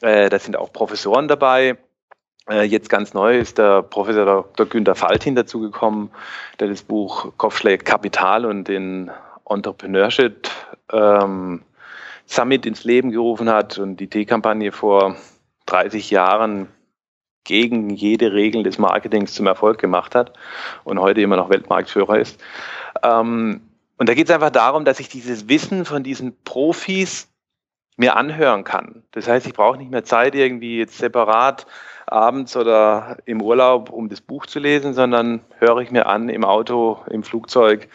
Äh, 0.00 0.30
da 0.30 0.38
sind 0.38 0.56
auch 0.56 0.72
Professoren 0.72 1.28
dabei. 1.28 1.76
Äh, 2.48 2.64
jetzt 2.64 2.90
ganz 2.90 3.14
neu 3.14 3.38
ist 3.38 3.58
der 3.58 3.82
Professor 3.82 4.24
Dr. 4.24 4.66
Günter 4.66 4.94
Faltin 4.94 5.34
dazugekommen, 5.34 6.10
der 6.60 6.68
das 6.68 6.82
Buch 6.82 7.32
Kopfschlägt 7.36 7.84
Kapital 7.84 8.44
und 8.44 8.68
den 8.68 9.10
Entrepreneurship 9.48 10.48
ähm, 10.92 11.62
Summit 12.26 12.66
ins 12.66 12.84
Leben 12.84 13.10
gerufen 13.10 13.48
hat 13.48 13.78
und 13.78 13.96
die 13.96 14.08
T-Kampagne 14.08 14.72
vor 14.72 15.16
30 15.66 16.10
Jahren 16.10 16.68
gegen 17.44 17.90
jede 17.90 18.32
Regel 18.32 18.62
des 18.62 18.78
Marketings 18.78 19.34
zum 19.34 19.46
Erfolg 19.46 19.78
gemacht 19.78 20.14
hat 20.14 20.32
und 20.84 20.98
heute 20.98 21.20
immer 21.20 21.36
noch 21.36 21.50
Weltmarktführer 21.50 22.18
ist. 22.18 22.42
Ähm, 23.02 23.60
und 23.96 24.08
da 24.08 24.14
geht 24.14 24.28
es 24.28 24.34
einfach 24.34 24.50
darum, 24.50 24.84
dass 24.84 25.00
ich 25.00 25.08
dieses 25.08 25.48
Wissen 25.48 25.84
von 25.84 26.02
diesen 26.02 26.36
Profis 26.44 27.28
mir 27.96 28.16
anhören 28.16 28.64
kann. 28.64 29.04
Das 29.12 29.28
heißt, 29.28 29.46
ich 29.46 29.54
brauche 29.54 29.78
nicht 29.78 29.90
mehr 29.90 30.04
Zeit 30.04 30.34
irgendwie 30.34 30.78
jetzt 30.78 30.98
separat 30.98 31.66
abends 32.14 32.56
oder 32.56 33.18
im 33.26 33.42
Urlaub, 33.42 33.90
um 33.90 34.08
das 34.08 34.20
Buch 34.20 34.46
zu 34.46 34.60
lesen, 34.60 34.94
sondern 34.94 35.40
höre 35.58 35.78
ich 35.78 35.90
mir 35.90 36.06
an 36.06 36.28
im 36.28 36.44
Auto, 36.44 37.00
im 37.10 37.24
Flugzeug, 37.24 37.88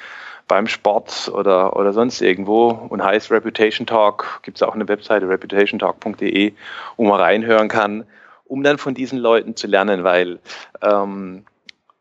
beim 0.49 0.67
Sport 0.67 1.31
oder, 1.33 1.75
oder 1.77 1.93
sonst 1.93 2.21
irgendwo 2.21 2.69
und 2.69 3.03
heißt 3.03 3.31
Reputation 3.31 3.87
Talk, 3.87 4.41
gibt 4.41 4.57
es 4.57 4.63
auch 4.63 4.73
eine 4.73 4.87
Webseite 4.87 5.29
reputationtalk.de, 5.29 6.53
wo 6.97 7.03
man 7.05 7.21
reinhören 7.21 7.69
kann, 7.69 8.03
um 8.45 8.63
dann 8.63 8.79
von 8.79 8.95
diesen 8.95 9.19
Leuten 9.19 9.55
zu 9.55 9.67
lernen, 9.67 10.03
weil 10.03 10.39
ähm, 10.81 11.45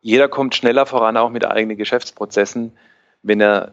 jeder 0.01 0.29
kommt 0.29 0.55
schneller 0.55 0.87
voran, 0.87 1.19
auch 1.19 1.31
mit 1.31 1.47
eigenen 1.47 1.77
Geschäftsprozessen, 1.77 2.73
wenn 3.23 3.41
er 3.41 3.73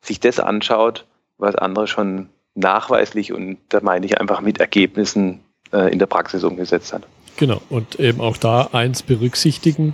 sich 0.00 0.18
das 0.18 0.40
anschaut, 0.40 1.06
was 1.38 1.54
andere 1.54 1.86
schon 1.86 2.28
nachweislich 2.56 3.32
und 3.32 3.58
da 3.68 3.78
meine 3.82 4.04
ich 4.04 4.20
einfach 4.20 4.40
mit 4.40 4.58
Ergebnissen 4.58 5.44
äh, 5.72 5.92
in 5.92 6.00
der 6.00 6.06
Praxis 6.06 6.42
umgesetzt 6.42 6.92
hat. 6.92 7.04
Genau, 7.38 7.62
und 7.70 8.00
eben 8.00 8.20
auch 8.20 8.36
da 8.36 8.70
eins 8.72 9.04
berücksichtigen. 9.04 9.92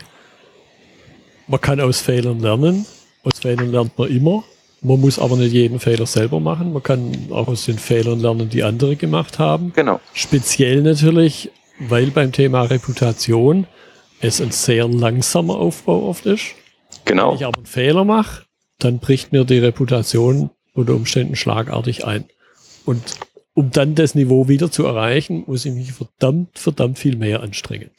Man 1.46 1.60
kann 1.60 1.78
aus 1.78 2.00
Fehlern 2.00 2.40
lernen. 2.40 2.86
Aus 3.22 3.40
Fehlern 3.40 3.70
lernt 3.70 3.98
man 3.98 4.08
immer. 4.08 4.44
Man 4.80 5.00
muss 5.00 5.18
aber 5.18 5.36
nicht 5.36 5.52
jeden 5.52 5.78
Fehler 5.78 6.06
selber 6.06 6.40
machen. 6.40 6.72
Man 6.72 6.82
kann 6.82 7.28
auch 7.30 7.48
aus 7.48 7.66
den 7.66 7.78
Fehlern 7.78 8.18
lernen, 8.18 8.48
die 8.48 8.62
andere 8.62 8.96
gemacht 8.96 9.38
haben. 9.38 9.74
Genau. 9.74 10.00
Speziell 10.14 10.80
natürlich, 10.80 11.50
weil 11.78 12.06
beim 12.10 12.32
Thema 12.32 12.62
Reputation 12.62 13.66
es 14.20 14.40
ein 14.40 14.50
sehr 14.50 14.88
langsamer 14.88 15.56
Aufbau 15.56 16.08
oft 16.08 16.24
ist. 16.24 16.54
Genau. 17.04 17.32
Wenn 17.32 17.36
ich 17.36 17.44
aber 17.44 17.58
einen 17.58 17.66
Fehler 17.66 18.04
mache, 18.04 18.44
dann 18.78 19.00
bricht 19.00 19.32
mir 19.32 19.44
die 19.44 19.58
Reputation 19.58 20.48
unter 20.72 20.94
Umständen 20.94 21.36
schlagartig 21.36 22.06
ein. 22.06 22.24
Und 22.86 23.02
um 23.54 23.70
dann 23.70 23.94
das 23.94 24.14
Niveau 24.14 24.48
wieder 24.48 24.70
zu 24.70 24.84
erreichen, 24.84 25.44
muss 25.46 25.64
ich 25.64 25.72
mich 25.72 25.92
verdammt, 25.92 26.58
verdammt 26.58 26.98
viel 26.98 27.16
mehr 27.16 27.42
anstrengen. 27.42 27.90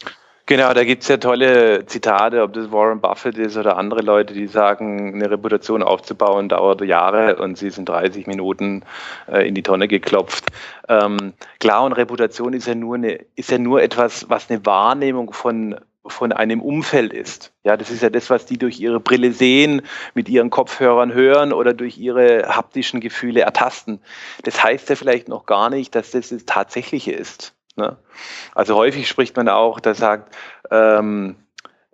Genau, 0.48 0.72
da 0.76 0.84
gibt's 0.84 1.08
ja 1.08 1.18
tolle 1.18 1.88
Zitate, 1.88 2.44
ob 2.44 2.54
das 2.54 2.72
Warren 2.72 3.02
Buffett 3.02 3.36
ist 3.40 3.58
oder 3.58 3.78
andere 3.78 4.02
Leute, 4.02 4.36
die 4.36 4.46
sagen, 4.46 5.16
eine 5.16 5.32
Reputation 5.32 5.82
aufzubauen 5.82 6.50
dauert 6.50 6.82
Jahre 6.82 7.38
und 7.38 7.58
sie 7.58 7.72
sind 7.72 7.90
30 7.90 8.28
Minuten 8.28 8.84
äh, 9.28 9.48
in 9.48 9.56
die 9.56 9.64
Tonne 9.64 9.88
geklopft. 9.88 10.46
Ähm, 10.88 11.34
klar, 11.60 11.84
und 11.84 11.94
Reputation 11.94 12.54
ist 12.54 12.68
ja 12.68 12.76
nur 12.76 12.94
eine, 12.94 13.26
ist 13.36 13.50
ja 13.50 13.58
nur 13.58 13.82
etwas, 13.82 14.30
was 14.30 14.52
eine 14.52 14.64
Wahrnehmung 14.68 15.34
von 15.34 15.78
von 16.08 16.32
einem 16.32 16.62
Umfeld 16.62 17.14
ist. 17.14 17.52
Ja, 17.64 17.78
das 17.78 17.90
ist 17.90 18.04
ja 18.04 18.10
das, 18.10 18.30
was 18.30 18.46
die 18.46 18.58
durch 18.58 18.80
ihre 18.80 19.00
Brille 19.00 19.32
sehen, 19.32 19.82
mit 20.14 20.30
ihren 20.30 20.50
Kopfhörern 20.50 21.14
hören 21.14 21.52
oder 21.52 21.74
durch 21.74 21.98
ihre 21.98 22.56
haptischen 22.56 23.00
Gefühle 23.00 23.42
ertasten. 23.42 24.00
Das 24.44 24.64
heißt 24.64 24.90
ja 24.90 24.96
vielleicht 24.96 25.28
noch 25.28 25.46
gar 25.46 25.70
nicht, 25.70 25.96
dass 25.96 26.12
das 26.12 26.30
das 26.30 26.46
Tatsächliche 26.46 27.12
ist. 27.12 27.54
Ne? 27.76 27.98
Also 28.54 28.76
häufig 28.76 29.08
spricht 29.08 29.36
man 29.36 29.50
auch, 29.50 29.80
da 29.80 29.94
sagt, 29.94 30.36
ähm, 30.72 31.38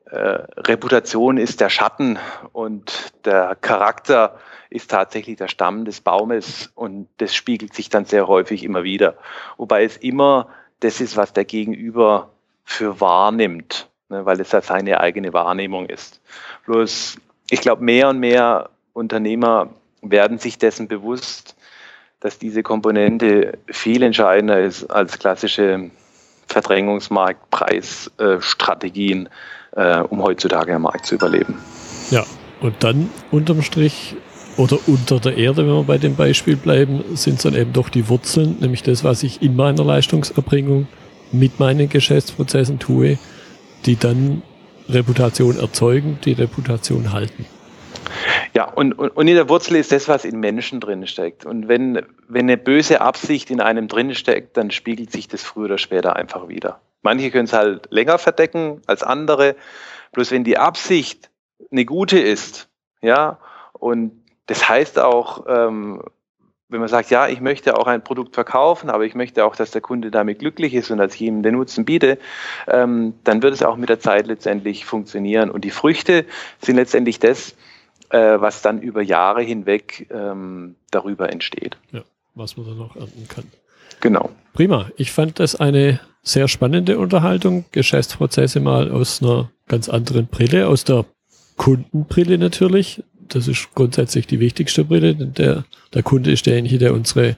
äh, 0.05 0.17
Reputation 0.57 1.37
ist 1.37 1.61
der 1.61 1.69
Schatten 1.69 2.19
und 2.51 3.13
der 3.25 3.55
Charakter 3.55 4.39
ist 4.69 4.91
tatsächlich 4.91 5.37
der 5.37 5.47
Stamm 5.47 5.85
des 5.85 6.01
Baumes 6.01 6.71
und 6.75 7.07
das 7.17 7.33
spiegelt 7.33 7.73
sich 7.73 7.89
dann 7.89 8.05
sehr 8.05 8.27
häufig 8.27 8.63
immer 8.63 8.83
wieder. 8.83 9.17
Wobei 9.57 9.83
es 9.83 9.97
immer 9.97 10.49
das 10.81 10.99
ist, 11.01 11.15
was 11.17 11.33
der 11.33 11.45
Gegenüber 11.45 12.31
für 12.63 12.99
wahrnimmt 12.99 13.90
ne, 14.11 14.23
weil 14.25 14.39
es 14.39 14.51
ja 14.51 14.61
seine 14.61 14.99
eigene 14.99 15.33
Wahrnehmung 15.33 15.87
ist. 15.87 16.21
Bloß, 16.67 17.17
ich 17.49 17.61
glaube, 17.61 17.83
mehr 17.83 18.09
und 18.09 18.19
mehr 18.19 18.69
Unternehmer 18.93 19.71
werden 20.03 20.37
sich 20.37 20.59
dessen 20.59 20.87
bewusst, 20.87 21.55
dass 22.19 22.37
diese 22.37 22.61
Komponente 22.61 23.57
viel 23.67 24.03
entscheidender 24.03 24.61
ist 24.61 24.91
als 24.91 25.17
klassische 25.17 25.89
Verdrängungsmarktpreisstrategien, 26.47 29.29
äh, 29.75 30.01
um 30.01 30.21
heutzutage 30.21 30.75
am 30.75 30.83
Markt 30.83 31.07
zu 31.07 31.15
überleben. 31.15 31.57
Ja, 32.11 32.23
und 32.59 32.83
dann 32.83 33.09
unterm 33.31 33.63
Strich 33.63 34.15
oder 34.57 34.77
unter 34.85 35.19
der 35.19 35.37
Erde, 35.37 35.65
wenn 35.65 35.73
wir 35.73 35.83
bei 35.83 35.97
dem 35.97 36.15
Beispiel 36.15 36.57
bleiben, 36.57 37.03
sind 37.15 37.37
es 37.37 37.43
dann 37.43 37.55
eben 37.55 37.73
doch 37.73 37.89
die 37.89 38.07
Wurzeln, 38.09 38.57
nämlich 38.59 38.83
das, 38.83 39.03
was 39.03 39.23
ich 39.23 39.41
in 39.41 39.55
meiner 39.55 39.83
Leistungserbringung 39.83 40.87
mit 41.31 41.59
meinen 41.59 41.89
Geschäftsprozessen 41.89 42.77
tue, 42.77 43.17
die 43.85 43.95
dann 43.95 44.41
Reputation 44.89 45.57
erzeugen, 45.57 46.19
die 46.23 46.33
Reputation 46.33 47.13
halten. 47.13 47.45
Ja, 48.53 48.65
und, 48.65 48.93
und, 48.93 49.09
und 49.09 49.27
in 49.27 49.35
der 49.35 49.47
Wurzel 49.47 49.77
ist 49.77 49.91
das, 49.91 50.07
was 50.07 50.25
in 50.25 50.39
Menschen 50.39 50.79
drin 50.79 51.07
steckt. 51.07 51.45
Und 51.45 51.67
wenn, 51.67 52.05
wenn 52.27 52.45
eine 52.45 52.57
böse 52.57 53.01
Absicht 53.01 53.49
in 53.49 53.61
einem 53.61 53.87
drin 53.87 54.13
steckt, 54.15 54.57
dann 54.57 54.71
spiegelt 54.71 55.11
sich 55.11 55.27
das 55.27 55.43
früher 55.43 55.65
oder 55.65 55.77
später 55.77 56.15
einfach 56.15 56.47
wieder. 56.47 56.81
Manche 57.01 57.31
können 57.31 57.45
es 57.45 57.53
halt 57.53 57.87
länger 57.91 58.17
verdecken 58.17 58.81
als 58.87 59.03
andere. 59.03 59.55
Bloß 60.11 60.31
wenn 60.31 60.43
die 60.43 60.57
Absicht 60.57 61.29
eine 61.71 61.85
gute 61.85 62.19
ist, 62.19 62.67
ja, 63.01 63.39
und 63.73 64.11
das 64.47 64.67
heißt 64.67 64.99
auch, 64.99 65.45
ähm, 65.47 66.03
wenn 66.71 66.79
man 66.79 66.89
sagt, 66.89 67.11
ja, 67.11 67.27
ich 67.27 67.41
möchte 67.41 67.77
auch 67.77 67.85
ein 67.85 68.01
Produkt 68.01 68.33
verkaufen, 68.33 68.89
aber 68.89 69.05
ich 69.05 69.13
möchte 69.13 69.45
auch, 69.45 69.55
dass 69.55 69.71
der 69.71 69.81
Kunde 69.81 70.09
damit 70.09 70.39
glücklich 70.39 70.73
ist 70.73 70.89
und 70.89 70.97
dass 70.97 71.15
ich 71.15 71.21
ihm 71.21 71.43
den 71.43 71.55
Nutzen 71.55 71.83
biete, 71.83 72.17
ähm, 72.67 73.13
dann 73.25 73.43
wird 73.43 73.53
es 73.53 73.61
auch 73.61 73.75
mit 73.75 73.89
der 73.89 73.99
Zeit 73.99 74.25
letztendlich 74.27 74.85
funktionieren. 74.85 75.51
Und 75.51 75.65
die 75.65 75.69
Früchte 75.69 76.25
sind 76.61 76.77
letztendlich 76.77 77.19
das, 77.19 77.55
äh, 78.09 78.39
was 78.39 78.61
dann 78.61 78.81
über 78.81 79.01
Jahre 79.01 79.41
hinweg 79.41 80.07
ähm, 80.11 80.75
darüber 80.91 81.29
entsteht. 81.29 81.77
Ja, 81.91 82.01
was 82.35 82.55
man 82.55 82.65
dann 82.65 82.77
noch 82.77 82.95
ernten 82.95 83.27
kann. 83.27 83.45
Genau. 83.99 84.29
Prima. 84.53 84.89
Ich 84.95 85.11
fand 85.11 85.39
das 85.39 85.55
eine 85.55 85.99
sehr 86.23 86.47
spannende 86.47 86.97
Unterhaltung. 86.99 87.65
Geschäftsprozesse 87.73 88.61
mal 88.61 88.91
aus 88.91 89.21
einer 89.21 89.51
ganz 89.67 89.89
anderen 89.89 90.27
Brille, 90.27 90.67
aus 90.67 90.85
der 90.85 91.05
Kundenbrille 91.57 92.37
natürlich 92.37 93.03
das 93.35 93.47
ist 93.47 93.73
grundsätzlich 93.73 94.27
die 94.27 94.39
wichtigste 94.39 94.85
Brille, 94.85 95.15
denn 95.15 95.33
der, 95.33 95.63
der 95.93 96.03
Kunde 96.03 96.31
ist 96.31 96.45
derjenige, 96.45 96.77
der 96.77 96.93
unsere, 96.93 97.37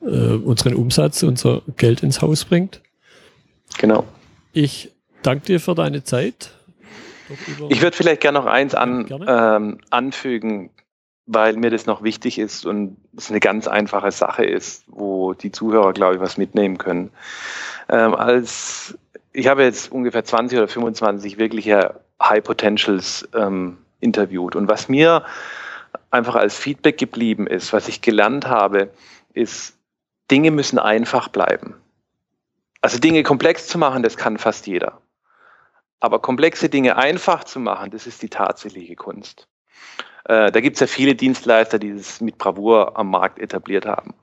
äh, 0.00 0.06
unseren 0.06 0.74
Umsatz, 0.74 1.22
unser 1.22 1.62
Geld 1.76 2.02
ins 2.02 2.22
Haus 2.22 2.44
bringt. 2.44 2.80
Genau. 3.78 4.04
Ich 4.52 4.90
danke 5.22 5.46
dir 5.46 5.60
für 5.60 5.74
deine 5.74 6.04
Zeit. 6.04 6.52
Ich 7.68 7.80
würde 7.80 7.96
vielleicht 7.96 8.20
gerne 8.20 8.38
noch 8.38 8.46
eins 8.46 8.74
an, 8.74 9.06
ähm, 9.26 9.78
anfügen, 9.90 10.70
weil 11.26 11.54
mir 11.56 11.70
das 11.70 11.86
noch 11.86 12.02
wichtig 12.02 12.38
ist 12.38 12.66
und 12.66 12.96
es 13.16 13.30
eine 13.30 13.38
ganz 13.38 13.68
einfache 13.68 14.10
Sache 14.10 14.44
ist, 14.44 14.84
wo 14.88 15.34
die 15.34 15.52
Zuhörer, 15.52 15.92
glaube 15.92 16.16
ich, 16.16 16.20
was 16.20 16.38
mitnehmen 16.38 16.78
können. 16.78 17.10
Ähm, 17.88 18.14
als 18.14 18.98
ich 19.32 19.46
habe 19.46 19.62
jetzt 19.62 19.92
ungefähr 19.92 20.24
20 20.24 20.58
oder 20.58 20.68
25 20.68 21.38
wirkliche 21.38 22.00
High 22.20 22.42
Potentials 22.42 23.28
ähm, 23.32 23.78
interviewt. 24.00 24.56
Und 24.56 24.68
was 24.68 24.88
mir 24.88 25.24
einfach 26.10 26.34
als 26.34 26.56
Feedback 26.56 26.98
geblieben 26.98 27.46
ist, 27.46 27.72
was 27.72 27.88
ich 27.88 28.02
gelernt 28.02 28.46
habe, 28.46 28.90
ist, 29.32 29.76
Dinge 30.30 30.50
müssen 30.50 30.78
einfach 30.78 31.28
bleiben. 31.28 31.74
Also 32.80 32.98
Dinge 32.98 33.22
komplex 33.22 33.66
zu 33.66 33.78
machen, 33.78 34.02
das 34.02 34.16
kann 34.16 34.38
fast 34.38 34.66
jeder. 34.66 35.00
Aber 36.00 36.20
komplexe 36.20 36.68
Dinge 36.68 36.96
einfach 36.96 37.44
zu 37.44 37.60
machen, 37.60 37.90
das 37.90 38.06
ist 38.06 38.22
die 38.22 38.30
tatsächliche 38.30 38.96
Kunst. 38.96 39.48
Äh, 40.24 40.50
da 40.50 40.60
gibt 40.60 40.76
es 40.76 40.80
ja 40.80 40.86
viele 40.86 41.14
Dienstleister, 41.14 41.78
die 41.78 41.90
es 41.90 42.20
mit 42.20 42.38
Bravour 42.38 42.96
am 42.96 43.10
Markt 43.10 43.38
etabliert 43.38 43.84
haben. 43.84 44.14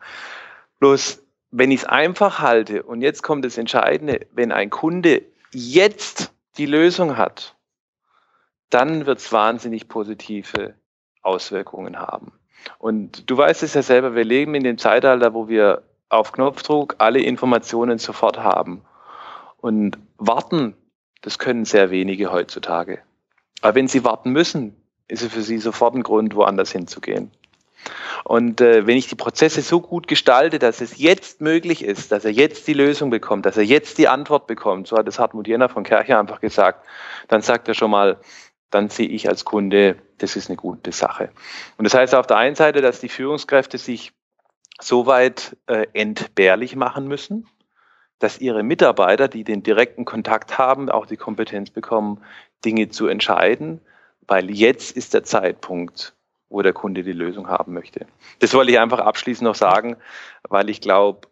Bloß, 0.80 1.22
wenn 1.52 1.72
ich 1.72 1.82
es 1.82 1.86
einfach 1.86 2.40
halte, 2.40 2.84
und 2.84 3.02
jetzt 3.02 3.22
kommt 3.22 3.46
das 3.46 3.58
Entscheidende, 3.58 4.26
wenn 4.32 4.52
ein 4.52 4.70
Kunde 4.70 5.22
jetzt 5.52 6.34
die 6.58 6.66
Lösung 6.66 7.18
hat, 7.18 7.57
dann 8.70 9.06
wird 9.06 9.20
es 9.20 9.32
wahnsinnig 9.32 9.88
positive 9.88 10.76
Auswirkungen 11.22 12.00
haben. 12.00 12.32
Und 12.80 13.30
du 13.30 13.38
weißt 13.38 13.64
es 13.64 13.74
ja 13.74 13.82
selber, 13.82 14.16
wir 14.16 14.26
leben 14.26 14.56
in 14.56 14.64
dem 14.64 14.78
Zeitalter, 14.78 15.34
wo 15.34 15.48
wir 15.48 15.84
auf 16.10 16.32
Knopfdruck 16.32 16.96
alle 17.00 17.20
Informationen 17.20 17.98
sofort 17.98 18.38
haben. 18.40 18.82
Und 19.58 19.98
warten, 20.18 20.76
das 21.22 21.40
können 21.40 21.66
sehr 21.66 21.92
wenige 21.92 22.32
heutzutage. 22.32 23.00
Aber 23.62 23.76
wenn 23.76 23.88
sie 23.88 24.04
warten 24.04 24.32
müssen, 24.32 24.76
ist 25.08 25.24
es 25.24 25.32
für 25.32 25.42
sie 25.42 25.58
sofort 25.58 25.96
ein 25.96 26.04
Grund, 26.04 26.36
woanders 26.36 26.72
hinzugehen. 26.72 27.32
Und 28.24 28.60
äh, 28.60 28.86
wenn 28.86 28.98
ich 28.98 29.08
die 29.08 29.16
Prozesse 29.16 29.62
so 29.62 29.80
gut 29.80 30.08
gestalte, 30.08 30.60
dass 30.60 30.82
es 30.82 30.98
jetzt 30.98 31.40
möglich 31.40 31.84
ist, 31.84 32.12
dass 32.12 32.26
er 32.26 32.32
jetzt 32.32 32.68
die 32.68 32.74
Lösung 32.74 33.10
bekommt, 33.10 33.46
dass 33.46 33.56
er 33.56 33.64
jetzt 33.64 33.98
die 33.98 34.08
Antwort 34.08 34.48
bekommt, 34.48 34.88
so 34.88 34.98
hat 34.98 35.08
es 35.08 35.20
Hartmut 35.20 35.48
Jenner 35.48 35.70
von 35.70 35.84
Kercher 35.84 36.20
einfach 36.20 36.42
gesagt, 36.42 36.86
dann 37.30 37.42
sagt 37.42 37.68
er 37.68 37.74
schon 37.74 37.92
mal, 37.92 38.18
dann 38.70 38.90
sehe 38.90 39.08
ich 39.08 39.30
als 39.30 39.46
Kunde, 39.46 39.98
das 40.18 40.36
ist 40.36 40.50
eine 40.50 40.58
gute 40.58 40.92
Sache. 40.92 41.30
Und 41.78 41.86
das 41.86 41.94
heißt 41.94 42.16
auf 42.16 42.28
der 42.28 42.38
einen 42.38 42.56
Seite, 42.56 42.82
dass 42.82 43.00
die 43.00 43.10
Führungskräfte 43.10 43.78
sich 43.78 44.14
so 44.80 45.06
weit 45.06 45.58
äh, 45.68 45.88
entbehrlich 45.94 46.76
machen 46.76 47.08
müssen, 47.08 47.48
dass 48.20 48.40
ihre 48.40 48.64
Mitarbeiter, 48.64 49.28
die 49.28 49.44
den 49.44 49.64
direkten 49.64 50.06
Kontakt 50.06 50.58
haben, 50.58 50.90
auch 50.90 51.06
die 51.06 51.18
Kompetenz 51.18 51.70
bekommen, 51.70 52.24
Dinge 52.66 52.90
zu 52.90 53.08
entscheiden, 53.08 53.82
weil 54.28 54.52
jetzt 54.52 54.96
ist 54.96 55.14
der 55.14 55.24
Zeitpunkt, 55.24 56.16
wo 56.50 56.62
der 56.62 56.74
Kunde 56.74 57.04
die 57.04 57.14
Lösung 57.14 57.48
haben 57.48 57.74
möchte. 57.74 58.08
Das 58.40 58.54
wollte 58.54 58.72
ich 58.72 58.80
einfach 58.80 59.00
abschließend 59.00 59.46
noch 59.46 59.56
sagen, 59.56 59.98
weil 60.44 60.70
ich 60.70 60.82
glaube, 60.82 61.28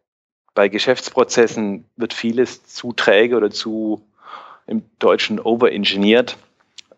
bei 0.54 0.70
Geschäftsprozessen 0.70 1.90
wird 1.96 2.14
vieles 2.14 2.66
zu 2.66 2.94
träge 2.94 3.36
oder 3.36 3.52
zu 3.52 4.08
im 4.68 4.84
Deutschen 5.00 5.40
overengineert. 5.40 6.38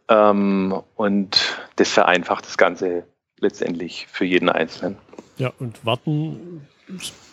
Ähm, 0.10 0.82
und 0.96 1.58
das 1.76 1.92
vereinfacht 1.92 2.46
das 2.46 2.58
Ganze 2.58 3.06
letztendlich 3.40 4.08
für 4.10 4.26
jeden 4.26 4.50
Einzelnen. 4.50 4.98
Ja, 5.38 5.54
und 5.60 5.86
warten 5.86 6.68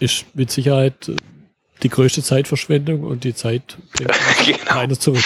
ist 0.00 0.26
mit 0.34 0.50
Sicherheit 0.50 1.12
die 1.82 1.88
größte 1.88 2.22
Zeitverschwendung 2.22 3.02
und 3.04 3.24
die 3.24 3.34
Zeit 3.34 3.78
bringt 3.92 4.60
genau. 4.60 4.72
keiner 4.72 4.98
zurück. 4.98 5.24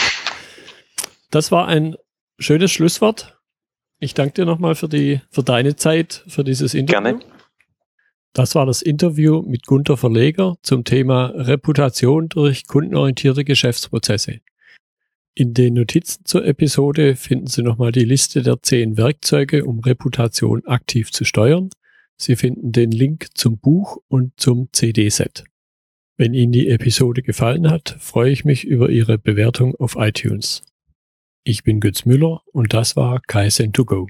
Das 1.30 1.50
war 1.50 1.66
ein 1.66 1.96
schönes 2.38 2.70
Schlusswort. 2.70 3.38
Ich 4.00 4.14
danke 4.14 4.34
dir 4.34 4.44
nochmal 4.44 4.74
für 4.74 4.88
die, 4.88 5.20
für 5.30 5.42
deine 5.42 5.76
Zeit, 5.76 6.24
für 6.28 6.44
dieses 6.44 6.74
Interview. 6.74 7.18
Gerne. 7.18 7.20
Das 8.32 8.54
war 8.54 8.66
das 8.66 8.82
Interview 8.82 9.42
mit 9.42 9.66
Gunther 9.66 9.96
Verleger 9.96 10.56
zum 10.62 10.84
Thema 10.84 11.32
Reputation 11.34 12.28
durch 12.28 12.66
kundenorientierte 12.66 13.44
Geschäftsprozesse. 13.44 14.40
In 15.38 15.54
den 15.54 15.74
Notizen 15.74 16.24
zur 16.24 16.44
Episode 16.44 17.14
finden 17.14 17.46
Sie 17.46 17.62
nochmal 17.62 17.92
die 17.92 18.04
Liste 18.04 18.42
der 18.42 18.60
zehn 18.60 18.96
Werkzeuge, 18.96 19.66
um 19.66 19.78
Reputation 19.78 20.66
aktiv 20.66 21.12
zu 21.12 21.24
steuern. 21.24 21.70
Sie 22.16 22.34
finden 22.34 22.72
den 22.72 22.90
Link 22.90 23.28
zum 23.34 23.56
Buch 23.56 23.98
und 24.08 24.32
zum 24.36 24.68
CD-Set. 24.72 25.44
Wenn 26.16 26.34
Ihnen 26.34 26.50
die 26.50 26.66
Episode 26.66 27.22
gefallen 27.22 27.70
hat, 27.70 27.98
freue 28.00 28.32
ich 28.32 28.44
mich 28.44 28.64
über 28.64 28.90
Ihre 28.90 29.16
Bewertung 29.16 29.76
auf 29.76 29.94
iTunes. 29.96 30.64
Ich 31.44 31.62
bin 31.62 31.78
Götz 31.78 32.04
Müller 32.04 32.42
und 32.50 32.74
das 32.74 32.96
war 32.96 33.20
Kaizen2Go. 33.20 34.08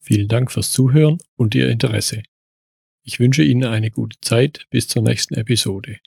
Vielen 0.00 0.28
Dank 0.28 0.50
fürs 0.50 0.72
Zuhören 0.72 1.18
und 1.36 1.54
Ihr 1.54 1.68
Interesse. 1.68 2.22
Ich 3.02 3.20
wünsche 3.20 3.42
Ihnen 3.42 3.64
eine 3.64 3.90
gute 3.90 4.16
Zeit 4.22 4.64
bis 4.70 4.88
zur 4.88 5.02
nächsten 5.02 5.34
Episode. 5.34 5.98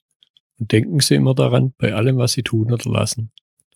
Und 0.58 0.72
denken 0.72 1.02
Sie 1.02 1.14
immer 1.14 1.36
daran, 1.36 1.76
bei 1.78 1.94
allem, 1.94 2.18
was 2.18 2.32
Sie 2.32 2.42
tun 2.42 2.72
oder 2.72 2.90
lassen. 2.90 3.32